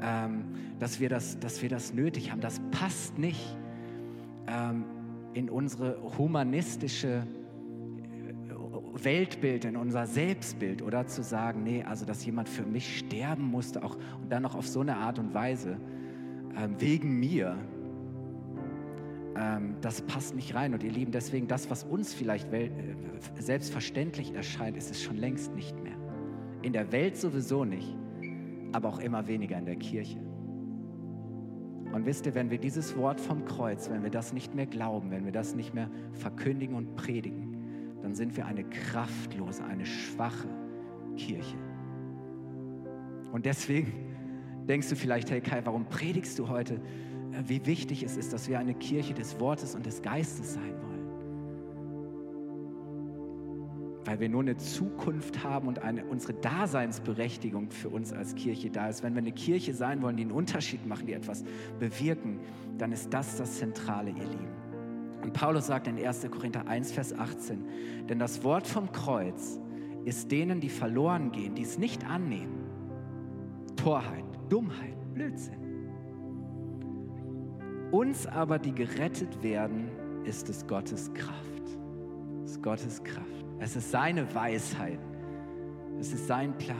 ähm, 0.00 0.44
dass, 0.78 1.00
wir 1.00 1.08
das, 1.08 1.38
dass 1.40 1.62
wir 1.62 1.68
das 1.68 1.92
nötig 1.92 2.30
haben. 2.30 2.40
Das 2.40 2.60
passt 2.70 3.18
nicht 3.18 3.56
ähm, 4.46 4.84
in 5.34 5.50
unsere 5.50 6.00
humanistische 6.18 7.26
äh, 7.26 9.04
Weltbild, 9.04 9.64
in 9.64 9.76
unser 9.76 10.06
Selbstbild 10.06 10.82
oder 10.82 11.06
zu 11.06 11.22
sagen, 11.22 11.62
nee, 11.62 11.82
also 11.82 12.04
dass 12.04 12.24
jemand 12.24 12.48
für 12.48 12.64
mich 12.64 12.98
sterben 12.98 13.44
musste 13.44 13.82
auch 13.82 13.96
und 14.20 14.30
dann 14.30 14.42
noch 14.42 14.54
auf 14.54 14.66
so 14.66 14.80
eine 14.80 14.96
Art 14.96 15.18
und 15.18 15.34
Weise 15.34 15.78
ähm, 16.56 16.74
wegen 16.78 17.18
mir 17.18 17.56
ähm, 19.38 19.76
das 19.80 20.02
passt 20.02 20.34
nicht 20.34 20.54
rein. 20.54 20.74
Und 20.74 20.82
ihr 20.82 20.90
Lieben, 20.90 21.12
deswegen 21.12 21.46
das, 21.46 21.70
was 21.70 21.84
uns 21.84 22.12
vielleicht 22.12 22.52
äh, 22.52 22.70
selbstverständlich 23.38 24.34
erscheint, 24.34 24.76
ist 24.76 24.90
es 24.90 25.02
schon 25.02 25.16
längst 25.16 25.54
nicht 25.54 25.80
mehr. 25.82 25.96
In 26.62 26.72
der 26.72 26.90
Welt 26.90 27.16
sowieso 27.16 27.64
nicht, 27.64 27.96
aber 28.72 28.88
auch 28.88 28.98
immer 28.98 29.28
weniger 29.28 29.56
in 29.56 29.66
der 29.66 29.76
Kirche. 29.76 30.18
Und 31.92 32.04
wisst 32.04 32.26
ihr, 32.26 32.34
wenn 32.34 32.50
wir 32.50 32.58
dieses 32.58 32.96
Wort 32.96 33.20
vom 33.20 33.44
Kreuz, 33.44 33.88
wenn 33.88 34.02
wir 34.02 34.10
das 34.10 34.32
nicht 34.32 34.54
mehr 34.54 34.66
glauben, 34.66 35.10
wenn 35.10 35.24
wir 35.24 35.32
das 35.32 35.54
nicht 35.54 35.72
mehr 35.72 35.88
verkündigen 36.12 36.74
und 36.74 36.96
predigen, 36.96 37.56
dann 38.02 38.14
sind 38.14 38.36
wir 38.36 38.46
eine 38.46 38.64
kraftlose, 38.64 39.64
eine 39.64 39.86
schwache 39.86 40.48
Kirche. 41.16 41.56
Und 43.32 43.46
deswegen 43.46 43.92
denkst 44.68 44.88
du 44.88 44.96
vielleicht, 44.96 45.30
hey 45.30 45.40
Kai, 45.40 45.60
warum 45.64 45.86
predigst 45.86 46.38
du 46.38 46.48
heute? 46.48 46.80
Wie 47.46 47.64
wichtig 47.66 48.02
es 48.02 48.16
ist, 48.16 48.32
dass 48.32 48.48
wir 48.48 48.58
eine 48.58 48.74
Kirche 48.74 49.14
des 49.14 49.38
Wortes 49.38 49.74
und 49.74 49.86
des 49.86 50.02
Geistes 50.02 50.54
sein 50.54 50.74
wollen 50.82 50.88
weil 54.08 54.20
wir 54.20 54.30
nur 54.30 54.40
eine 54.40 54.56
Zukunft 54.56 55.44
haben 55.44 55.68
und 55.68 55.82
eine, 55.82 56.06
unsere 56.06 56.32
Daseinsberechtigung 56.32 57.70
für 57.70 57.90
uns 57.90 58.10
als 58.10 58.34
Kirche 58.34 58.70
da 58.70 58.88
ist. 58.88 59.02
Wenn 59.02 59.12
wir 59.12 59.18
eine 59.18 59.32
Kirche 59.32 59.74
sein 59.74 60.00
wollen, 60.00 60.16
die 60.16 60.22
einen 60.22 60.32
Unterschied 60.32 60.86
machen, 60.86 61.06
die 61.06 61.12
etwas 61.12 61.44
bewirken, 61.78 62.40
dann 62.78 62.90
ist 62.90 63.12
das 63.12 63.36
das 63.36 63.58
Zentrale, 63.58 64.08
ihr 64.08 64.24
Lieben. 64.24 64.48
Und 65.22 65.34
Paulus 65.34 65.66
sagt 65.66 65.88
in 65.88 66.02
1. 66.02 66.26
Korinther 66.30 66.66
1, 66.66 66.90
Vers 66.90 67.12
18, 67.12 67.62
denn 68.08 68.18
das 68.18 68.42
Wort 68.44 68.66
vom 68.66 68.90
Kreuz 68.92 69.60
ist 70.06 70.32
denen, 70.32 70.62
die 70.62 70.70
verloren 70.70 71.30
gehen, 71.30 71.54
die 71.54 71.62
es 71.62 71.76
nicht 71.76 72.08
annehmen, 72.08 72.64
Torheit, 73.76 74.24
Dummheit, 74.48 74.96
Blödsinn. 75.12 75.67
Uns 77.90 78.26
aber, 78.26 78.58
die 78.58 78.72
gerettet 78.72 79.42
werden, 79.42 79.88
ist 80.24 80.50
es 80.50 80.66
Gottes 80.66 81.12
Kraft. 81.14 81.36
Es 82.44 82.52
ist 82.52 82.62
Gottes 82.62 83.02
Kraft. 83.02 83.46
Es 83.60 83.76
ist 83.76 83.90
seine 83.90 84.34
Weisheit. 84.34 85.00
Es 85.98 86.12
ist 86.12 86.26
sein 86.26 86.56
Plan. 86.58 86.76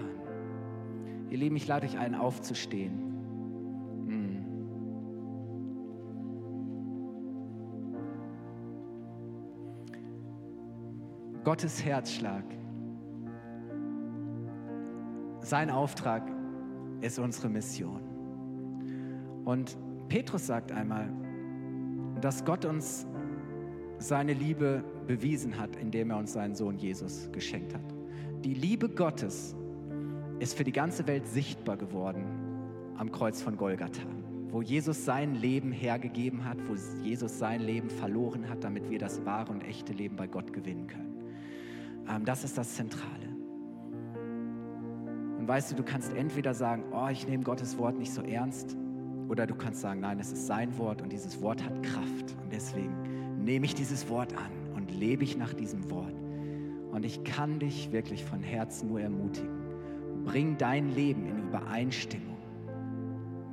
Ihr 1.30 1.38
Lieben, 1.38 1.56
ich 1.56 1.66
lade 1.66 1.86
euch 1.86 1.98
ein, 1.98 2.14
aufzustehen. 2.14 2.98
Hm. 4.06 4.44
Gottes 11.42 11.82
Herzschlag. 11.84 12.44
Sein 15.40 15.70
Auftrag 15.70 16.30
ist 17.00 17.18
unsere 17.18 17.48
Mission. 17.48 18.02
Und 19.46 19.78
Petrus 20.09 20.46
sagt 20.46 20.72
einmal, 20.72 21.09
dass 22.20 22.44
Gott 22.44 22.64
uns 22.64 23.06
seine 23.98 24.32
Liebe 24.32 24.82
bewiesen 25.06 25.59
hat, 25.59 25.76
indem 25.76 26.11
er 26.11 26.18
uns 26.18 26.32
seinen 26.32 26.54
Sohn 26.54 26.78
Jesus 26.78 27.28
geschenkt 27.32 27.74
hat. 27.74 27.94
Die 28.44 28.54
Liebe 28.54 28.88
Gottes 28.88 29.56
ist 30.38 30.56
für 30.56 30.64
die 30.64 30.72
ganze 30.72 31.06
Welt 31.06 31.26
sichtbar 31.26 31.76
geworden 31.76 32.24
am 32.96 33.12
Kreuz 33.12 33.42
von 33.42 33.56
Golgatha, 33.56 34.02
wo 34.50 34.62
Jesus 34.62 35.04
sein 35.04 35.34
Leben 35.34 35.72
hergegeben 35.72 36.44
hat, 36.44 36.59
wo 36.68 36.74
Jesus 37.02 37.38
sein 37.38 37.61
Leben 37.61 37.90
verloren 37.90 38.48
hat, 38.48 38.64
damit 38.64 38.88
wir 38.90 38.98
das 38.98 39.24
wahre 39.24 39.52
und 39.52 39.62
echte 39.62 39.92
Leben 39.92 40.16
bei 40.16 40.26
Gott 40.26 40.52
gewinnen 40.52 40.86
können. 40.86 41.09
Ähm, 42.09 42.24
das 42.24 42.44
ist 42.44 42.56
das 42.56 42.74
Zentrale. 42.74 43.28
Und 45.38 45.46
weißt 45.46 45.72
du, 45.72 45.76
du 45.76 45.82
kannst 45.82 46.12
entweder 46.14 46.54
sagen, 46.54 46.84
oh, 46.92 47.09
ich 47.11 47.26
nehme 47.26 47.44
Gottes 47.44 47.78
Wort 47.78 47.98
nicht 47.98 48.12
so 48.12 48.22
ernst, 48.22 48.76
oder 49.28 49.46
du 49.46 49.54
kannst 49.54 49.80
sagen, 49.80 50.00
nein, 50.00 50.18
es 50.20 50.32
ist 50.32 50.46
sein 50.46 50.76
Wort 50.78 51.02
und 51.02 51.12
dieses 51.12 51.40
Wort 51.40 51.62
hat 51.62 51.82
Kraft 51.82 52.36
und 52.42 52.52
deswegen 52.52 53.44
nehme 53.44 53.66
ich 53.66 53.74
dieses 53.74 54.08
Wort 54.08 54.34
an 54.36 54.50
und 54.74 54.90
lebe 54.90 55.24
ich 55.24 55.36
nach 55.36 55.52
diesem 55.54 55.90
Wort. 55.90 56.14
Und 56.90 57.04
ich 57.04 57.22
kann 57.24 57.58
dich 57.58 57.92
wirklich 57.92 58.24
von 58.24 58.42
Herzen 58.42 58.88
nur 58.88 59.00
ermutigen. 59.00 59.58
Bring 60.24 60.56
dein 60.56 60.94
Leben 60.94 61.26
in 61.26 61.48
Übereinstimmung 61.48 62.36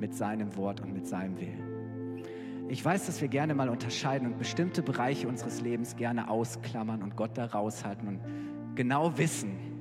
mit 0.00 0.14
seinem 0.14 0.56
Wort 0.56 0.80
und 0.80 0.92
mit 0.92 1.06
seinem 1.06 1.38
Willen. 1.38 2.24
Ich 2.68 2.84
weiß, 2.84 3.06
dass 3.06 3.20
wir 3.20 3.28
gerne 3.28 3.54
mal 3.54 3.68
unterscheiden 3.68 4.26
und 4.26 4.38
bestimmte 4.38 4.82
Bereiche 4.82 5.28
unseres 5.28 5.60
Lebens 5.60 5.96
gerne 5.96 6.28
ausklammern 6.28 7.02
und 7.02 7.14
Gott 7.14 7.30
da 7.34 7.44
raushalten 7.46 8.08
und 8.08 8.20
genau 8.74 9.16
wissen, 9.16 9.75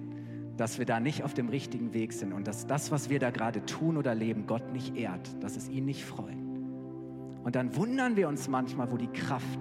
dass 0.58 0.80
wir 0.80 0.86
da 0.86 1.00
nicht 1.00 1.24
auf 1.24 1.34
dem 1.34 1.50
richtigen 1.50 1.94
Weg 1.94 2.14
sind 2.14 2.34
und 2.34 2.48
dass 2.48 2.68
das, 2.68 2.92
was 2.92 3.10
wir 3.10 3.20
da 3.20 3.30
gerade 3.30 3.66
tun 3.66 3.98
oder 3.98 4.16
leben, 4.16 4.48
Gott 4.48 4.72
nicht 4.72 4.96
ehrt, 4.96 5.44
dass 5.44 5.58
es 5.58 5.70
ihn 5.70 5.86
nicht 5.86 6.06
freut. 6.06 6.38
Und 7.44 7.56
dann 7.56 7.76
wundern 7.76 8.16
wir 8.16 8.28
uns 8.28 8.48
manchmal, 8.48 8.92
wo 8.92 8.98
die 8.98 9.08
Kraft 9.08 9.60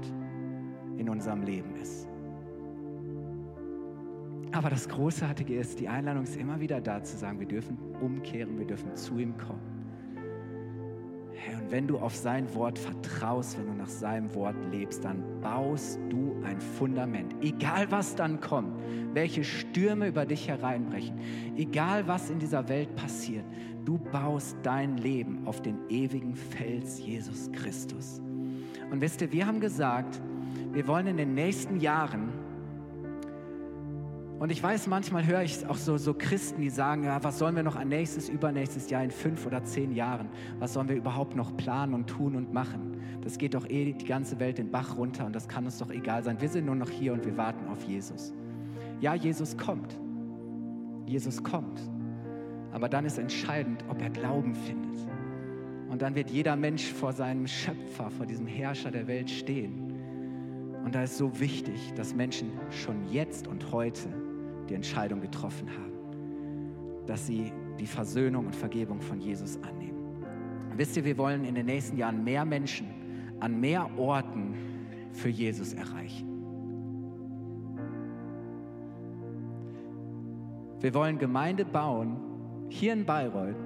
in 0.97 1.09
unserem 1.09 1.43
Leben 1.43 1.75
ist. 1.77 2.09
Aber 4.53 4.71
das 4.71 4.89
Großartige 4.89 5.59
ist, 5.59 5.81
die 5.81 5.89
Einladung 5.89 6.23
ist 6.23 6.37
immer 6.37 6.61
wieder 6.61 6.81
da 6.81 7.03
zu 7.03 7.17
sagen, 7.17 7.41
wir 7.41 7.49
dürfen 7.49 7.77
umkehren, 8.01 8.57
wir 8.59 8.67
dürfen 8.67 8.95
zu 8.95 9.19
ihm 9.19 9.37
kommen. 9.37 9.74
Hey, 11.45 11.57
und 11.57 11.71
wenn 11.71 11.87
du 11.87 11.99
auf 11.99 12.17
sein 12.17 12.53
Wort 12.55 12.79
vertraust, 12.79 13.59
wenn 13.59 13.67
du 13.67 13.75
nach 13.75 13.89
seinem 13.89 14.35
Wort 14.35 14.57
lebst, 14.73 15.05
dann 15.05 15.23
baust 15.43 15.99
du 16.09 16.35
ein 16.43 16.59
Fundament. 16.59 17.35
Egal 17.43 17.91
was 17.91 18.15
dann 18.15 18.41
kommt, 18.41 18.81
welche 19.13 19.45
Stürme 19.45 20.09
über 20.09 20.25
dich 20.25 20.49
hereinbrechen, 20.49 21.21
egal 21.57 22.09
was 22.09 22.31
in 22.31 22.39
dieser 22.39 22.67
Welt 22.71 22.97
passiert, 22.97 23.45
du 23.85 23.99
baust 23.99 24.57
dein 24.63 24.97
Leben 24.97 25.47
auf 25.47 25.61
den 25.61 25.77
ewigen 25.91 26.35
Fels 26.35 26.99
Jesus 26.99 27.53
Christus. 27.53 28.23
Und 28.91 29.03
wisst 29.03 29.21
ihr, 29.21 29.31
wir 29.31 29.47
haben 29.47 29.61
gesagt, 29.61 30.23
wir 30.73 30.89
wollen 30.89 31.09
in 31.09 31.19
den 31.19 31.35
nächsten 31.35 31.79
Jahren, 31.79 32.33
und 34.45 34.51
ich 34.51 34.63
weiß, 34.63 34.89
manchmal 34.89 35.25
höre 35.27 35.43
ich 35.43 35.67
auch 35.67 35.79
so, 35.79 35.97
so 35.97 36.13
Christen, 36.13 36.61
die 36.61 36.69
sagen, 36.69 37.05
ja, 37.05 37.25
was 37.25 37.39
sollen 37.39 37.57
wir 37.57 37.63
noch 37.63 37.77
ein 37.77 37.89
nächstes, 37.89 38.29
übernächstes 38.29 38.91
Jahr 38.91 39.03
in 39.03 39.11
fünf 39.11 39.47
oder 39.47 39.65
zehn 39.65 39.91
Jahren? 39.95 40.29
Was 40.59 40.75
sollen 40.75 40.87
wir 40.87 40.97
überhaupt 40.97 41.35
noch 41.35 41.57
planen 41.57 41.95
und 41.95 42.09
tun 42.09 42.37
und 42.37 42.53
machen? 42.53 42.99
Das 43.23 43.39
geht 43.39 43.55
doch 43.55 43.67
eh 43.71 43.95
die 43.95 44.05
ganze 44.05 44.39
Welt 44.41 44.59
den 44.59 44.71
Bach 44.71 44.99
runter 44.99 45.25
und 45.25 45.35
das 45.35 45.49
kann 45.49 45.65
uns 45.65 45.79
doch 45.79 45.89
egal 45.89 46.23
sein. 46.23 46.43
Wir 46.43 46.51
sind 46.51 46.67
nur 46.67 46.75
noch 46.75 46.91
hier 46.91 47.15
und 47.15 47.25
wir 47.25 47.39
warten 47.39 47.67
auf 47.69 47.85
Jesus. 47.85 48.35
Ja, 49.01 49.15
Jesus 49.15 49.57
kommt. 49.57 49.99
Jesus 51.07 51.43
kommt. 51.43 51.81
Aber 52.71 52.91
dann 52.91 53.07
ist 53.07 53.17
entscheidend, 53.17 53.83
ob 53.89 54.03
er 54.03 54.11
Glauben 54.11 54.55
findet. 54.55 55.09
Und 55.89 56.03
dann 56.03 56.15
wird 56.15 56.29
jeder 56.29 56.55
Mensch 56.55 56.85
vor 56.93 57.15
seinem 57.15 57.47
Schöpfer, 57.47 58.11
vor 58.11 58.27
diesem 58.27 58.47
Herrscher 58.47 58.91
der 58.91 59.07
Welt 59.07 59.31
stehen. 59.31 59.91
Und 60.85 60.95
da 60.95 61.05
ist 61.05 61.17
so 61.17 61.41
wichtig, 61.41 61.95
dass 61.95 62.15
Menschen 62.15 62.53
schon 62.69 63.11
jetzt 63.11 63.49
und 63.49 63.73
heute 63.73 64.11
die 64.69 64.75
Entscheidung 64.75 65.21
getroffen 65.21 65.69
haben, 65.71 67.07
dass 67.07 67.27
sie 67.27 67.53
die 67.79 67.87
Versöhnung 67.87 68.47
und 68.47 68.57
Vergebung 68.57 69.01
von 69.01 69.21
Jesus 69.21 69.59
annehmen. 69.63 69.99
Wisst 70.77 70.97
ihr, 70.97 71.05
wir 71.05 71.17
wollen 71.19 71.45
in 71.45 71.55
den 71.55 71.67
nächsten 71.67 71.97
Jahren 71.97 72.25
mehr 72.25 72.45
Menschen 72.45 72.89
an 73.41 73.61
mehr 73.61 73.89
Orten 73.99 74.55
für 75.13 75.29
Jesus 75.29 75.73
erreichen. 75.73 76.29
Wir 80.81 80.93
wollen 80.95 81.19
Gemeinde 81.19 81.65
bauen 81.65 82.17
hier 82.69 82.93
in 82.93 83.05
Bayreuth, 83.05 83.57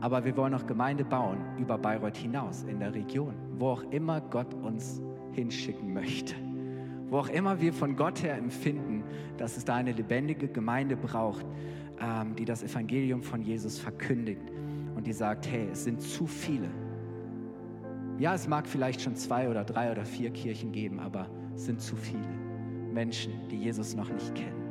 aber 0.00 0.24
wir 0.24 0.36
wollen 0.36 0.54
auch 0.54 0.66
Gemeinde 0.66 1.04
bauen 1.04 1.38
über 1.58 1.78
Bayreuth 1.78 2.16
hinaus 2.16 2.64
in 2.64 2.78
der 2.80 2.94
Region, 2.94 3.34
wo 3.58 3.68
auch 3.68 3.82
immer 3.90 4.20
Gott 4.20 4.54
uns 4.54 5.00
hinschicken 5.32 5.92
möchte 5.92 6.34
wo 7.12 7.18
auch 7.18 7.28
immer 7.28 7.60
wir 7.60 7.74
von 7.74 7.94
Gott 7.94 8.22
her 8.22 8.38
empfinden, 8.38 9.04
dass 9.36 9.58
es 9.58 9.66
da 9.66 9.74
eine 9.74 9.92
lebendige 9.92 10.48
Gemeinde 10.48 10.96
braucht, 10.96 11.44
ähm, 12.00 12.34
die 12.36 12.46
das 12.46 12.62
Evangelium 12.62 13.22
von 13.22 13.42
Jesus 13.42 13.78
verkündigt 13.78 14.40
und 14.96 15.06
die 15.06 15.12
sagt, 15.12 15.46
hey, 15.46 15.68
es 15.70 15.84
sind 15.84 16.00
zu 16.00 16.26
viele. 16.26 16.70
Ja, 18.18 18.34
es 18.34 18.48
mag 18.48 18.66
vielleicht 18.66 19.02
schon 19.02 19.14
zwei 19.14 19.50
oder 19.50 19.62
drei 19.62 19.92
oder 19.92 20.06
vier 20.06 20.30
Kirchen 20.30 20.72
geben, 20.72 21.00
aber 21.00 21.28
es 21.54 21.66
sind 21.66 21.82
zu 21.82 21.96
viele 21.96 22.26
Menschen, 22.94 23.34
die 23.50 23.58
Jesus 23.58 23.94
noch 23.94 24.10
nicht 24.10 24.34
kennen. 24.34 24.62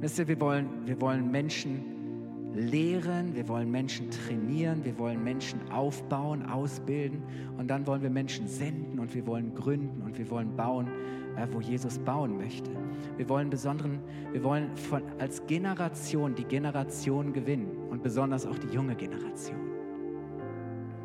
Wisst 0.00 0.18
ihr, 0.18 0.28
wir 0.28 0.40
wollen, 0.40 0.68
wir 0.84 1.00
wollen 1.00 1.30
Menschen 1.30 1.99
lehren, 2.54 3.34
wir 3.34 3.48
wollen 3.48 3.70
Menschen 3.70 4.10
trainieren, 4.10 4.84
wir 4.84 4.98
wollen 4.98 5.22
Menschen 5.22 5.60
aufbauen, 5.70 6.44
ausbilden 6.44 7.22
und 7.58 7.68
dann 7.68 7.86
wollen 7.86 8.02
wir 8.02 8.10
Menschen 8.10 8.46
senden 8.48 8.98
und 8.98 9.14
wir 9.14 9.26
wollen 9.26 9.54
gründen 9.54 10.02
und 10.02 10.18
wir 10.18 10.28
wollen 10.30 10.56
bauen, 10.56 10.88
äh, 11.36 11.46
wo 11.52 11.60
Jesus 11.60 11.98
bauen 11.98 12.36
möchte. 12.36 12.70
Wir 13.16 13.28
wollen 13.28 13.50
besonderen, 13.50 14.00
wir 14.32 14.42
wollen 14.42 14.76
von, 14.76 15.02
als 15.18 15.46
Generation 15.46 16.34
die 16.34 16.44
Generation 16.44 17.32
gewinnen 17.32 17.70
und 17.90 18.02
besonders 18.02 18.46
auch 18.46 18.58
die 18.58 18.68
junge 18.68 18.94
Generation. 18.96 19.58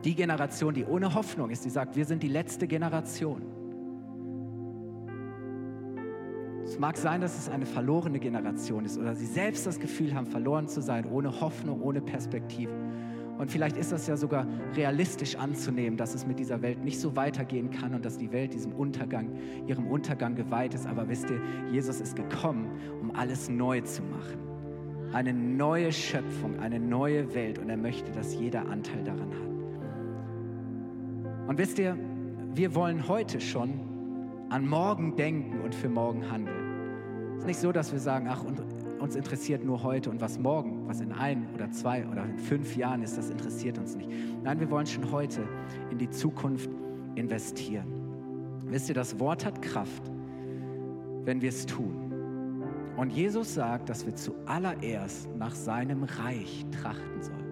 Die 0.03 0.15
Generation, 0.15 0.73
die 0.73 0.85
ohne 0.85 1.13
Hoffnung 1.13 1.49
ist, 1.49 1.65
die 1.65 1.69
sagt, 1.69 1.95
wir 1.95 2.05
sind 2.05 2.21
die 2.21 2.27
letzte 2.27 2.67
Generation. 2.67 3.54
Es 6.66 6.80
mag 6.80 6.97
sein, 6.97 7.22
dass 7.22 7.38
es 7.38 7.47
eine 7.47 7.68
verlorene 7.68 8.20
Generation 8.20 8.86
ist 8.86 8.97
oder 8.97 9.13
sie 9.13 9.28
selbst 9.28 9.68
das 9.68 9.80
Gefühl 9.80 10.16
haben, 10.16 10.26
verloren 10.26 10.68
zu 10.68 10.82
sein, 10.82 11.05
ohne 11.05 11.39
Hoffnung, 11.39 11.80
ohne 11.82 12.01
Perspektive. 12.01 12.74
Und 13.38 13.51
vielleicht 13.51 13.78
ist 13.78 13.91
das 13.91 14.07
ja 14.07 14.18
sogar 14.18 14.47
realistisch 14.76 15.36
anzunehmen, 15.36 15.95
dass 15.95 16.16
es 16.16 16.26
mit 16.26 16.39
dieser 16.39 16.63
Welt 16.63 16.84
nicht 16.84 16.99
so 16.99 17.16
weitergehen 17.16 17.70
kann 17.70 17.93
und 17.93 18.03
dass 18.03 18.18
die 18.18 18.32
Welt 18.32 18.53
diesem 18.53 18.74
Untergang, 18.74 19.30
ihrem 19.68 19.88
Untergang 19.88 20.34
geweiht 20.36 20.74
ist. 20.74 20.88
Aber 20.88 21.07
wisst 21.07 21.30
ihr, 21.30 21.39
Jesus 21.72 22.01
ist 22.01 22.16
gekommen, 22.16 22.72
um 23.01 23.11
alles 23.11 23.47
neu 23.47 23.82
zu 23.82 24.01
machen. 24.03 24.39
Eine 25.13 25.34
neue 25.34 25.91
Schöpfung, 25.91 26.59
eine 26.59 26.80
neue 26.80 27.36
Welt 27.36 27.59
und 27.59 27.70
er 27.70 27.78
möchte, 27.78 28.11
dass 28.11 28.34
jeder 28.34 28.68
Anteil 28.68 29.03
daran 29.03 29.30
hat. 29.30 29.49
Und 31.49 31.57
wisst 31.59 31.78
ihr, 31.78 31.95
wir 32.53 32.74
wollen 32.74 33.07
heute 33.07 33.39
schon 33.39 33.94
an 34.49 34.67
morgen 34.67 35.15
denken 35.15 35.61
und 35.61 35.73
für 35.73 35.89
morgen 35.89 36.29
handeln. 36.29 37.35
Es 37.35 37.39
ist 37.39 37.47
nicht 37.47 37.59
so, 37.59 37.71
dass 37.71 37.91
wir 37.91 37.99
sagen, 37.99 38.27
ach, 38.29 38.43
uns 38.99 39.15
interessiert 39.15 39.63
nur 39.63 39.83
heute 39.83 40.09
und 40.09 40.21
was 40.21 40.39
morgen, 40.39 40.87
was 40.87 41.01
in 41.01 41.11
ein 41.11 41.47
oder 41.53 41.69
zwei 41.71 42.07
oder 42.07 42.23
in 42.23 42.37
fünf 42.37 42.75
Jahren 42.75 43.03
ist, 43.03 43.17
das 43.17 43.29
interessiert 43.29 43.77
uns 43.77 43.95
nicht. 43.95 44.09
Nein, 44.43 44.59
wir 44.59 44.69
wollen 44.71 44.87
schon 44.87 45.11
heute 45.11 45.47
in 45.91 45.97
die 45.97 46.09
Zukunft 46.09 46.69
investieren. 47.15 47.85
Wisst 48.65 48.89
ihr, 48.89 48.95
das 48.95 49.19
Wort 49.19 49.45
hat 49.45 49.61
Kraft, 49.61 50.11
wenn 51.23 51.41
wir 51.41 51.49
es 51.49 51.65
tun. 51.65 52.13
Und 52.97 53.11
Jesus 53.11 53.53
sagt, 53.53 53.89
dass 53.89 54.05
wir 54.05 54.15
zuallererst 54.15 55.29
nach 55.35 55.53
seinem 55.53 56.03
Reich 56.03 56.65
trachten 56.71 57.21
sollen. 57.21 57.44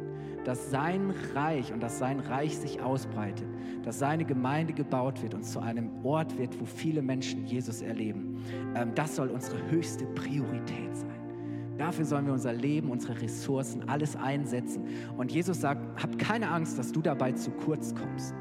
Dass 0.43 0.71
sein 0.71 1.13
Reich 1.33 1.71
und 1.71 1.81
dass 1.81 1.99
sein 1.99 2.19
Reich 2.19 2.57
sich 2.57 2.81
ausbreitet, 2.81 3.47
dass 3.83 3.99
seine 3.99 4.25
Gemeinde 4.25 4.73
gebaut 4.73 5.21
wird 5.21 5.33
und 5.33 5.43
zu 5.43 5.59
einem 5.59 5.89
Ort 6.03 6.37
wird, 6.37 6.59
wo 6.59 6.65
viele 6.65 7.01
Menschen 7.01 7.45
Jesus 7.45 7.81
erleben. 7.81 8.43
Ähm, 8.75 8.91
das 8.95 9.15
soll 9.15 9.29
unsere 9.29 9.57
höchste 9.69 10.05
Priorität 10.05 10.95
sein. 10.95 11.13
Dafür 11.77 12.05
sollen 12.05 12.25
wir 12.25 12.33
unser 12.33 12.53
Leben, 12.53 12.91
unsere 12.91 13.19
Ressourcen, 13.19 13.89
alles 13.89 14.15
einsetzen. 14.15 14.85
Und 15.17 15.31
Jesus 15.31 15.61
sagt, 15.61 16.01
hab 16.01 16.17
keine 16.19 16.49
Angst, 16.49 16.77
dass 16.77 16.91
du 16.91 17.01
dabei 17.01 17.31
zu 17.31 17.51
kurz 17.51 17.95
kommst. 17.95 18.35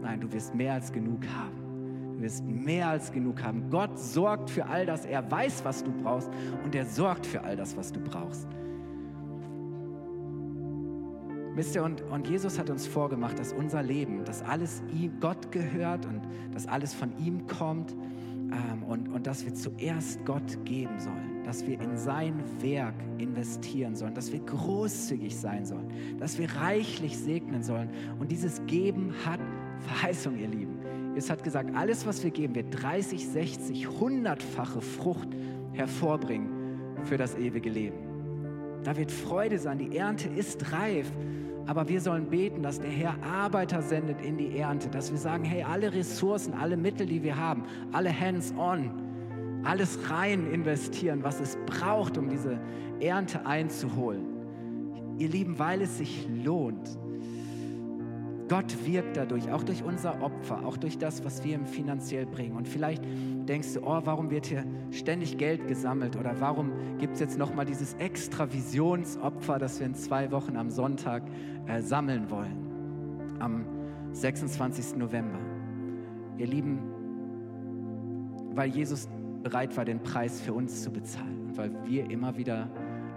Nein, 0.00 0.20
du 0.20 0.32
wirst 0.32 0.54
mehr 0.54 0.74
als 0.74 0.90
genug 0.92 1.20
haben. 1.36 2.14
Du 2.14 2.22
wirst 2.22 2.44
mehr 2.44 2.88
als 2.88 3.12
genug 3.12 3.42
haben. 3.42 3.70
Gott 3.70 3.98
sorgt 3.98 4.50
für 4.50 4.66
all 4.66 4.86
das. 4.86 5.04
Er 5.04 5.30
weiß, 5.30 5.64
was 5.64 5.84
du 5.84 5.92
brauchst 5.92 6.30
und 6.64 6.74
er 6.74 6.86
sorgt 6.86 7.26
für 7.26 7.42
all 7.42 7.56
das, 7.56 7.76
was 7.76 7.92
du 7.92 8.00
brauchst. 8.00 8.48
Wisst 11.54 11.76
ihr, 11.76 11.84
und, 11.84 12.02
und 12.02 12.28
Jesus 12.28 12.58
hat 12.58 12.68
uns 12.68 12.86
vorgemacht, 12.86 13.38
dass 13.38 13.52
unser 13.52 13.82
Leben, 13.82 14.24
dass 14.24 14.42
alles 14.42 14.82
ihm, 14.92 15.12
Gott 15.20 15.52
gehört 15.52 16.04
und 16.04 16.20
dass 16.52 16.66
alles 16.66 16.92
von 16.92 17.16
ihm 17.18 17.46
kommt 17.46 17.92
ähm, 17.92 18.82
und, 18.82 19.08
und 19.08 19.26
dass 19.26 19.44
wir 19.44 19.54
zuerst 19.54 20.24
Gott 20.24 20.64
geben 20.64 20.98
sollen, 20.98 21.44
dass 21.44 21.64
wir 21.64 21.80
in 21.80 21.96
sein 21.96 22.42
Werk 22.60 22.94
investieren 23.18 23.94
sollen, 23.94 24.14
dass 24.14 24.32
wir 24.32 24.40
großzügig 24.40 25.36
sein 25.36 25.64
sollen, 25.64 26.18
dass 26.18 26.38
wir 26.38 26.50
reichlich 26.56 27.16
segnen 27.16 27.62
sollen. 27.62 27.88
Und 28.18 28.32
dieses 28.32 28.60
Geben 28.66 29.14
hat 29.24 29.40
Verheißung, 29.78 30.36
ihr 30.36 30.48
Lieben. 30.48 30.78
Es 31.16 31.30
hat 31.30 31.44
gesagt, 31.44 31.74
alles, 31.76 32.04
was 32.06 32.24
wir 32.24 32.30
geben, 32.32 32.56
wird 32.56 32.82
30, 32.82 33.28
60, 33.28 33.86
100-fache 33.86 34.80
Frucht 34.80 35.28
hervorbringen 35.72 36.48
für 37.04 37.16
das 37.16 37.36
ewige 37.36 37.70
Leben. 37.70 37.96
Da 38.82 38.96
wird 38.96 39.10
Freude 39.10 39.58
sein, 39.58 39.78
die 39.78 39.96
Ernte 39.96 40.28
ist 40.28 40.72
reif. 40.72 41.10
Aber 41.66 41.88
wir 41.88 42.00
sollen 42.00 42.28
beten, 42.28 42.62
dass 42.62 42.80
der 42.80 42.90
Herr 42.90 43.14
Arbeiter 43.22 43.80
sendet 43.80 44.20
in 44.20 44.36
die 44.36 44.58
Ernte, 44.58 44.88
dass 44.88 45.10
wir 45.10 45.18
sagen, 45.18 45.44
hey, 45.44 45.62
alle 45.62 45.92
Ressourcen, 45.92 46.52
alle 46.54 46.76
Mittel, 46.76 47.06
die 47.06 47.22
wir 47.22 47.36
haben, 47.36 47.64
alle 47.92 48.12
hands-on, 48.18 48.90
alles 49.64 50.10
rein 50.10 50.52
investieren, 50.52 51.22
was 51.22 51.40
es 51.40 51.56
braucht, 51.66 52.18
um 52.18 52.28
diese 52.28 52.58
Ernte 53.00 53.46
einzuholen. 53.46 54.26
Ihr 55.18 55.28
Lieben, 55.28 55.58
weil 55.58 55.82
es 55.82 55.98
sich 55.98 56.28
lohnt. 56.44 56.98
Gott 58.48 58.84
wirkt 58.84 59.16
dadurch, 59.16 59.50
auch 59.50 59.62
durch 59.62 59.82
unser 59.82 60.20
Opfer, 60.22 60.66
auch 60.66 60.76
durch 60.76 60.98
das, 60.98 61.24
was 61.24 61.42
wir 61.44 61.54
ihm 61.54 61.66
finanziell 61.66 62.26
bringen. 62.26 62.56
Und 62.56 62.68
vielleicht 62.68 63.02
denkst 63.48 63.74
du, 63.74 63.80
oh, 63.80 64.00
warum 64.04 64.30
wird 64.30 64.46
hier 64.46 64.64
ständig 64.90 65.38
Geld 65.38 65.66
gesammelt 65.66 66.16
oder 66.16 66.38
warum 66.40 66.72
gibt 66.98 67.14
es 67.14 67.20
jetzt 67.20 67.38
nochmal 67.38 67.64
dieses 67.64 67.94
extra 67.94 68.52
Visionsopfer, 68.52 69.58
das 69.58 69.80
wir 69.80 69.86
in 69.86 69.94
zwei 69.94 70.30
Wochen 70.30 70.56
am 70.56 70.70
Sonntag 70.70 71.22
äh, 71.66 71.80
sammeln 71.80 72.30
wollen, 72.30 73.36
am 73.38 73.64
26. 74.12 74.96
November. 74.96 75.38
Ihr 76.36 76.46
Lieben, 76.46 76.80
weil 78.54 78.68
Jesus 78.68 79.08
bereit 79.42 79.74
war, 79.76 79.86
den 79.86 80.02
Preis 80.02 80.40
für 80.40 80.52
uns 80.52 80.82
zu 80.82 80.90
bezahlen 80.90 81.46
und 81.46 81.56
weil 81.56 81.70
wir 81.84 82.10
immer 82.10 82.36
wieder 82.36 82.68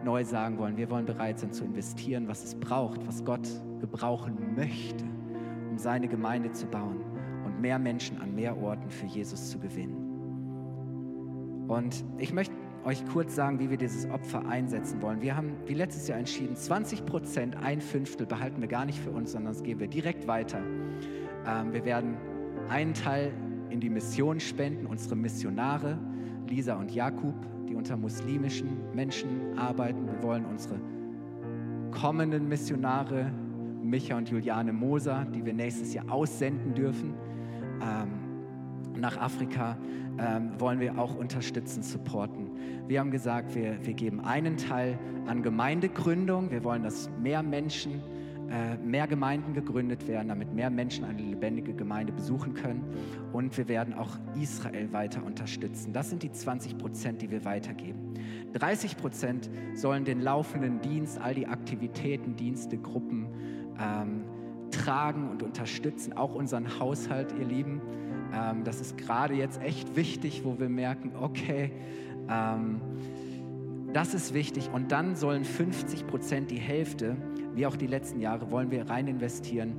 neu 0.06 0.24
sagen 0.24 0.58
wollen, 0.58 0.78
wir 0.78 0.90
wollen 0.90 1.06
bereit 1.06 1.40
sein 1.40 1.52
zu 1.52 1.66
investieren, 1.66 2.30
was 2.30 2.46
es 2.46 2.56
braucht, 2.56 3.06
was 3.06 3.26
Gott 3.26 3.48
gebrauchen 3.82 4.56
möchte 4.56 5.06
um 5.78 5.84
seine 5.84 6.08
Gemeinde 6.08 6.52
zu 6.54 6.66
bauen 6.66 7.02
und 7.46 7.62
mehr 7.62 7.78
Menschen 7.78 8.20
an 8.20 8.34
mehr 8.34 8.58
Orten 8.58 8.90
für 8.90 9.06
Jesus 9.06 9.52
zu 9.52 9.60
gewinnen. 9.60 11.68
Und 11.68 12.04
ich 12.18 12.34
möchte 12.34 12.56
euch 12.84 13.06
kurz 13.06 13.36
sagen, 13.36 13.60
wie 13.60 13.70
wir 13.70 13.78
dieses 13.78 14.10
Opfer 14.10 14.44
einsetzen 14.48 15.00
wollen. 15.04 15.22
Wir 15.22 15.38
haben 15.38 15.52
wie 15.68 15.76
letztes 15.76 16.08
Jahr 16.08 16.18
entschieden, 16.18 16.56
20 16.56 17.06
Prozent, 17.06 17.58
ein 17.58 17.80
Fünftel 17.80 18.26
behalten 18.26 18.60
wir 18.60 18.68
gar 18.68 18.86
nicht 18.86 18.98
für 18.98 19.12
uns, 19.12 19.34
sondern 19.34 19.54
das 19.54 19.62
geben 19.62 19.80
wir 19.80 19.88
direkt 19.88 20.28
weiter. 20.28 20.64
Ähm, 21.46 21.74
wir 21.74 21.86
werden 21.86 22.18
einen 22.70 22.96
Teil 22.96 23.32
in 23.70 23.80
die 23.80 23.92
Mission 23.92 24.40
spenden, 24.40 24.88
unsere 24.88 25.16
Missionare, 25.16 26.00
Lisa 26.50 26.74
und 26.74 26.92
Jakub, 26.92 27.36
die 27.70 27.76
unter 27.76 27.98
muslimischen 27.98 28.96
Menschen 28.96 29.56
arbeiten. 29.60 30.08
Wir 30.08 30.24
wollen 30.24 30.46
unsere 30.46 30.80
kommenden 31.92 32.48
Missionare 32.48 33.32
Micha 33.88 34.18
und 34.18 34.30
Juliane 34.30 34.74
Moser, 34.74 35.26
die 35.26 35.46
wir 35.46 35.54
nächstes 35.54 35.94
Jahr 35.94 36.10
aussenden 36.10 36.74
dürfen. 36.74 37.14
Ähm, 37.82 38.28
nach 39.00 39.18
Afrika 39.18 39.78
ähm, 40.20 40.60
wollen 40.60 40.80
wir 40.80 40.98
auch 40.98 41.16
unterstützen, 41.16 41.84
supporten. 41.84 42.50
Wir 42.88 43.00
haben 43.00 43.12
gesagt, 43.12 43.56
wir, 43.56 43.78
wir 43.86 43.94
geben 43.94 44.20
einen 44.20 44.58
Teil 44.58 44.98
an 45.28 45.44
Gemeindegründung. 45.44 46.50
Wir 46.52 46.64
wollen, 46.64 46.84
dass 46.84 47.10
mehr 47.22 47.44
Menschen, 47.44 48.02
äh, 48.50 48.78
mehr 48.78 49.08
Gemeinden 49.08 49.54
gegründet 49.54 50.08
werden, 50.08 50.30
damit 50.30 50.54
mehr 50.54 50.70
Menschen 50.70 51.06
eine 51.06 51.22
lebendige 51.22 51.74
Gemeinde 51.74 52.14
besuchen 52.14 52.54
können. 52.54 52.84
Und 53.32 53.56
wir 53.58 53.68
werden 53.68 53.94
auch 53.94 54.18
Israel 54.42 54.92
weiter 54.92 55.24
unterstützen. 55.24 55.94
Das 55.94 56.10
sind 56.10 56.24
die 56.24 56.32
20 56.32 56.78
Prozent, 56.78 57.22
die 57.22 57.30
wir 57.30 57.46
weitergeben. 57.46 58.16
30 58.54 58.98
Prozent 58.98 59.50
sollen 59.76 60.06
den 60.06 60.22
laufenden 60.22 60.82
Dienst, 60.82 61.22
all 61.22 61.36
die 61.36 61.46
Aktivitäten, 61.46 62.36
Dienste, 62.36 62.78
Gruppen, 62.78 63.28
ähm, 63.80 64.24
tragen 64.72 65.30
und 65.30 65.44
unterstützen, 65.44 66.14
auch 66.14 66.36
unseren 66.36 66.80
Haushalt, 66.80 67.34
ihr 67.40 67.46
Lieben. 67.46 67.82
Ähm, 68.34 68.64
das 68.64 68.82
ist 68.82 68.98
gerade 68.98 69.34
jetzt 69.34 69.62
echt 69.62 69.96
wichtig, 69.96 70.42
wo 70.44 70.60
wir 70.60 70.70
merken, 70.70 71.14
okay, 71.20 71.72
ähm, 72.30 72.82
das 73.94 74.14
ist 74.14 74.34
wichtig. 74.34 74.70
Und 74.72 74.92
dann 74.92 75.16
sollen 75.16 75.46
50 75.46 76.08
Prozent, 76.08 76.52
die 76.52 76.60
Hälfte, 76.60 77.16
wie 77.54 77.66
auch 77.66 77.76
die 77.76 77.88
letzten 77.88 78.20
Jahre, 78.20 78.52
wollen 78.52 78.70
wir 78.70 78.90
rein 78.90 79.08
investieren, 79.08 79.76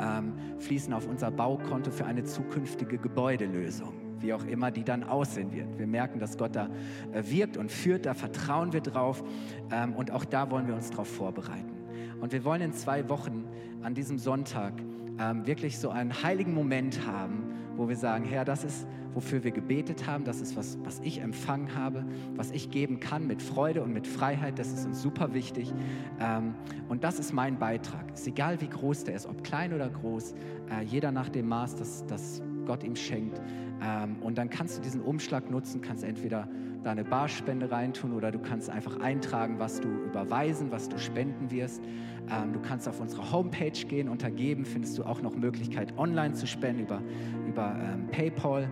ähm, 0.00 0.34
fließen 0.58 0.92
auf 0.92 1.08
unser 1.08 1.30
Baukonto 1.30 1.90
für 1.90 2.04
eine 2.04 2.24
zukünftige 2.24 2.98
Gebäudelösung 2.98 4.02
wie 4.22 4.32
auch 4.32 4.44
immer 4.44 4.70
die 4.70 4.84
dann 4.84 5.02
aussehen 5.04 5.52
wird. 5.52 5.78
Wir 5.78 5.86
merken, 5.86 6.18
dass 6.18 6.38
Gott 6.38 6.54
da 6.56 6.68
äh, 7.12 7.22
wirkt 7.24 7.56
und 7.56 7.70
führt, 7.70 8.06
da 8.06 8.14
vertrauen 8.14 8.72
wir 8.72 8.80
drauf 8.80 9.22
ähm, 9.70 9.94
und 9.94 10.10
auch 10.10 10.24
da 10.24 10.50
wollen 10.50 10.66
wir 10.66 10.74
uns 10.74 10.90
darauf 10.90 11.08
vorbereiten. 11.08 11.81
Und 12.22 12.32
wir 12.32 12.44
wollen 12.44 12.62
in 12.62 12.72
zwei 12.72 13.08
Wochen 13.08 13.44
an 13.82 13.94
diesem 13.94 14.16
Sonntag 14.16 14.74
ähm, 15.18 15.44
wirklich 15.44 15.76
so 15.78 15.90
einen 15.90 16.22
heiligen 16.22 16.54
Moment 16.54 17.04
haben, 17.04 17.42
wo 17.76 17.88
wir 17.88 17.96
sagen, 17.96 18.24
Herr, 18.24 18.44
das 18.44 18.62
ist, 18.62 18.86
wofür 19.12 19.42
wir 19.42 19.50
gebetet 19.50 20.06
haben, 20.06 20.22
das 20.22 20.40
ist, 20.40 20.56
was, 20.56 20.78
was 20.84 21.00
ich 21.00 21.20
empfangen 21.20 21.74
habe, 21.74 22.04
was 22.36 22.52
ich 22.52 22.70
geben 22.70 23.00
kann 23.00 23.26
mit 23.26 23.42
Freude 23.42 23.82
und 23.82 23.92
mit 23.92 24.06
Freiheit, 24.06 24.60
das 24.60 24.72
ist 24.72 24.86
uns 24.86 25.02
super 25.02 25.34
wichtig. 25.34 25.74
Ähm, 26.20 26.54
und 26.88 27.02
das 27.02 27.18
ist 27.18 27.32
mein 27.32 27.58
Beitrag. 27.58 28.12
Ist 28.14 28.28
egal, 28.28 28.60
wie 28.60 28.68
groß 28.68 29.02
der 29.02 29.16
ist, 29.16 29.26
ob 29.26 29.42
klein 29.42 29.72
oder 29.72 29.90
groß, 29.90 30.32
äh, 30.70 30.84
jeder 30.84 31.10
nach 31.10 31.28
dem 31.28 31.48
Maß, 31.48 31.74
das, 31.74 32.06
das 32.06 32.40
Gott 32.66 32.84
ihm 32.84 32.96
schenkt. 32.96 33.40
Ähm, 33.82 34.16
und 34.20 34.38
dann 34.38 34.50
kannst 34.50 34.78
du 34.78 34.82
diesen 34.82 35.00
Umschlag 35.00 35.50
nutzen, 35.50 35.80
kannst 35.80 36.04
entweder 36.04 36.48
deine 36.82 37.04
Barspende 37.04 37.70
reintun 37.70 38.12
oder 38.12 38.30
du 38.30 38.38
kannst 38.38 38.68
einfach 38.68 38.98
eintragen, 39.00 39.58
was 39.58 39.80
du 39.80 39.88
überweisen, 39.88 40.70
was 40.70 40.88
du 40.88 40.98
spenden 40.98 41.50
wirst. 41.50 41.82
Ähm, 42.30 42.52
du 42.52 42.60
kannst 42.60 42.88
auf 42.88 43.00
unsere 43.00 43.32
Homepage 43.32 43.70
gehen, 43.70 44.08
unter 44.08 44.30
Geben 44.30 44.64
findest 44.64 44.98
du 44.98 45.04
auch 45.04 45.22
noch 45.22 45.36
Möglichkeit, 45.36 45.96
online 45.98 46.34
zu 46.34 46.46
spenden 46.46 46.82
über, 46.82 47.02
über 47.46 47.76
ähm, 47.80 48.08
PayPal. 48.08 48.68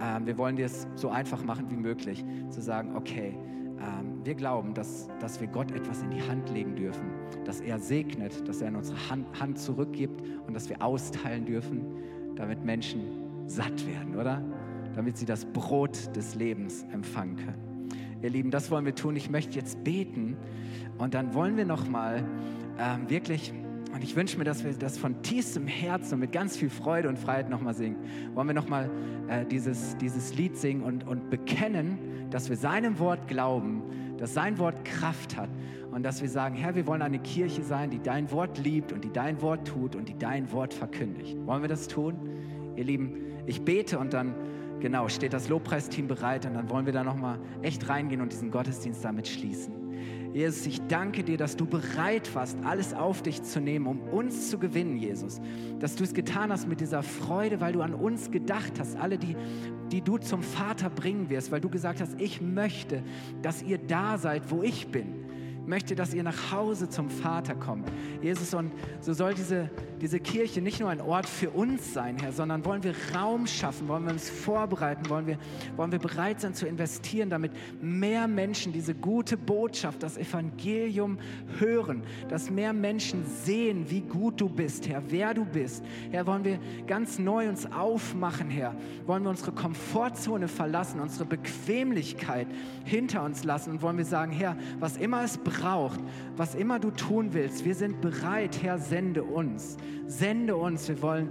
Ähm, 0.00 0.26
wir 0.26 0.38
wollen 0.38 0.56
dir 0.56 0.66
es 0.66 0.86
so 0.94 1.10
einfach 1.10 1.44
machen 1.44 1.70
wie 1.70 1.76
möglich, 1.76 2.24
zu 2.50 2.60
sagen, 2.60 2.96
okay, 2.96 3.36
ähm, 3.80 4.24
wir 4.24 4.34
glauben, 4.34 4.74
dass, 4.74 5.08
dass 5.20 5.40
wir 5.40 5.48
Gott 5.48 5.70
etwas 5.72 6.02
in 6.02 6.10
die 6.10 6.22
Hand 6.22 6.50
legen 6.50 6.76
dürfen, 6.76 7.10
dass 7.44 7.60
er 7.60 7.78
segnet, 7.78 8.46
dass 8.46 8.60
er 8.60 8.68
in 8.68 8.76
unsere 8.76 8.98
Hand, 9.08 9.26
Hand 9.40 9.58
zurückgibt 9.58 10.22
und 10.46 10.54
dass 10.54 10.68
wir 10.68 10.82
austeilen 10.82 11.46
dürfen, 11.46 11.84
damit 12.36 12.64
Menschen 12.64 13.19
satt 13.50 13.86
werden, 13.86 14.16
oder? 14.16 14.42
damit 14.94 15.16
sie 15.16 15.26
das 15.26 15.44
Brot 15.44 16.14
des 16.16 16.34
Lebens 16.34 16.84
empfangen 16.92 17.36
können. 17.36 17.88
Ihr 18.22 18.30
Lieben, 18.30 18.50
das 18.50 18.70
wollen 18.70 18.84
wir 18.84 18.94
tun. 18.94 19.16
Ich 19.16 19.30
möchte 19.30 19.56
jetzt 19.56 19.82
beten 19.82 20.36
und 20.98 21.14
dann 21.14 21.32
wollen 21.32 21.56
wir 21.56 21.64
noch 21.64 21.88
mal 21.88 22.24
ähm, 22.78 23.08
wirklich 23.08 23.52
Und 23.94 24.04
ich 24.04 24.14
wünsche 24.14 24.38
mir, 24.38 24.44
dass 24.44 24.62
wir 24.62 24.72
das 24.74 24.98
von 24.98 25.22
tiefstem 25.22 25.66
Herzen 25.66 26.14
und 26.14 26.20
mit 26.20 26.32
ganz 26.32 26.56
viel 26.56 26.70
Freude 26.70 27.08
und 27.08 27.18
Freiheit 27.18 27.48
nochmal 27.48 27.74
singen. 27.74 27.96
Wollen 28.34 28.46
wir 28.46 28.54
nochmal 28.54 28.90
äh, 29.28 29.44
dieses, 29.46 29.96
dieses 29.96 30.36
Lied 30.36 30.56
singen 30.56 30.82
und, 30.82 31.06
und 31.06 31.30
bekennen, 31.30 31.98
dass 32.30 32.50
wir 32.50 32.56
seinem 32.56 32.98
Wort 32.98 33.26
glauben, 33.26 33.82
dass 34.18 34.34
sein 34.34 34.58
Wort 34.58 34.84
Kraft 34.84 35.36
hat 35.36 35.48
und 35.90 36.02
dass 36.04 36.20
wir 36.20 36.28
sagen, 36.28 36.54
Herr, 36.54 36.74
wir 36.74 36.86
wollen 36.86 37.02
eine 37.02 37.18
Kirche 37.18 37.62
sein, 37.62 37.90
die 37.90 38.00
dein 38.00 38.30
Wort 38.30 38.58
liebt 38.58 38.92
und 38.92 39.02
die 39.02 39.12
dein 39.12 39.40
Wort 39.40 39.66
tut 39.66 39.96
und 39.96 40.08
die 40.08 40.18
dein 40.18 40.52
Wort 40.52 40.74
verkündigt. 40.74 41.36
Wollen 41.46 41.62
wir 41.62 41.68
das 41.68 41.88
tun? 41.88 42.14
Ihr 42.76 42.84
Lieben, 42.84 43.16
ich 43.50 43.62
bete 43.62 43.98
und 43.98 44.12
dann 44.14 44.34
genau 44.80 45.08
steht 45.08 45.32
das 45.32 45.48
Lobpreisteam 45.48 46.06
bereit 46.06 46.46
und 46.46 46.54
dann 46.54 46.70
wollen 46.70 46.86
wir 46.86 46.92
da 46.92 47.04
nochmal 47.04 47.38
echt 47.62 47.88
reingehen 47.88 48.20
und 48.20 48.32
diesen 48.32 48.50
Gottesdienst 48.50 49.04
damit 49.04 49.28
schließen. 49.28 49.74
Jesus, 50.32 50.64
ich 50.66 50.80
danke 50.86 51.24
dir, 51.24 51.36
dass 51.36 51.56
du 51.56 51.66
bereit 51.66 52.32
warst, 52.36 52.56
alles 52.64 52.94
auf 52.94 53.20
dich 53.22 53.42
zu 53.42 53.60
nehmen, 53.60 53.88
um 53.88 54.00
uns 54.00 54.48
zu 54.48 54.58
gewinnen, 54.58 54.96
Jesus. 54.96 55.40
Dass 55.80 55.96
du 55.96 56.04
es 56.04 56.14
getan 56.14 56.52
hast 56.52 56.68
mit 56.68 56.80
dieser 56.80 57.02
Freude, 57.02 57.60
weil 57.60 57.72
du 57.72 57.82
an 57.82 57.94
uns 57.94 58.30
gedacht 58.30 58.74
hast, 58.78 58.96
alle, 58.96 59.18
die, 59.18 59.36
die 59.90 60.00
du 60.00 60.18
zum 60.18 60.42
Vater 60.42 60.88
bringen 60.88 61.28
wirst, 61.30 61.50
weil 61.50 61.60
du 61.60 61.68
gesagt 61.68 62.00
hast, 62.00 62.20
ich 62.20 62.40
möchte, 62.40 63.02
dass 63.42 63.62
ihr 63.62 63.78
da 63.78 64.18
seid, 64.18 64.52
wo 64.52 64.62
ich 64.62 64.86
bin 64.86 65.19
möchte, 65.70 65.94
dass 65.94 66.12
ihr 66.12 66.22
nach 66.22 66.52
Hause 66.52 66.88
zum 66.90 67.08
Vater 67.08 67.54
kommt. 67.54 67.88
Jesus, 68.20 68.52
und 68.52 68.72
so 69.00 69.14
soll 69.14 69.32
diese, 69.34 69.70
diese 70.00 70.18
Kirche 70.18 70.60
nicht 70.60 70.80
nur 70.80 70.90
ein 70.90 71.00
Ort 71.00 71.26
für 71.26 71.50
uns 71.50 71.94
sein, 71.94 72.18
Herr, 72.18 72.32
sondern 72.32 72.64
wollen 72.64 72.82
wir 72.82 72.94
Raum 73.14 73.46
schaffen, 73.46 73.88
wollen 73.88 74.04
wir 74.04 74.12
uns 74.12 74.28
vorbereiten, 74.28 75.08
wollen 75.08 75.26
wir, 75.26 75.38
wollen 75.76 75.92
wir 75.92 76.00
bereit 76.00 76.40
sein 76.40 76.54
zu 76.54 76.66
investieren, 76.66 77.30
damit 77.30 77.52
mehr 77.80 78.26
Menschen 78.26 78.72
diese 78.72 78.94
gute 78.94 79.36
Botschaft, 79.36 80.02
das 80.02 80.18
Evangelium 80.18 81.18
hören, 81.58 82.02
dass 82.28 82.50
mehr 82.50 82.72
Menschen 82.72 83.24
sehen, 83.44 83.88
wie 83.88 84.00
gut 84.00 84.40
du 84.40 84.48
bist, 84.48 84.88
Herr, 84.88 85.02
wer 85.08 85.32
du 85.34 85.44
bist. 85.44 85.84
Herr, 86.10 86.26
wollen 86.26 86.44
wir 86.44 86.58
ganz 86.88 87.18
neu 87.18 87.48
uns 87.48 87.70
aufmachen, 87.70 88.50
Herr, 88.50 88.74
wollen 89.06 89.22
wir 89.22 89.30
unsere 89.30 89.52
Komfortzone 89.52 90.48
verlassen, 90.48 91.00
unsere 91.00 91.24
Bequemlichkeit 91.26 92.48
hinter 92.84 93.22
uns 93.22 93.44
lassen 93.44 93.70
und 93.70 93.82
wollen 93.82 93.96
wir 93.98 94.04
sagen, 94.04 94.32
Herr, 94.32 94.56
was 94.80 94.96
immer 94.96 95.22
es 95.22 95.38
braucht, 95.38 95.59
braucht, 95.60 96.00
was 96.36 96.54
immer 96.54 96.78
du 96.78 96.90
tun 96.90 97.32
willst, 97.32 97.64
wir 97.64 97.74
sind 97.74 98.00
bereit, 98.00 98.62
Herr, 98.62 98.78
sende 98.78 99.22
uns. 99.22 99.76
Sende 100.06 100.56
uns. 100.56 100.88
Wir 100.88 101.02
wollen 101.02 101.28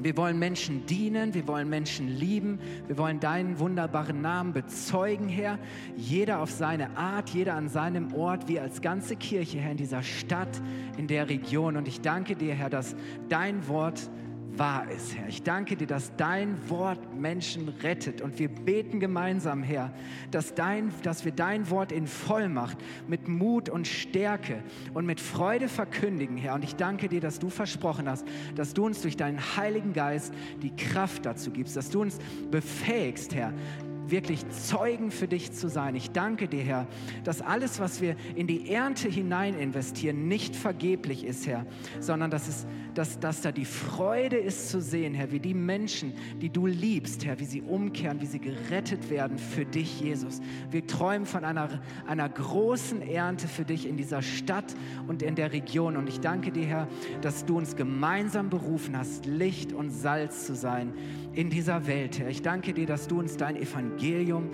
wir 0.00 0.16
wollen 0.16 0.38
Menschen 0.38 0.84
dienen, 0.86 1.32
wir 1.34 1.46
wollen 1.46 1.68
Menschen 1.68 2.08
lieben, 2.08 2.58
wir 2.88 2.98
wollen 2.98 3.20
deinen 3.20 3.58
wunderbaren 3.58 4.20
Namen 4.20 4.52
bezeugen, 4.52 5.28
Herr. 5.28 5.58
Jeder 5.96 6.40
auf 6.40 6.50
seine 6.50 6.96
Art, 6.96 7.30
jeder 7.30 7.54
an 7.54 7.68
seinem 7.68 8.12
Ort, 8.14 8.48
wir 8.48 8.62
als 8.62 8.80
ganze 8.80 9.16
Kirche, 9.16 9.58
Herr, 9.58 9.72
in 9.72 9.76
dieser 9.76 10.02
Stadt, 10.02 10.60
in 10.96 11.06
der 11.06 11.28
Region. 11.28 11.76
Und 11.76 11.86
ich 11.86 12.00
danke 12.00 12.34
dir, 12.34 12.54
Herr, 12.54 12.70
dass 12.70 12.96
dein 13.28 13.68
Wort 13.68 14.10
wahr 14.58 14.90
ist, 14.90 15.16
Herr. 15.16 15.28
Ich 15.28 15.42
danke 15.42 15.76
dir, 15.76 15.86
dass 15.86 16.14
dein 16.16 16.68
Wort 16.68 17.14
Menschen 17.14 17.68
rettet 17.68 18.20
und 18.20 18.38
wir 18.38 18.48
beten 18.48 19.00
gemeinsam, 19.00 19.62
Herr, 19.62 19.92
dass, 20.30 20.54
dein, 20.54 20.92
dass 21.02 21.24
wir 21.24 21.32
dein 21.32 21.70
Wort 21.70 21.92
in 21.92 22.06
Vollmacht 22.06 22.78
mit 23.08 23.28
Mut 23.28 23.68
und 23.68 23.86
Stärke 23.86 24.62
und 24.94 25.06
mit 25.06 25.20
Freude 25.20 25.68
verkündigen, 25.68 26.36
Herr. 26.36 26.54
Und 26.54 26.64
ich 26.64 26.76
danke 26.76 27.08
dir, 27.08 27.20
dass 27.20 27.38
du 27.38 27.50
versprochen 27.50 28.08
hast, 28.08 28.26
dass 28.54 28.74
du 28.74 28.84
uns 28.84 29.02
durch 29.02 29.16
deinen 29.16 29.40
Heiligen 29.56 29.92
Geist 29.92 30.34
die 30.62 30.74
Kraft 30.74 31.26
dazu 31.26 31.50
gibst, 31.50 31.76
dass 31.76 31.90
du 31.90 32.02
uns 32.02 32.18
befähigst, 32.50 33.34
Herr, 33.34 33.52
wirklich 34.12 34.48
Zeugen 34.50 35.10
für 35.10 35.26
dich 35.26 35.50
zu 35.52 35.68
sein. 35.68 35.96
Ich 35.96 36.12
danke 36.12 36.46
dir, 36.46 36.62
Herr, 36.62 36.86
dass 37.24 37.40
alles, 37.40 37.80
was 37.80 38.00
wir 38.00 38.14
in 38.36 38.46
die 38.46 38.70
Ernte 38.70 39.08
hinein 39.08 39.58
investieren, 39.58 40.28
nicht 40.28 40.54
vergeblich 40.54 41.24
ist, 41.24 41.48
Herr, 41.48 41.66
sondern 41.98 42.30
dass, 42.30 42.46
es, 42.46 42.66
dass, 42.94 43.18
dass 43.18 43.40
da 43.40 43.50
die 43.50 43.64
Freude 43.64 44.36
ist 44.36 44.68
zu 44.68 44.80
sehen, 44.80 45.14
Herr, 45.14 45.32
wie 45.32 45.40
die 45.40 45.54
Menschen, 45.54 46.12
die 46.40 46.50
du 46.50 46.66
liebst, 46.66 47.24
Herr, 47.24 47.40
wie 47.40 47.46
sie 47.46 47.62
umkehren, 47.62 48.20
wie 48.20 48.26
sie 48.26 48.38
gerettet 48.38 49.10
werden 49.10 49.38
für 49.38 49.64
dich, 49.64 50.00
Jesus. 50.00 50.40
Wir 50.70 50.86
träumen 50.86 51.26
von 51.26 51.44
einer, 51.44 51.80
einer 52.06 52.28
großen 52.28 53.02
Ernte 53.02 53.48
für 53.48 53.64
dich 53.64 53.88
in 53.88 53.96
dieser 53.96 54.22
Stadt 54.22 54.76
und 55.08 55.22
in 55.22 55.34
der 55.34 55.52
Region. 55.52 55.96
Und 55.96 56.08
ich 56.08 56.20
danke 56.20 56.52
dir, 56.52 56.66
Herr, 56.66 56.88
dass 57.22 57.46
du 57.46 57.56
uns 57.56 57.74
gemeinsam 57.74 58.50
berufen 58.50 58.96
hast, 58.96 59.26
Licht 59.26 59.72
und 59.72 59.90
Salz 59.90 60.46
zu 60.46 60.54
sein 60.54 60.92
in 61.34 61.50
dieser 61.50 61.86
Welt, 61.86 62.18
Herr. 62.18 62.28
Ich 62.28 62.42
danke 62.42 62.72
dir, 62.74 62.86
dass 62.86 63.08
du 63.08 63.18
uns 63.18 63.36
dein 63.36 63.56
Evangelium 63.56 64.50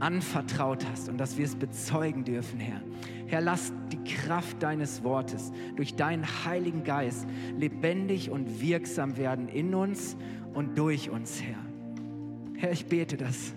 anvertraut 0.00 0.86
hast 0.90 1.08
und 1.08 1.18
dass 1.18 1.36
wir 1.36 1.44
es 1.44 1.56
bezeugen 1.56 2.24
dürfen, 2.24 2.60
Herr. 2.60 2.80
Herr, 3.26 3.40
lass 3.40 3.72
die 3.92 4.02
Kraft 4.04 4.62
deines 4.62 5.02
Wortes 5.02 5.52
durch 5.76 5.96
deinen 5.96 6.24
Heiligen 6.44 6.84
Geist 6.84 7.26
lebendig 7.56 8.30
und 8.30 8.60
wirksam 8.60 9.16
werden 9.16 9.48
in 9.48 9.74
uns 9.74 10.16
und 10.54 10.78
durch 10.78 11.10
uns, 11.10 11.42
Herr. 11.42 11.58
Herr, 12.56 12.72
ich 12.72 12.86
bete 12.86 13.16
das. 13.16 13.54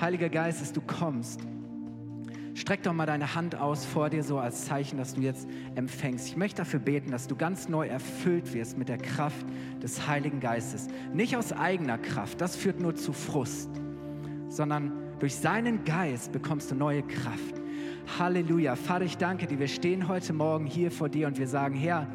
Heiliger 0.00 0.28
Geist, 0.28 0.60
dass 0.60 0.72
du 0.72 0.80
kommst 0.80 1.40
Streck 2.58 2.82
doch 2.82 2.92
mal 2.92 3.06
deine 3.06 3.36
Hand 3.36 3.54
aus 3.54 3.86
vor 3.86 4.10
dir, 4.10 4.24
so 4.24 4.40
als 4.40 4.64
Zeichen, 4.64 4.98
dass 4.98 5.14
du 5.14 5.20
jetzt 5.20 5.48
empfängst. 5.76 6.26
Ich 6.26 6.36
möchte 6.36 6.56
dafür 6.56 6.80
beten, 6.80 7.12
dass 7.12 7.28
du 7.28 7.36
ganz 7.36 7.68
neu 7.68 7.86
erfüllt 7.86 8.52
wirst 8.52 8.76
mit 8.76 8.88
der 8.88 8.98
Kraft 8.98 9.46
des 9.80 10.08
Heiligen 10.08 10.40
Geistes. 10.40 10.88
Nicht 11.12 11.36
aus 11.36 11.52
eigener 11.52 11.98
Kraft, 11.98 12.40
das 12.40 12.56
führt 12.56 12.80
nur 12.80 12.96
zu 12.96 13.12
Frust, 13.12 13.70
sondern 14.48 14.90
durch 15.20 15.36
seinen 15.36 15.84
Geist 15.84 16.32
bekommst 16.32 16.72
du 16.72 16.74
neue 16.74 17.04
Kraft. 17.04 17.54
Halleluja. 18.18 18.74
Vater, 18.74 19.04
ich 19.04 19.18
danke 19.18 19.46
dir. 19.46 19.60
Wir 19.60 19.68
stehen 19.68 20.08
heute 20.08 20.32
Morgen 20.32 20.66
hier 20.66 20.90
vor 20.90 21.08
dir 21.08 21.28
und 21.28 21.38
wir 21.38 21.46
sagen, 21.46 21.76
Herr, 21.76 22.08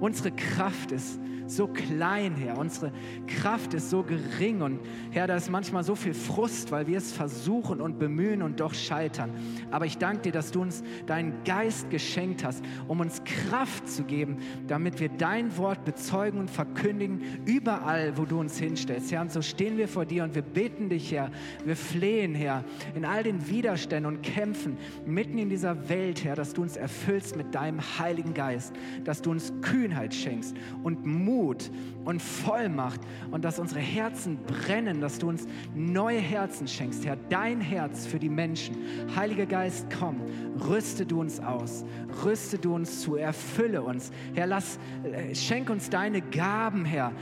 unsere 0.00 0.32
Kraft 0.32 0.90
ist 0.90 1.20
so 1.46 1.66
klein, 1.66 2.34
Herr. 2.36 2.58
Unsere 2.58 2.92
Kraft 3.26 3.74
ist 3.74 3.90
so 3.90 4.02
gering 4.02 4.62
und 4.62 4.80
Herr, 5.10 5.26
da 5.26 5.36
ist 5.36 5.50
manchmal 5.50 5.84
so 5.84 5.94
viel 5.94 6.14
Frust, 6.14 6.72
weil 6.72 6.86
wir 6.86 6.98
es 6.98 7.12
versuchen 7.12 7.80
und 7.80 7.98
bemühen 7.98 8.42
und 8.42 8.60
doch 8.60 8.74
scheitern. 8.74 9.30
Aber 9.70 9.86
ich 9.86 9.98
danke 9.98 10.22
dir, 10.22 10.32
dass 10.32 10.50
du 10.50 10.62
uns 10.62 10.82
deinen 11.06 11.44
Geist 11.44 11.90
geschenkt 11.90 12.44
hast, 12.44 12.64
um 12.88 13.00
uns 13.00 13.22
Kraft 13.24 13.88
zu 13.88 14.04
geben, 14.04 14.38
damit 14.66 15.00
wir 15.00 15.08
dein 15.08 15.56
Wort 15.58 15.84
bezeugen 15.84 16.40
und 16.40 16.50
verkündigen 16.50 17.20
überall, 17.44 18.16
wo 18.16 18.24
du 18.24 18.40
uns 18.40 18.58
hinstellst. 18.58 19.12
Herr, 19.12 19.20
und 19.20 19.32
so 19.32 19.42
stehen 19.42 19.76
wir 19.76 19.88
vor 19.88 20.06
dir 20.06 20.24
und 20.24 20.34
wir 20.34 20.42
beten 20.42 20.88
dich, 20.88 21.12
Herr. 21.12 21.30
Wir 21.64 21.76
flehen, 21.76 22.34
Herr, 22.34 22.64
in 22.94 23.04
all 23.04 23.22
den 23.22 23.48
Widerständen 23.48 24.14
und 24.14 24.22
Kämpfen 24.22 24.76
mitten 25.06 25.38
in 25.38 25.48
dieser 25.50 25.88
Welt, 25.88 26.24
Herr, 26.24 26.36
dass 26.36 26.54
du 26.54 26.62
uns 26.62 26.76
erfüllst 26.76 27.36
mit 27.36 27.54
deinem 27.54 27.80
Heiligen 27.98 28.34
Geist, 28.34 28.72
dass 29.04 29.20
du 29.22 29.30
uns 29.30 29.52
Kühnheit 29.60 30.14
schenkst 30.14 30.56
und 30.82 31.04
Mut 31.04 31.33
Mut 31.34 31.70
und 32.04 32.20
Vollmacht 32.20 33.00
und 33.30 33.44
dass 33.44 33.58
unsere 33.58 33.80
Herzen 33.80 34.38
brennen, 34.44 35.00
dass 35.00 35.18
du 35.18 35.28
uns 35.28 35.46
neue 35.74 36.18
Herzen 36.18 36.68
schenkst, 36.68 37.04
Herr, 37.04 37.16
dein 37.28 37.60
Herz 37.60 38.06
für 38.06 38.18
die 38.18 38.28
Menschen. 38.28 38.76
Heiliger 39.16 39.46
Geist, 39.46 39.86
komm, 39.98 40.20
rüste 40.68 41.06
du 41.06 41.20
uns 41.20 41.40
aus, 41.40 41.84
rüste 42.24 42.58
du 42.58 42.74
uns 42.74 43.00
zu, 43.00 43.16
erfülle 43.16 43.82
uns. 43.82 44.12
Herr, 44.34 44.46
lass, 44.46 44.78
äh, 45.02 45.34
schenk 45.34 45.70
uns 45.70 45.90
deine 45.90 46.20
Gaben, 46.20 46.84
Herr. 46.84 47.12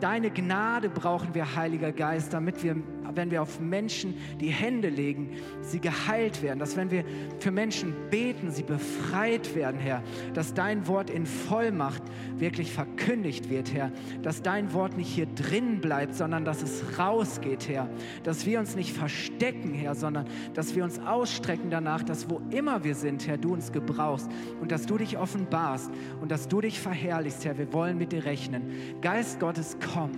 Deine 0.00 0.30
Gnade 0.30 0.88
brauchen 0.88 1.34
wir, 1.34 1.54
Heiliger 1.54 1.92
Geist, 1.92 2.32
damit 2.32 2.62
wir 2.62 2.76
wenn 3.16 3.30
wir 3.30 3.42
auf 3.42 3.60
Menschen 3.60 4.14
die 4.40 4.50
Hände 4.50 4.88
legen, 4.88 5.30
sie 5.62 5.80
geheilt 5.80 6.42
werden, 6.42 6.58
dass 6.58 6.76
wenn 6.76 6.90
wir 6.90 7.04
für 7.38 7.50
Menschen 7.50 7.94
beten, 8.10 8.50
sie 8.50 8.62
befreit 8.62 9.54
werden, 9.54 9.80
Herr, 9.80 10.02
dass 10.34 10.54
dein 10.54 10.86
Wort 10.86 11.10
in 11.10 11.26
Vollmacht 11.26 12.02
wirklich 12.36 12.72
verkündigt 12.72 13.50
wird, 13.50 13.72
Herr, 13.72 13.92
dass 14.22 14.42
dein 14.42 14.72
Wort 14.72 14.96
nicht 14.96 15.08
hier 15.08 15.26
drin 15.26 15.80
bleibt, 15.80 16.14
sondern 16.14 16.44
dass 16.44 16.62
es 16.62 16.98
rausgeht, 16.98 17.68
Herr, 17.68 17.88
dass 18.22 18.46
wir 18.46 18.58
uns 18.58 18.76
nicht 18.76 18.92
verstecken, 18.92 19.74
Herr, 19.74 19.94
sondern 19.94 20.26
dass 20.54 20.74
wir 20.74 20.84
uns 20.84 20.98
ausstrecken 20.98 21.70
danach, 21.70 22.02
dass 22.02 22.28
wo 22.28 22.40
immer 22.50 22.84
wir 22.84 22.94
sind, 22.94 23.26
Herr, 23.26 23.38
du 23.38 23.52
uns 23.52 23.72
gebrauchst 23.72 24.28
und 24.60 24.72
dass 24.72 24.86
du 24.86 24.98
dich 24.98 25.18
offenbarst 25.18 25.90
und 26.20 26.30
dass 26.30 26.48
du 26.48 26.60
dich 26.60 26.80
verherrlichst, 26.80 27.44
Herr. 27.44 27.58
Wir 27.58 27.72
wollen 27.72 27.98
mit 27.98 28.12
dir 28.12 28.24
rechnen. 28.24 28.70
Geist 29.00 29.40
Gottes, 29.40 29.76
komm 29.92 30.10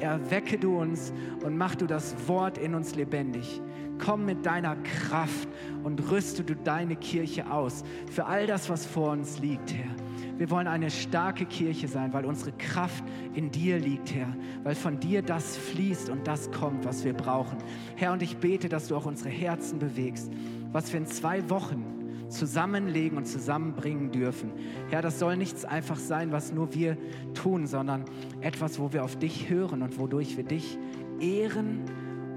erwecke 0.00 0.58
du 0.58 0.78
uns 0.78 1.12
und 1.44 1.56
mach 1.56 1.74
du 1.74 1.86
das 1.86 2.14
Wort 2.26 2.58
in 2.58 2.74
uns 2.74 2.94
lebendig. 2.94 3.60
Komm 3.98 4.26
mit 4.26 4.44
deiner 4.44 4.76
Kraft 4.76 5.48
und 5.82 6.10
rüste 6.10 6.44
du 6.44 6.54
deine 6.54 6.96
Kirche 6.96 7.50
aus 7.50 7.82
für 8.10 8.26
all 8.26 8.46
das, 8.46 8.68
was 8.68 8.84
vor 8.84 9.12
uns 9.12 9.38
liegt, 9.38 9.72
Herr. 9.72 9.94
Wir 10.38 10.50
wollen 10.50 10.66
eine 10.66 10.90
starke 10.90 11.46
Kirche 11.46 11.88
sein, 11.88 12.12
weil 12.12 12.26
unsere 12.26 12.52
Kraft 12.52 13.02
in 13.32 13.50
dir 13.50 13.78
liegt, 13.78 14.14
Herr, 14.14 14.36
weil 14.64 14.74
von 14.74 15.00
dir 15.00 15.22
das 15.22 15.56
fließt 15.56 16.10
und 16.10 16.26
das 16.26 16.50
kommt, 16.50 16.84
was 16.84 17.04
wir 17.04 17.14
brauchen. 17.14 17.56
Herr, 17.96 18.12
und 18.12 18.22
ich 18.22 18.36
bete, 18.36 18.68
dass 18.68 18.88
du 18.88 18.96
auch 18.96 19.06
unsere 19.06 19.30
Herzen 19.30 19.78
bewegst, 19.78 20.30
was 20.72 20.92
wir 20.92 21.00
in 21.00 21.06
zwei 21.06 21.48
Wochen 21.48 21.95
zusammenlegen 22.28 23.18
und 23.18 23.26
zusammenbringen 23.26 24.10
dürfen. 24.10 24.52
Herr, 24.90 25.02
das 25.02 25.18
soll 25.18 25.36
nichts 25.36 25.64
einfach 25.64 25.98
sein, 25.98 26.32
was 26.32 26.52
nur 26.52 26.74
wir 26.74 26.96
tun, 27.34 27.66
sondern 27.66 28.04
etwas, 28.40 28.78
wo 28.78 28.92
wir 28.92 29.04
auf 29.04 29.16
dich 29.16 29.48
hören 29.48 29.82
und 29.82 29.98
wodurch 29.98 30.36
wir 30.36 30.44
dich 30.44 30.78
ehren 31.20 31.82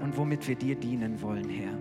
und 0.02 0.16
womit 0.16 0.48
wir 0.48 0.56
dir 0.56 0.74
dienen 0.74 1.20
wollen, 1.22 1.48
Herr. 1.48 1.72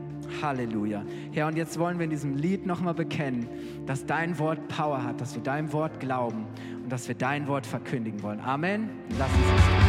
Halleluja. 0.42 1.04
Herr, 1.32 1.48
und 1.48 1.58
jetzt 1.58 1.80
wollen 1.80 1.98
wir 1.98 2.04
in 2.04 2.10
diesem 2.10 2.36
Lied 2.36 2.66
nochmal 2.66 2.94
bekennen, 2.94 3.48
dass 3.86 4.06
dein 4.06 4.38
Wort 4.38 4.68
Power 4.68 5.04
hat, 5.04 5.22
dass 5.22 5.36
wir 5.36 5.42
deinem 5.42 5.72
Wort 5.74 6.00
glauben 6.00 6.46
und 6.84 6.92
dass 6.92 7.08
wir 7.08 7.16
dein 7.16 7.48
Wort 7.48 7.66
verkündigen 7.66 8.22
wollen. 8.22 8.40
Amen. 8.42 8.90
Lass 9.18 9.32
uns 9.34 9.89